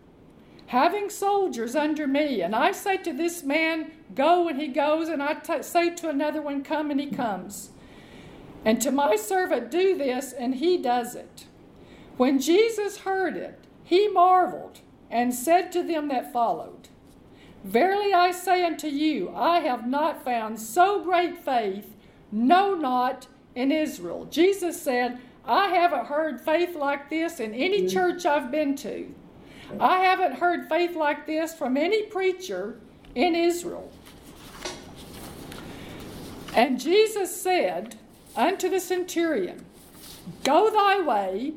having 0.68 1.10
soldiers 1.10 1.76
under 1.76 2.08
me. 2.08 2.42
And 2.42 2.56
I 2.56 2.72
say 2.72 2.98
to 2.98 3.14
this 3.14 3.44
man, 3.44 3.92
Go, 4.14 4.48
and 4.48 4.60
he 4.60 4.68
goes, 4.68 5.08
and 5.08 5.24
I 5.24 5.36
t- 5.36 5.64
say 5.64 5.90
to 5.96 6.10
another 6.10 6.42
one, 6.42 6.64
Come, 6.64 6.92
and 6.92 7.00
he 7.00 7.08
comes. 7.08 7.72
And 8.64 8.80
to 8.82 8.92
my 8.92 9.16
servant, 9.16 9.72
Do 9.72 9.98
this, 9.98 10.34
and 10.34 10.56
he 10.56 10.78
does 10.78 11.16
it. 11.16 11.46
When 12.18 12.40
Jesus 12.40 13.00
heard 13.00 13.36
it, 13.36 13.58
he 13.84 14.08
marveled 14.08 14.82
and 15.10 15.34
said 15.34 15.72
to 15.72 15.84
them 15.84 16.10
that 16.10 16.32
followed, 16.32 16.90
Verily 17.64 18.14
I 18.14 18.32
say 18.32 18.64
unto 18.64 18.88
you, 18.88 19.32
I 19.36 19.60
have 19.60 19.88
not 19.88 20.24
found 20.24 20.60
so 20.60 21.04
great 21.04 21.38
faith, 21.38 21.96
no, 22.32 22.76
not 22.76 23.28
in 23.56 23.72
Israel. 23.72 24.26
Jesus 24.26 24.82
said, 24.82 25.20
I 25.46 25.70
haven't 25.70 26.06
heard 26.06 26.40
faith 26.40 26.76
like 26.76 27.10
this 27.10 27.40
in 27.40 27.54
any 27.54 27.84
mm. 27.84 27.92
church 27.92 28.26
I've 28.26 28.52
been 28.52 28.76
to. 28.78 29.14
I 29.80 30.00
haven't 30.00 30.34
heard 30.34 30.68
faith 30.68 30.96
like 30.96 31.26
this 31.26 31.54
from 31.54 31.78
any 31.78 32.04
preacher 32.04 32.80
in 33.16 33.36
Israel. 33.36 33.92
And 36.54 36.80
Jesus 36.80 37.40
said 37.40 37.96
unto 38.36 38.70
the 38.70 38.80
centurion, 38.80 39.66
Go 40.44 40.70
thy 40.70 41.02
way, 41.02 41.54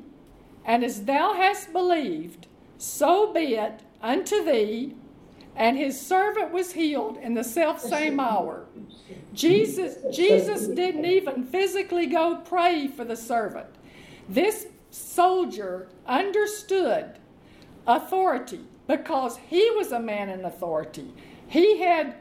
and 0.64 0.84
as 0.84 1.04
thou 1.04 1.34
hast 1.34 1.72
believed, 1.72 2.46
so 2.78 3.32
be 3.32 3.54
it 3.56 3.80
unto 4.00 4.44
thee. 4.44 4.94
And 5.56 5.76
his 5.76 6.00
servant 6.00 6.52
was 6.52 6.72
healed 6.72 7.16
in 7.16 7.34
the 7.34 7.44
self 7.44 7.80
same 7.80 8.18
hour. 8.18 8.64
Jesus, 9.32 9.96
Jesus 10.14 10.66
didn't 10.68 11.04
even 11.04 11.44
physically 11.44 12.06
go 12.06 12.36
pray 12.44 12.88
for 12.88 13.04
the 13.04 13.16
servant. 13.16 13.66
This 14.28 14.66
soldier 14.90 15.88
understood 16.06 17.18
authority 17.86 18.60
because 18.86 19.38
he 19.48 19.70
was 19.70 19.92
a 19.92 20.00
man 20.00 20.28
in 20.28 20.44
authority. 20.44 21.12
He 21.46 21.78
had 21.80 22.16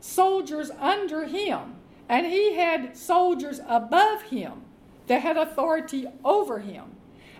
soldiers 0.00 0.70
under 0.78 1.24
him, 1.24 1.76
and 2.08 2.26
he 2.26 2.54
had 2.54 2.96
soldiers 2.96 3.60
above 3.66 4.22
him 4.22 4.62
that 5.06 5.22
had 5.22 5.36
authority 5.36 6.06
over 6.24 6.58
him. 6.60 6.84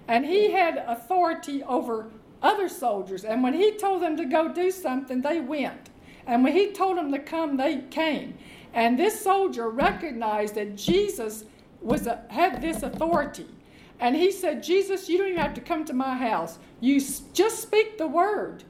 And 0.07 0.25
he 0.25 0.53
had 0.53 0.83
authority 0.87 1.63
over 1.63 2.11
other 2.43 2.69
soldiers. 2.69 3.25
And 3.25 3.43
when 3.43 3.55
he 3.55 3.73
told 3.73 4.03
them 4.03 4.17
to 4.17 4.25
go 4.25 4.53
do 4.53 4.71
something, 4.71 5.21
they 5.23 5.41
went. 5.41 5.91
And 6.27 6.45
when 6.45 6.53
he 6.53 6.73
told 6.73 6.99
them 6.99 7.11
to 7.13 7.19
come, 7.19 7.57
they 7.57 7.83
came. 7.91 8.37
And 8.75 8.99
this 8.99 9.21
soldier 9.21 9.71
recognized 9.71 10.55
that 10.57 10.77
Jesus 10.77 11.45
was 11.81 12.07
a, 12.07 12.23
had 12.29 12.61
this 12.61 12.83
authority. 12.83 13.47
And 14.01 14.15
he 14.15 14.31
said, 14.31 14.63
Jesus, 14.63 15.09
you 15.09 15.19
don't 15.19 15.29
even 15.29 15.41
have 15.41 15.55
to 15.55 15.61
come 15.61 15.85
to 15.87 15.93
my 15.93 16.17
house. 16.17 16.59
You 16.81 17.01
just 17.33 17.61
speak 17.61 17.99
the 17.99 18.07
word. 18.07 18.65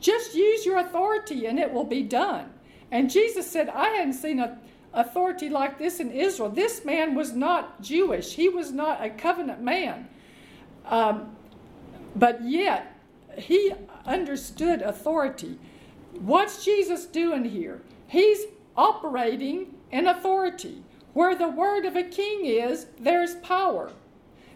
Just 0.00 0.34
use 0.34 0.66
your 0.66 0.78
authority 0.78 1.46
and 1.46 1.58
it 1.58 1.72
will 1.72 1.84
be 1.84 2.02
done. 2.02 2.50
And 2.90 3.10
Jesus 3.10 3.50
said, 3.50 3.68
I 3.68 3.88
hadn't 3.88 4.14
seen 4.14 4.40
a 4.40 4.58
authority 4.92 5.48
like 5.48 5.78
this 5.78 6.00
in 6.00 6.10
Israel. 6.10 6.50
This 6.50 6.84
man 6.84 7.14
was 7.14 7.32
not 7.32 7.80
Jewish, 7.80 8.34
he 8.34 8.48
was 8.48 8.72
not 8.72 9.04
a 9.04 9.10
covenant 9.10 9.62
man. 9.62 10.08
Um, 10.86 11.36
but 12.16 12.42
yet, 12.42 12.97
he 13.40 13.72
understood 14.06 14.82
authority. 14.82 15.58
What's 16.18 16.64
Jesus 16.64 17.06
doing 17.06 17.44
here? 17.44 17.82
He's 18.06 18.46
operating 18.76 19.74
in 19.90 20.06
authority. 20.06 20.82
Where 21.12 21.34
the 21.34 21.48
word 21.48 21.84
of 21.84 21.96
a 21.96 22.02
king 22.02 22.46
is, 22.46 22.86
there's 22.98 23.36
power. 23.36 23.90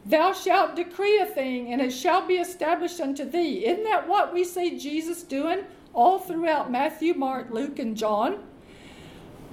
Thou 0.05 0.33
shalt 0.33 0.77
decree 0.77 1.19
a 1.19 1.27
thing, 1.27 1.73
and 1.73 1.81
it 1.81 1.93
shall 1.93 2.27
be 2.27 2.35
established 2.35 3.01
unto 3.01 3.25
thee. 3.25 3.67
Isn't 3.67 3.85
that 3.85 4.09
what 4.09 4.33
we 4.35 4.45
see 4.45 4.79
Jesus 4.79 5.23
doing 5.23 5.65
all 5.95 6.19
throughout 6.19 6.71
Matthew, 6.71 7.15
Mark, 7.15 7.51
Luke, 7.51 7.79
and 7.79 7.97
John? 7.97 8.45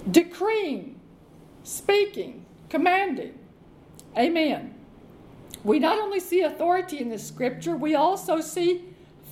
Decreeing, 0.10 1.00
speaking, 1.64 2.46
commanding. 2.70 3.38
Amen. 4.18 4.74
We 5.64 5.78
not 5.78 6.00
only 6.00 6.20
see 6.20 6.42
authority 6.42 7.00
in 7.00 7.10
the 7.10 7.20
scripture, 7.20 7.76
we 7.76 7.96
also 7.96 8.40
see 8.40 8.86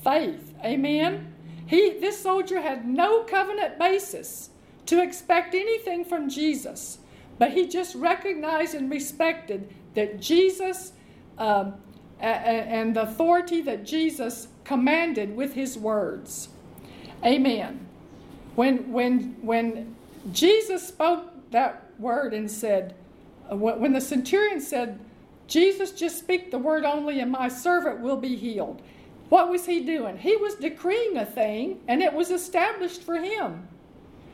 faith. 0.07 0.53
Amen. 0.63 1.33
He 1.65 1.99
this 1.99 2.21
soldier 2.21 2.61
had 2.61 2.87
no 2.87 3.23
covenant 3.23 3.77
basis 3.77 4.49
to 4.85 5.03
expect 5.03 5.53
anything 5.53 6.05
from 6.05 6.29
Jesus, 6.29 6.99
but 7.37 7.51
he 7.51 7.67
just 7.67 7.93
recognized 7.95 8.73
and 8.73 8.89
respected 8.89 9.73
that 9.95 10.21
Jesus 10.21 10.93
um, 11.37 11.73
a- 12.21 12.25
a- 12.25 12.67
and 12.79 12.95
the 12.95 13.01
authority 13.01 13.61
that 13.61 13.83
Jesus 13.85 14.47
commanded 14.63 15.35
with 15.35 15.53
his 15.53 15.77
words. 15.77 16.49
Amen. 17.25 17.85
When 18.55 18.91
when 18.93 19.35
when 19.41 19.95
Jesus 20.31 20.87
spoke 20.87 21.25
that 21.51 21.91
word 21.99 22.33
and 22.33 22.49
said, 22.49 22.95
uh, 23.51 23.57
when 23.57 23.79
when 23.81 23.93
the 23.93 24.01
centurion 24.01 24.61
said, 24.61 24.99
Jesus, 25.47 25.91
just 25.91 26.17
speak 26.17 26.51
the 26.51 26.57
word 26.59 26.85
only, 26.85 27.19
and 27.19 27.31
my 27.31 27.49
servant 27.49 27.99
will 27.99 28.17
be 28.17 28.35
healed. 28.37 28.81
What 29.29 29.49
was 29.49 29.65
he 29.65 29.81
doing? 29.81 30.17
He 30.17 30.35
was 30.35 30.55
decreeing 30.55 31.17
a 31.17 31.25
thing, 31.25 31.81
and 31.87 32.01
it 32.01 32.13
was 32.13 32.31
established 32.31 33.03
for 33.03 33.17
him. 33.17 33.67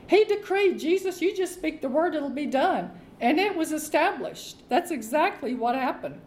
He 0.07 0.23
decreed, 0.23 0.79
Jesus, 0.79 1.21
you 1.21 1.35
just 1.35 1.53
speak 1.53 1.81
the 1.81 1.89
word, 1.89 2.13
it'll 2.13 2.29
be 2.29 2.45
done. 2.45 2.91
And 3.19 3.39
it 3.39 3.55
was 3.55 3.71
established. 3.71 4.67
That's 4.69 4.91
exactly 4.91 5.55
what 5.55 5.75
happened. 5.75 6.21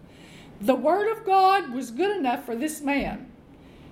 The 0.60 0.74
word 0.74 1.10
of 1.10 1.24
God 1.24 1.72
was 1.72 1.90
good 1.90 2.16
enough 2.16 2.44
for 2.44 2.56
this 2.56 2.80
man. 2.80 3.30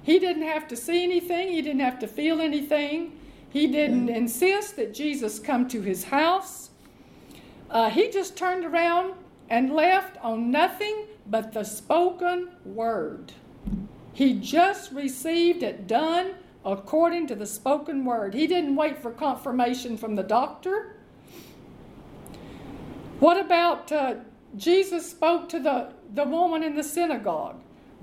He 0.03 0.18
didn't 0.18 0.43
have 0.43 0.66
to 0.68 0.77
see 0.77 1.05
anything, 1.05 1.53
he 1.53 1.62
didn't 1.62 1.81
have 1.81 1.99
to 2.01 2.07
feel 2.07 2.41
anything. 2.41 3.18
He 3.51 3.68
didn't 3.68 4.09
insist 4.09 4.75
that 4.77 4.93
Jesus 4.93 5.39
come 5.39 5.68
to 5.68 5.81
his 5.81 6.05
house. 6.05 6.70
Uh, 7.70 7.89
he 7.89 8.11
just 8.11 8.37
turned 8.37 8.64
around 8.64 9.14
and 9.49 9.72
left 9.72 10.16
on 10.25 10.51
nothing 10.51 11.07
but 11.29 11.53
the 11.53 11.62
spoken 11.62 12.49
word. 12.64 13.33
He 14.15 14.35
just 14.35 14.93
received 14.93 15.62
it 15.62 15.87
done 15.87 16.35
according 16.65 17.27
to 17.27 17.35
the 17.35 17.47
spoken 17.47 18.05
word. 18.05 18.33
He 18.33 18.47
didn't 18.47 18.77
wait 18.77 19.03
for 19.03 19.11
confirmation 19.11 19.99
from 19.99 20.15
the 20.15 20.23
doctor. 20.23 20.97
What 23.21 23.39
about 23.39 23.93
uh, 23.93 24.15
Jesus 24.57 25.11
spoke 25.11 25.49
to 25.51 25.61
the, 25.61 25.93
the 26.15 26.25
woman 26.25 26.62
in 26.62 26.77
the 26.77 26.85
synagogue? 26.85 27.57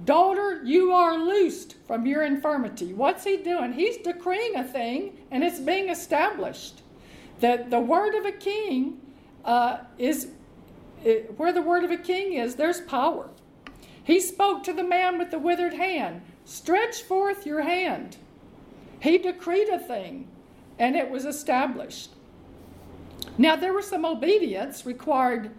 Daughter, 0.03 0.61
you 0.63 0.91
are 0.91 1.17
loosed 1.17 1.75
from 1.87 2.05
your 2.05 2.23
infirmity. 2.23 2.93
What's 2.93 3.23
he 3.23 3.37
doing? 3.37 3.73
He's 3.73 3.97
decreeing 3.97 4.55
a 4.55 4.63
thing 4.63 5.17
and 5.31 5.43
it's 5.43 5.59
being 5.59 5.89
established. 5.89 6.81
That 7.39 7.69
the 7.69 7.79
word 7.79 8.15
of 8.15 8.25
a 8.25 8.31
king 8.31 8.99
uh, 9.45 9.77
is 9.97 10.29
it, 11.03 11.37
where 11.37 11.53
the 11.53 11.61
word 11.61 11.83
of 11.83 11.91
a 11.91 11.97
king 11.97 12.33
is, 12.33 12.55
there's 12.55 12.81
power. 12.81 13.29
He 14.11 14.19
spoke 14.19 14.63
to 14.63 14.73
the 14.73 14.83
man 14.83 15.17
with 15.17 15.31
the 15.31 15.39
withered 15.39 15.75
hand 15.75 16.23
Stretch 16.43 17.01
forth 17.01 17.45
your 17.45 17.61
hand. 17.61 18.17
He 18.99 19.17
decreed 19.17 19.69
a 19.69 19.79
thing, 19.79 20.27
and 20.77 20.97
it 20.97 21.09
was 21.09 21.23
established. 21.23 22.09
Now, 23.37 23.55
there 23.55 23.71
was 23.71 23.87
some 23.87 24.03
obedience 24.03 24.85
required 24.85 25.51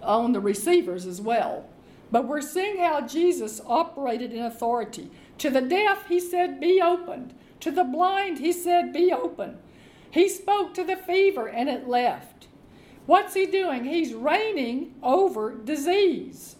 on 0.00 0.30
the 0.30 0.38
receivers 0.38 1.04
as 1.04 1.20
well, 1.20 1.68
but 2.12 2.28
we're 2.28 2.42
seeing 2.42 2.78
how 2.78 3.08
Jesus 3.08 3.60
operated 3.66 4.32
in 4.32 4.44
authority. 4.44 5.10
To 5.38 5.50
the 5.50 5.60
deaf, 5.60 6.06
he 6.06 6.20
said, 6.20 6.60
Be 6.60 6.80
opened. 6.80 7.34
To 7.58 7.72
the 7.72 7.82
blind, 7.82 8.38
he 8.38 8.52
said, 8.52 8.92
Be 8.92 9.12
open. 9.12 9.58
He 10.12 10.28
spoke 10.28 10.74
to 10.74 10.84
the 10.84 10.96
fever 10.96 11.48
and 11.48 11.68
it 11.68 11.88
left. 11.88 12.46
What's 13.06 13.34
he 13.34 13.46
doing? 13.46 13.82
He's 13.82 14.14
reigning 14.14 14.94
over 15.02 15.52
disease. 15.52 16.54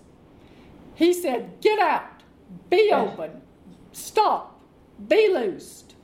He 0.94 1.12
said, 1.12 1.60
Get 1.60 1.78
out, 1.78 2.22
be 2.70 2.90
open, 2.92 3.42
stop, 3.92 4.60
be 5.08 5.28
loosed. 5.28 5.94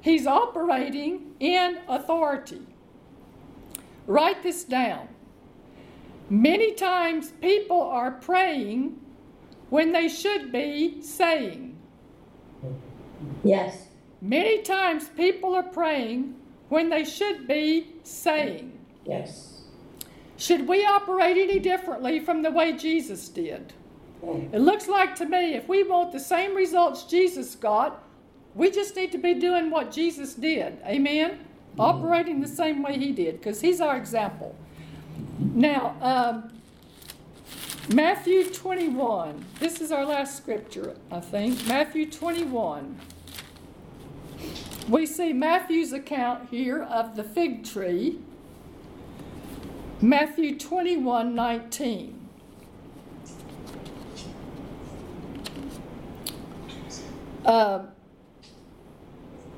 He's 0.00 0.26
operating 0.26 1.32
in 1.40 1.78
authority. 1.88 2.62
Write 4.06 4.42
this 4.42 4.64
down. 4.64 5.08
Many 6.30 6.74
times 6.74 7.30
people 7.40 7.82
are 7.82 8.12
praying 8.12 8.98
when 9.70 9.92
they 9.92 10.08
should 10.08 10.52
be 10.52 11.02
saying. 11.02 11.76
Yes. 13.44 13.88
Many 14.20 14.62
times 14.62 15.08
people 15.08 15.54
are 15.54 15.62
praying 15.62 16.34
when 16.68 16.88
they 16.88 17.04
should 17.04 17.46
be 17.46 17.94
saying. 18.02 18.78
Yes. 19.04 19.62
Should 20.36 20.68
we 20.68 20.84
operate 20.84 21.36
any 21.36 21.58
differently 21.58 22.20
from 22.20 22.42
the 22.42 22.50
way 22.50 22.72
Jesus 22.72 23.28
did? 23.28 23.72
It 24.22 24.60
looks 24.60 24.88
like 24.88 25.14
to 25.16 25.26
me 25.26 25.54
if 25.54 25.68
we 25.68 25.82
want 25.82 26.12
the 26.12 26.20
same 26.20 26.54
results 26.54 27.04
Jesus 27.04 27.54
got, 27.54 28.02
we 28.54 28.70
just 28.70 28.96
need 28.96 29.12
to 29.12 29.18
be 29.18 29.34
doing 29.34 29.70
what 29.70 29.92
Jesus 29.92 30.34
did. 30.34 30.78
Amen? 30.84 31.38
Operating 31.78 32.40
the 32.40 32.48
same 32.48 32.82
way 32.82 32.98
he 32.98 33.12
did, 33.12 33.38
because 33.38 33.60
he's 33.60 33.80
our 33.80 33.96
example. 33.96 34.56
Now, 35.38 35.94
um, 36.00 36.50
Matthew 37.94 38.44
21. 38.44 39.44
This 39.60 39.80
is 39.80 39.92
our 39.92 40.04
last 40.04 40.36
scripture, 40.36 40.94
I 41.10 41.20
think. 41.20 41.66
Matthew 41.66 42.10
21. 42.10 42.98
We 44.88 45.06
see 45.06 45.32
Matthew's 45.32 45.92
account 45.92 46.50
here 46.50 46.82
of 46.82 47.16
the 47.16 47.24
fig 47.24 47.64
tree. 47.64 48.18
Matthew 50.00 50.58
21 50.58 51.34
19. 51.34 52.17
Uh, 57.48 57.86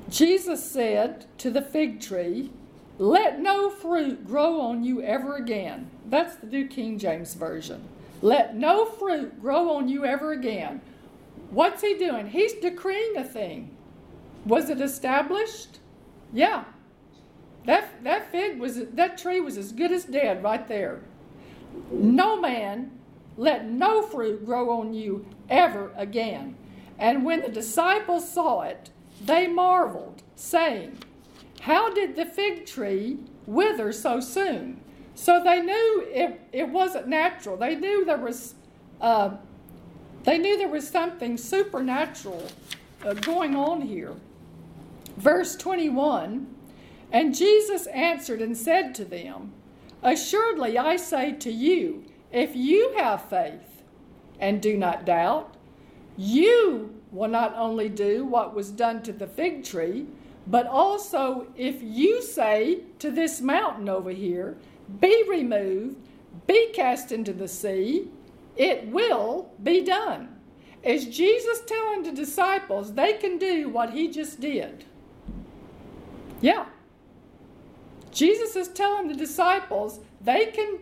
Jesus 0.09 0.63
said 0.63 1.25
to 1.39 1.51
the 1.51 1.61
fig 1.61 1.99
tree, 1.99 2.49
Let 2.97 3.41
no 3.41 3.69
fruit 3.69 4.25
grow 4.25 4.61
on 4.61 4.85
you 4.85 5.01
ever 5.01 5.35
again. 5.35 5.91
That's 6.07 6.35
the 6.37 6.47
New 6.47 6.67
King 6.67 6.97
James 6.97 7.33
Version. 7.33 7.83
Let 8.21 8.55
no 8.55 8.85
fruit 8.85 9.41
grow 9.41 9.71
on 9.75 9.89
you 9.89 10.05
ever 10.05 10.31
again. 10.31 10.79
What's 11.49 11.81
he 11.81 11.95
doing? 11.95 12.29
He's 12.29 12.53
decreeing 12.53 13.17
a 13.17 13.25
thing. 13.25 13.75
Was 14.45 14.69
it 14.69 14.79
established? 14.79 15.79
Yeah. 16.31 16.63
That, 17.65 18.03
that 18.05 18.31
fig 18.31 18.57
was, 18.57 18.85
that 18.93 19.17
tree 19.17 19.41
was 19.41 19.57
as 19.57 19.73
good 19.73 19.91
as 19.91 20.05
dead 20.05 20.43
right 20.43 20.65
there. 20.67 21.01
No 21.91 22.39
man, 22.39 22.91
let 23.35 23.65
no 23.65 24.01
fruit 24.01 24.45
grow 24.45 24.69
on 24.79 24.93
you 24.93 25.25
ever 25.49 25.91
again. 25.97 26.55
And 27.01 27.25
when 27.25 27.41
the 27.41 27.49
disciples 27.49 28.31
saw 28.31 28.61
it, 28.61 28.91
they 29.25 29.47
marveled, 29.47 30.21
saying, 30.35 30.99
How 31.61 31.91
did 31.91 32.15
the 32.15 32.25
fig 32.25 32.67
tree 32.67 33.17
wither 33.47 33.91
so 33.91 34.19
soon? 34.19 34.79
So 35.15 35.43
they 35.43 35.61
knew 35.61 36.05
it, 36.07 36.39
it 36.53 36.69
wasn't 36.69 37.07
natural. 37.07 37.57
They 37.57 37.75
knew 37.75 38.05
there 38.05 38.17
was, 38.17 38.53
uh, 39.01 39.31
they 40.23 40.37
knew 40.37 40.57
there 40.59 40.69
was 40.69 40.87
something 40.87 41.37
supernatural 41.37 42.47
uh, 43.03 43.15
going 43.15 43.55
on 43.55 43.81
here. 43.81 44.13
Verse 45.17 45.55
21 45.55 46.47
And 47.11 47.35
Jesus 47.35 47.87
answered 47.87 48.43
and 48.43 48.55
said 48.55 48.93
to 48.95 49.05
them, 49.05 49.53
Assuredly 50.03 50.77
I 50.77 50.97
say 50.97 51.33
to 51.33 51.51
you, 51.51 52.03
if 52.31 52.55
you 52.55 52.93
have 52.97 53.25
faith 53.25 53.83
and 54.39 54.61
do 54.61 54.77
not 54.77 55.03
doubt, 55.03 55.55
you 56.21 56.93
will 57.11 57.27
not 57.27 57.55
only 57.55 57.89
do 57.89 58.23
what 58.25 58.53
was 58.53 58.69
done 58.69 59.01
to 59.01 59.11
the 59.11 59.25
fig 59.25 59.63
tree, 59.63 60.05
but 60.45 60.67
also 60.67 61.47
if 61.55 61.81
you 61.81 62.21
say 62.21 62.81
to 62.99 63.09
this 63.09 63.41
mountain 63.41 63.89
over 63.89 64.11
here, 64.11 64.57
Be 64.99 65.23
removed, 65.27 65.97
be 66.45 66.71
cast 66.73 67.11
into 67.11 67.33
the 67.33 67.47
sea, 67.47 68.09
it 68.55 68.87
will 68.87 69.51
be 69.63 69.81
done. 69.81 70.35
Is 70.83 71.05
Jesus 71.05 71.61
telling 71.65 72.03
the 72.03 72.11
disciples 72.11 72.93
they 72.93 73.13
can 73.13 73.37
do 73.37 73.69
what 73.69 73.91
he 73.91 74.07
just 74.07 74.39
did? 74.39 74.85
Yeah. 76.39 76.65
Jesus 78.11 78.55
is 78.55 78.67
telling 78.67 79.07
the 79.07 79.15
disciples 79.15 79.99
they 80.19 80.47
can 80.47 80.79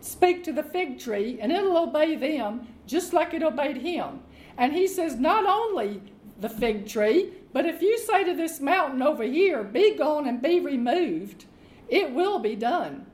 speak 0.00 0.44
to 0.44 0.52
the 0.52 0.62
fig 0.62 0.98
tree 0.98 1.38
and 1.40 1.52
it'll 1.52 1.76
obey 1.76 2.16
them 2.16 2.66
just 2.86 3.12
like 3.12 3.34
it 3.34 3.42
obeyed 3.42 3.78
him. 3.78 4.20
And 4.58 4.72
he 4.72 4.88
says, 4.88 5.14
not 5.16 5.46
only 5.46 6.02
the 6.40 6.48
fig 6.48 6.86
tree, 6.86 7.30
but 7.52 7.64
if 7.64 7.80
you 7.80 7.96
say 7.96 8.24
to 8.24 8.34
this 8.34 8.60
mountain 8.60 9.00
over 9.00 9.22
here, 9.22 9.62
be 9.62 9.94
gone 9.94 10.26
and 10.26 10.42
be 10.42 10.60
removed, 10.60 11.46
it 11.88 12.12
will 12.12 12.40
be 12.40 12.56
done. 12.56 13.06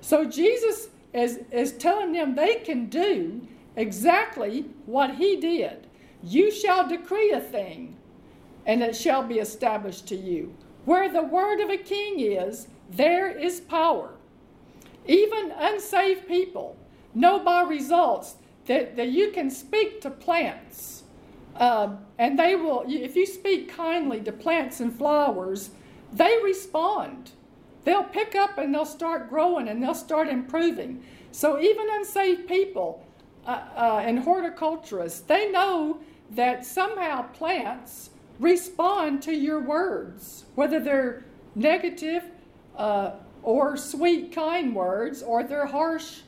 So 0.00 0.24
Jesus 0.24 0.88
is, 1.12 1.40
is 1.50 1.72
telling 1.72 2.12
them 2.12 2.34
they 2.34 2.56
can 2.56 2.86
do 2.86 3.48
exactly 3.76 4.66
what 4.84 5.16
he 5.16 5.36
did. 5.36 5.86
You 6.22 6.50
shall 6.50 6.86
decree 6.86 7.30
a 7.30 7.40
thing, 7.40 7.96
and 8.66 8.82
it 8.82 8.94
shall 8.94 9.22
be 9.22 9.38
established 9.38 10.06
to 10.08 10.16
you. 10.16 10.54
Where 10.84 11.10
the 11.10 11.22
word 11.22 11.60
of 11.60 11.70
a 11.70 11.76
king 11.76 12.20
is, 12.20 12.68
there 12.90 13.30
is 13.30 13.60
power. 13.60 14.10
Even 15.06 15.52
unsaved 15.56 16.28
people 16.28 16.76
know 17.14 17.38
by 17.38 17.62
results 17.62 18.36
that, 18.68 18.96
that 18.96 19.08
you 19.08 19.30
can 19.32 19.50
speak 19.50 20.00
to 20.02 20.10
plants. 20.10 21.02
Uh, 21.56 21.96
and 22.18 22.38
they 22.38 22.54
will, 22.54 22.84
if 22.86 23.16
you 23.16 23.26
speak 23.26 23.68
kindly 23.68 24.20
to 24.20 24.30
plants 24.30 24.78
and 24.78 24.96
flowers, 24.96 25.70
they 26.12 26.36
respond. 26.44 27.32
They'll 27.84 28.04
pick 28.04 28.34
up 28.34 28.58
and 28.58 28.72
they'll 28.72 28.84
start 28.84 29.28
growing 29.28 29.68
and 29.68 29.82
they'll 29.82 29.94
start 29.94 30.28
improving. 30.28 31.02
So 31.32 31.58
even 31.60 31.88
unsaved 31.90 32.46
people 32.46 33.04
uh, 33.46 33.62
uh, 33.74 34.02
and 34.04 34.20
horticulturists, 34.20 35.20
they 35.20 35.50
know 35.50 36.00
that 36.30 36.64
somehow 36.64 37.22
plants 37.22 38.10
respond 38.38 39.22
to 39.22 39.32
your 39.32 39.60
words, 39.60 40.44
whether 40.54 40.78
they're 40.78 41.24
negative 41.54 42.24
uh, 42.76 43.12
or 43.42 43.76
sweet, 43.76 44.32
kind 44.32 44.74
words, 44.74 45.22
or 45.22 45.42
they're 45.42 45.66
harsh, 45.66 46.20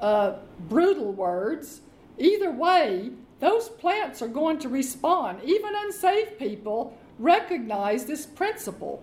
uh, 0.00 0.34
brutal 0.68 1.12
words. 1.12 1.80
Either 2.18 2.50
way, 2.50 3.10
those 3.40 3.68
plants 3.68 4.20
are 4.22 4.28
going 4.28 4.58
to 4.58 4.68
respond. 4.68 5.40
Even 5.44 5.74
unsaved 5.74 6.38
people 6.38 6.96
recognize 7.18 8.04
this 8.04 8.26
principle. 8.26 9.02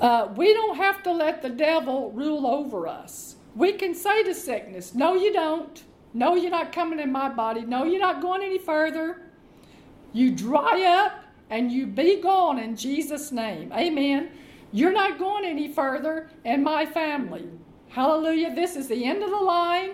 Uh, 0.00 0.28
we 0.34 0.54
don't 0.54 0.76
have 0.76 1.02
to 1.02 1.12
let 1.12 1.42
the 1.42 1.48
devil 1.50 2.10
rule 2.12 2.46
over 2.46 2.86
us. 2.88 3.36
We 3.54 3.72
can 3.72 3.94
say 3.94 4.22
to 4.22 4.34
sickness, 4.34 4.94
No, 4.94 5.14
you 5.14 5.32
don't. 5.32 5.82
No, 6.12 6.34
you're 6.34 6.50
not 6.50 6.72
coming 6.72 6.98
in 6.98 7.12
my 7.12 7.28
body. 7.28 7.62
No, 7.62 7.84
you're 7.84 8.00
not 8.00 8.20
going 8.20 8.42
any 8.42 8.58
further. 8.58 9.22
You 10.12 10.32
dry 10.32 10.82
up 10.82 11.24
and 11.50 11.70
you 11.70 11.86
be 11.86 12.20
gone 12.20 12.58
in 12.58 12.76
Jesus' 12.76 13.30
name. 13.30 13.72
Amen. 13.72 14.30
You're 14.72 14.92
not 14.92 15.18
going 15.18 15.44
any 15.44 15.68
further 15.68 16.30
in 16.44 16.62
my 16.62 16.86
family. 16.86 17.48
Hallelujah. 17.90 18.54
This 18.54 18.76
is 18.76 18.88
the 18.88 19.04
end 19.04 19.22
of 19.22 19.30
the 19.30 19.36
line. 19.36 19.90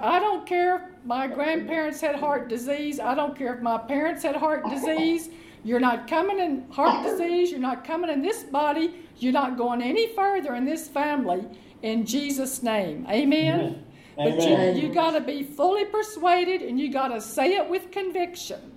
I 0.00 0.18
don't 0.18 0.46
care 0.46 0.76
if 0.76 1.06
my 1.06 1.26
grandparents 1.26 2.00
had 2.00 2.16
heart 2.16 2.48
disease. 2.48 3.00
I 3.00 3.14
don't 3.14 3.36
care 3.36 3.54
if 3.54 3.62
my 3.62 3.78
parents 3.78 4.22
had 4.22 4.36
heart 4.36 4.68
disease. 4.68 5.30
You're 5.64 5.80
not 5.80 6.08
coming 6.08 6.40
in 6.40 6.68
heart 6.70 7.04
disease. 7.04 7.50
You're 7.50 7.60
not 7.60 7.84
coming 7.84 8.10
in 8.10 8.22
this 8.22 8.42
body. 8.42 8.94
You're 9.18 9.32
not 9.32 9.56
going 9.56 9.82
any 9.82 10.14
further 10.14 10.54
in 10.54 10.64
this 10.64 10.88
family 10.88 11.46
in 11.82 12.04
Jesus' 12.04 12.62
name. 12.62 13.06
Amen. 13.08 13.60
Amen. 13.60 13.84
But 14.16 14.40
Amen. 14.40 14.76
you, 14.76 14.88
you 14.88 14.94
got 14.94 15.12
to 15.12 15.20
be 15.20 15.44
fully 15.44 15.84
persuaded 15.84 16.62
and 16.62 16.78
you 16.78 16.92
got 16.92 17.08
to 17.08 17.20
say 17.20 17.54
it 17.54 17.68
with 17.68 17.92
conviction 17.92 18.72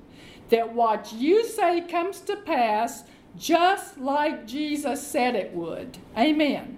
that 0.50 0.72
what 0.72 1.12
you 1.14 1.44
say 1.46 1.82
comes 1.82 2.20
to 2.22 2.36
pass 2.36 3.04
just 3.38 3.98
like 3.98 4.46
Jesus 4.46 5.06
said 5.06 5.36
it 5.36 5.52
would. 5.54 5.98
Amen. 6.18 6.78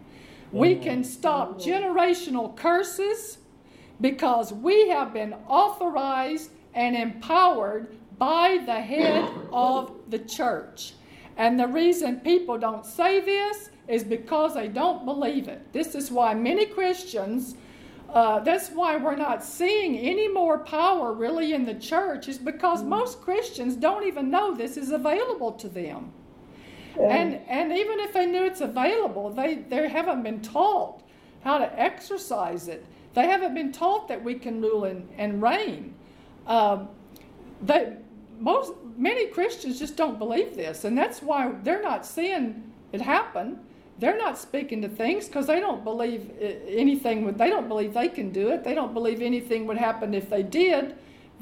We 0.54 0.76
can 0.76 1.04
stop 1.04 1.60
generational 1.60 2.56
curses 2.56 3.40
because 4.00 4.54
we 4.54 4.88
have 4.90 5.12
been 5.12 5.34
authorized 5.48 6.52
and 6.76 6.96
empowered 6.96 7.98
by 8.20 8.60
the 8.64 8.80
head 8.80 9.28
of 9.52 9.96
the 10.10 10.20
church. 10.20 10.94
And 11.38 11.60
the 11.60 11.68
reason 11.68 12.20
people 12.20 12.60
don't 12.60 12.86
say 12.86 13.20
this 13.20 13.72
is 13.88 14.04
because 14.04 14.54
they 14.54 14.68
don't 14.68 15.06
believe 15.06 15.48
it. 15.48 15.74
This 15.74 15.96
is 15.96 16.12
why 16.12 16.36
many 16.36 16.68
Christians, 16.68 17.56
uh, 18.10 18.40
that's 18.42 18.70
why 18.70 18.98
we're 18.98 19.16
not 19.16 19.44
seeing 19.44 19.98
any 19.98 20.28
more 20.28 20.60
power 20.60 21.14
really 21.14 21.54
in 21.54 21.66
the 21.66 21.74
church, 21.74 22.28
is 22.28 22.38
because 22.38 22.84
most 22.84 23.22
Christians 23.22 23.76
don't 23.76 24.06
even 24.06 24.30
know 24.30 24.54
this 24.54 24.78
is 24.78 24.92
available 24.92 25.52
to 25.54 25.68
them. 25.68 26.14
And, 27.00 27.42
and 27.48 27.72
even 27.72 28.00
if 28.00 28.14
they 28.14 28.26
knew 28.26 28.44
it's 28.44 28.62
available, 28.62 29.30
they, 29.30 29.56
they 29.56 29.88
haven't 29.90 30.24
been 30.24 30.42
taught 30.42 31.02
how 31.44 31.58
to 31.58 31.80
exercise 31.80 32.68
it. 32.68 32.86
They 33.14 33.28
haven't 33.28 33.54
been 33.54 33.72
taught 33.72 34.08
that 34.08 34.24
we 34.24 34.36
can 34.36 34.62
rule 34.62 34.86
and, 34.86 35.08
and 35.18 35.42
reign. 35.42 35.96
Um, 36.48 36.90
they, 37.62 37.96
most, 38.40 38.74
many 38.98 39.28
Christians 39.28 39.80
just 39.80 39.96
don't 39.96 40.18
believe 40.20 40.56
this, 40.56 40.84
and 40.84 40.98
that's 40.98 41.22
why 41.22 41.52
they're 41.64 41.82
not 41.82 42.06
seeing 42.06 42.72
it 42.92 43.02
happen. 43.02 43.60
They're 44.00 44.18
not 44.18 44.38
speaking 44.38 44.82
to 44.82 44.90
things 44.90 45.28
because 45.28 45.48
they 45.48 45.60
don't 45.60 45.84
believe 45.84 46.32
anything. 46.68 47.32
They 47.34 47.50
don't 47.50 47.68
believe 47.68 47.94
they 47.94 48.10
can 48.10 48.32
do 48.32 48.50
it. 48.50 48.64
They 48.64 48.74
don't 48.74 48.94
believe 48.94 49.22
anything 49.22 49.68
would 49.68 49.78
happen 49.78 50.14
if 50.14 50.30
they 50.30 50.44
did. 50.44 50.96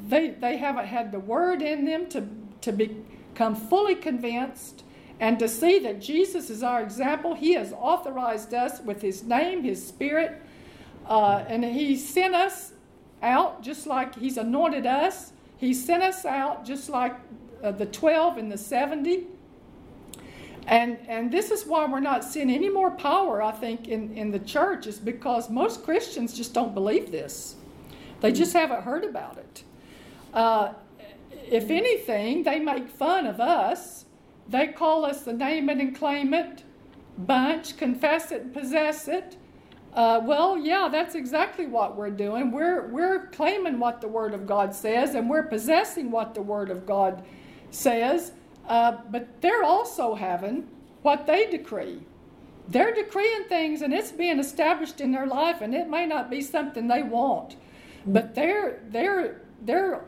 They, 0.08 0.32
they 0.32 0.58
haven't 0.58 0.88
had 0.88 1.12
the 1.12 1.20
word 1.20 1.62
in 1.62 1.86
them 1.86 2.08
to, 2.10 2.28
to 2.62 2.72
become 2.72 3.56
fully 3.56 3.96
convinced 3.96 4.84
and 5.22 5.38
to 5.38 5.48
see 5.48 5.78
that 5.78 6.02
Jesus 6.02 6.50
is 6.50 6.64
our 6.64 6.82
example. 6.82 7.36
He 7.36 7.54
has 7.54 7.72
authorized 7.74 8.56
us 8.56 8.82
with 8.82 9.04
His 9.04 9.24
name, 9.24 9.64
His 9.64 9.86
Spirit, 9.88 10.42
uh, 11.08 11.46
and 11.48 11.64
He 11.64 11.96
sent 11.96 12.34
us 12.34 12.74
out 13.22 13.62
just 13.62 13.86
like 13.86 14.16
He's 14.16 14.36
anointed 14.36 14.88
us. 14.88 15.32
He 15.58 15.76
sent 15.76 16.02
us 16.02 16.26
out 16.26 16.66
just 16.66 16.90
like 16.90 17.16
uh, 17.64 17.72
the 17.72 17.86
12 17.86 18.40
and 18.40 18.52
the 18.52 18.58
70. 18.58 19.28
And, 20.66 20.98
and 21.08 21.32
this 21.32 21.52
is 21.52 21.68
why 21.68 21.86
we're 21.86 22.00
not 22.00 22.24
seeing 22.24 22.50
any 22.50 22.70
more 22.70 22.90
power, 22.90 23.44
I 23.44 23.52
think, 23.52 23.88
in, 23.88 24.18
in 24.18 24.32
the 24.32 24.40
church, 24.40 24.88
is 24.88 24.98
because 24.98 25.52
most 25.52 25.84
Christians 25.84 26.36
just 26.36 26.56
don't 26.56 26.74
believe 26.74 27.12
this. 27.12 27.56
They 28.22 28.32
just 28.32 28.54
haven't 28.54 28.84
heard 28.84 29.04
about 29.04 29.38
it. 29.38 29.64
Uh, 30.34 30.74
if 31.32 31.70
anything, 31.70 32.42
they 32.42 32.60
make 32.60 32.90
fun 32.90 33.28
of 33.28 33.40
us. 33.40 34.01
They 34.52 34.68
call 34.68 35.06
us 35.06 35.24
the 35.24 35.34
name 35.34 35.70
it 35.70 35.80
and 35.80 35.96
claim 35.96 36.34
it 36.34 36.64
bunch, 37.18 37.78
confess 37.78 38.32
it 38.32 38.54
possess 38.54 39.08
it. 39.08 39.38
Uh, 39.94 40.22
well, 40.24 40.58
yeah, 40.58 40.88
that's 40.90 41.16
exactly 41.16 41.66
what 41.66 41.98
we're 41.98 42.10
doing. 42.10 42.52
We're, 42.52 42.88
we're 42.88 43.28
claiming 43.28 43.78
what 43.78 44.00
the 44.00 44.08
Word 44.08 44.34
of 44.34 44.48
God 44.48 44.74
says, 44.74 45.16
and 45.16 45.30
we're 45.30 45.44
possessing 45.44 46.12
what 46.12 46.34
the 46.34 46.42
Word 46.42 46.70
of 46.70 46.86
God 46.86 47.26
says. 47.72 48.32
Uh, 48.68 48.98
but 49.10 49.42
they're 49.42 49.64
also 49.64 50.16
having 50.16 50.70
what 51.02 51.26
they 51.26 51.50
decree. 51.50 52.02
They're 52.70 52.94
decreeing 52.94 53.46
things, 53.50 53.82
and 53.82 53.94
it's 53.94 54.14
being 54.14 54.40
established 54.40 55.02
in 55.02 55.12
their 55.12 55.28
life, 55.28 55.60
and 55.60 55.76
it 55.76 55.90
may 55.90 56.06
not 56.06 56.30
be 56.30 56.42
something 56.42 56.88
they 56.88 57.04
want. 57.04 57.58
But 58.06 58.34
they're, 58.34 58.80
they're, 58.88 59.42
they're, 59.62 60.06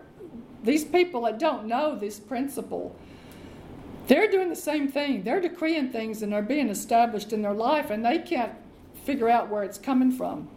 these 0.63 0.85
people 0.85 1.23
that 1.23 1.39
don't 1.39 1.65
know 1.65 1.97
this 1.97 2.21
principle, 2.21 2.95
they're 4.07 4.29
doing 4.29 4.49
the 4.49 4.55
same 4.55 4.87
thing. 4.87 5.23
They're 5.23 5.41
decreeing 5.41 5.89
things 5.89 6.21
and 6.21 6.33
they're 6.33 6.41
being 6.41 6.69
established 6.69 7.31
in 7.31 7.41
their 7.41 7.53
life, 7.53 7.89
and 7.89 8.05
they 8.05 8.19
can't 8.19 8.53
figure 9.05 9.29
out 9.29 9.49
where 9.49 9.63
it's 9.63 9.77
coming 9.77 10.11
from. 10.11 10.47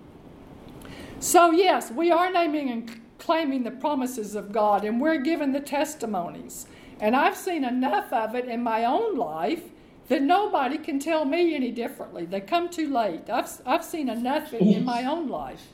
So, 1.18 1.50
yes, 1.50 1.90
we 1.90 2.10
are 2.10 2.30
naming 2.30 2.70
and 2.70 3.00
claiming 3.18 3.64
the 3.64 3.70
promises 3.70 4.34
of 4.34 4.52
God, 4.52 4.84
and 4.84 5.00
we're 5.00 5.18
given 5.18 5.52
the 5.52 5.60
testimonies. 5.60 6.66
And 7.00 7.16
I've 7.16 7.36
seen 7.36 7.64
enough 7.64 8.12
of 8.12 8.34
it 8.34 8.46
in 8.46 8.62
my 8.62 8.84
own 8.84 9.16
life 9.16 9.62
that 10.08 10.22
nobody 10.22 10.78
can 10.78 10.98
tell 10.98 11.24
me 11.24 11.54
any 11.54 11.72
differently. 11.72 12.26
They 12.26 12.40
come 12.40 12.68
too 12.68 12.92
late. 12.92 13.28
I've, 13.28 13.50
I've 13.66 13.84
seen 13.84 14.08
enough 14.08 14.52
in, 14.52 14.68
in 14.68 14.84
my 14.84 15.04
own 15.04 15.28
life. 15.28 15.66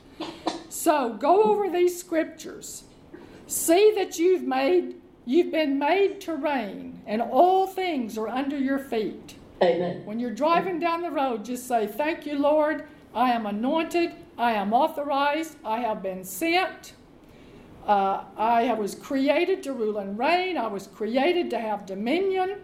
So, 0.69 1.13
go 1.13 1.43
over 1.43 1.69
these 1.69 1.99
scriptures. 1.99 2.83
See 3.47 3.93
that 3.95 4.17
you've 4.17 4.43
made 4.43 4.95
you've 5.25 5.51
been 5.51 5.79
made 5.79 6.21
to 6.21 6.35
reign 6.35 7.01
and 7.05 7.21
all 7.21 7.67
things 7.67 8.17
are 8.17 8.27
under 8.27 8.57
your 8.57 8.79
feet. 8.79 9.35
Amen. 9.61 10.05
When 10.05 10.19
you're 10.19 10.31
driving 10.31 10.79
down 10.79 11.01
the 11.01 11.11
road, 11.11 11.45
just 11.45 11.67
say, 11.67 11.87
Thank 11.87 12.25
you, 12.25 12.37
Lord. 12.37 12.85
I 13.15 13.31
am 13.31 13.45
anointed. 13.45 14.13
I 14.37 14.53
am 14.53 14.73
authorized. 14.73 15.57
I 15.63 15.79
have 15.79 16.01
been 16.01 16.23
sent. 16.23 16.93
Uh, 17.85 18.23
I 18.37 18.73
was 18.73 18.95
created 18.95 19.61
to 19.63 19.73
rule 19.73 19.97
and 19.97 20.17
reign. 20.17 20.57
I 20.57 20.67
was 20.67 20.87
created 20.87 21.49
to 21.51 21.59
have 21.59 21.85
dominion. 21.85 22.57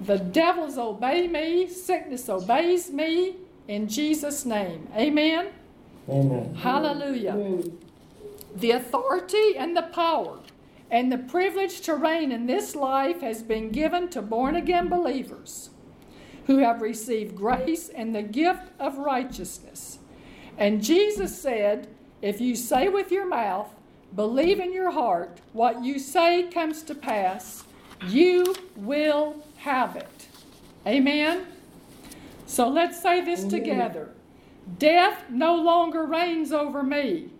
The 0.00 0.18
devils 0.18 0.76
obey 0.76 1.28
me. 1.28 1.68
Sickness 1.68 2.28
obeys 2.28 2.90
me. 2.90 3.36
In 3.68 3.88
Jesus' 3.88 4.44
name. 4.44 4.88
Amen. 4.96 5.48
Amen. 6.08 6.54
Hallelujah. 6.56 7.62
The 8.56 8.72
authority 8.72 9.56
and 9.56 9.76
the 9.76 9.82
power 9.82 10.40
and 10.90 11.10
the 11.10 11.18
privilege 11.18 11.80
to 11.82 11.94
reign 11.94 12.32
in 12.32 12.46
this 12.46 12.74
life 12.74 13.20
has 13.20 13.42
been 13.42 13.70
given 13.70 14.08
to 14.08 14.20
born 14.20 14.56
again 14.56 14.88
believers 14.88 15.70
who 16.46 16.58
have 16.58 16.82
received 16.82 17.36
grace 17.36 17.88
and 17.88 18.14
the 18.14 18.22
gift 18.22 18.72
of 18.78 18.98
righteousness. 18.98 19.98
And 20.58 20.82
Jesus 20.82 21.40
said, 21.40 21.88
If 22.20 22.40
you 22.40 22.56
say 22.56 22.88
with 22.88 23.12
your 23.12 23.26
mouth, 23.26 23.68
believe 24.14 24.58
in 24.58 24.72
your 24.72 24.90
heart, 24.90 25.40
what 25.52 25.84
you 25.84 25.98
say 25.98 26.44
comes 26.44 26.82
to 26.82 26.94
pass, 26.94 27.64
you 28.08 28.54
will 28.74 29.36
have 29.58 29.94
it. 29.94 30.28
Amen? 30.86 31.46
So 32.46 32.68
let's 32.68 33.00
say 33.00 33.24
this 33.24 33.44
together 33.44 34.10
Death 34.78 35.30
no 35.30 35.54
longer 35.54 36.04
reigns 36.04 36.52
over 36.52 36.82
me. 36.82 37.30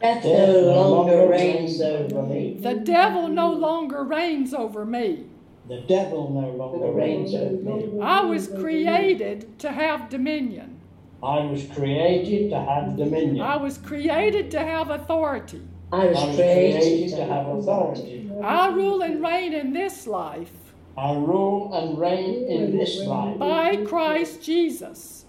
Death 0.00 0.24
no 0.24 0.90
longer 0.90 1.28
reigns 1.28 1.80
over 1.80 2.22
me. 2.22 2.58
The 2.60 2.74
devil 2.74 3.28
no 3.28 3.52
longer 3.52 4.04
reigns 4.04 4.52
over 4.52 4.84
me. 4.84 5.26
The 5.68 5.80
devil 5.80 6.30
no 6.30 6.50
longer 6.50 6.92
reigns 6.92 7.34
over 7.34 7.52
me. 7.52 8.00
I 8.00 8.20
was 8.22 8.48
created 8.48 9.58
to 9.60 9.72
have 9.72 10.10
dominion. 10.10 10.80
I 11.22 11.46
was 11.46 11.64
created 11.74 12.50
to 12.50 12.60
have 12.60 12.96
dominion. 12.96 13.40
I 13.40 13.56
was 13.56 13.78
created 13.78 14.50
to 14.50 14.60
have 14.60 14.90
authority. 14.90 15.62
I 15.92 16.02
I 16.02 16.04
was 16.06 16.16
was 16.16 16.36
created 16.36 16.80
created 16.80 17.16
to 17.16 17.24
have 17.24 17.46
authority. 17.46 18.30
I 18.42 18.68
rule 18.68 19.02
and 19.02 19.22
reign 19.22 19.54
in 19.54 19.72
this 19.72 20.06
life 20.06 20.50
I 20.96 21.12
rule 21.12 21.74
and 21.74 21.98
reign 21.98 22.44
in 22.48 22.76
this 22.76 23.00
life. 23.00 23.38
by 23.38 23.76
Christ 23.84 24.42
Jesus. 24.42 25.24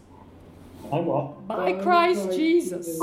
I 0.92 1.00
what? 1.00 1.48
By 1.48 1.74
Christ 1.74 2.32
Jesus. 2.32 3.00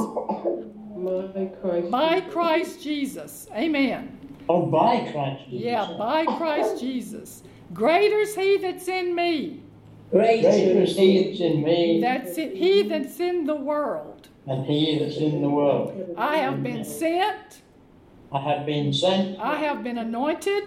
My 1.02 1.46
Christ. 1.60 1.90
By 1.90 2.20
Christ 2.20 2.82
Jesus. 2.82 3.48
Amen. 3.52 4.18
Oh, 4.48 4.66
by 4.66 5.10
Christ 5.10 5.44
Jesus. 5.50 5.64
Yeah, 5.64 5.94
by 5.98 6.24
Christ 6.24 6.80
Jesus. 6.80 7.42
Greater 7.74 8.18
is 8.18 8.36
he 8.36 8.58
that's 8.58 8.86
in 8.86 9.14
me. 9.14 9.62
Greater 10.10 10.48
Greater 10.48 10.82
is 10.82 10.96
he 10.96 11.24
that's 11.24 11.40
in 11.40 11.62
me 11.64 12.00
That's 12.00 12.38
it, 12.38 12.54
he 12.54 12.82
that's 12.82 13.18
in 13.18 13.46
the 13.46 13.56
world. 13.56 14.28
And 14.46 14.64
he 14.64 14.98
that's 14.98 15.16
in 15.16 15.42
the 15.42 15.48
world. 15.48 16.14
I 16.16 16.36
have 16.36 16.62
been 16.62 16.84
sent. 16.84 17.62
I 18.30 18.40
have 18.40 18.64
been 18.64 18.92
sent. 18.92 19.40
I 19.40 19.56
have 19.56 19.82
been 19.82 19.98
anointed. 19.98 20.64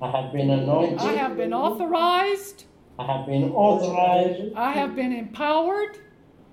I 0.00 0.10
have 0.10 0.32
been 0.32 0.50
anointed. 0.50 0.98
I 0.98 1.12
have 1.12 1.36
been 1.36 1.52
authorized. 1.52 2.64
I 2.98 3.06
have 3.06 3.26
been 3.26 3.50
authorized. 3.50 4.54
I 4.54 4.72
have 4.72 4.94
been 4.94 5.12
empowered 5.12 5.98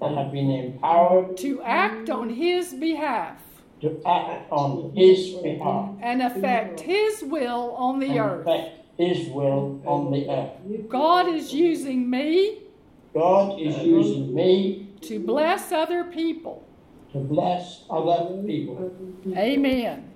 I 0.01 0.09
have 0.09 0.31
been 0.31 0.49
empowered 0.49 1.37
to 1.37 1.61
act 1.63 2.09
on 2.09 2.29
His 2.29 2.73
behalf 2.73 3.37
to 3.81 4.01
act 4.05 4.51
on 4.51 4.91
his 4.93 5.35
behalf 5.35 5.91
and 6.01 6.21
affect 6.21 6.81
His 6.81 7.23
will 7.23 7.71
on 7.77 7.99
the 7.99 8.19
earth. 8.19 8.41
effect 8.41 8.75
his 8.97 9.29
will 9.29 9.81
on 9.85 10.11
the 10.11 10.29
earth. 10.29 10.89
God 10.89 11.29
is 11.29 11.53
using 11.53 12.09
me 12.09 12.57
God 13.13 13.59
is 13.59 13.77
using 13.77 14.35
me 14.35 14.89
to 15.01 15.19
bless 15.19 15.71
other 15.71 16.03
people. 16.03 16.67
to 17.13 17.19
bless 17.19 17.85
other 17.89 18.43
people. 18.45 18.91
Amen. 19.35 20.08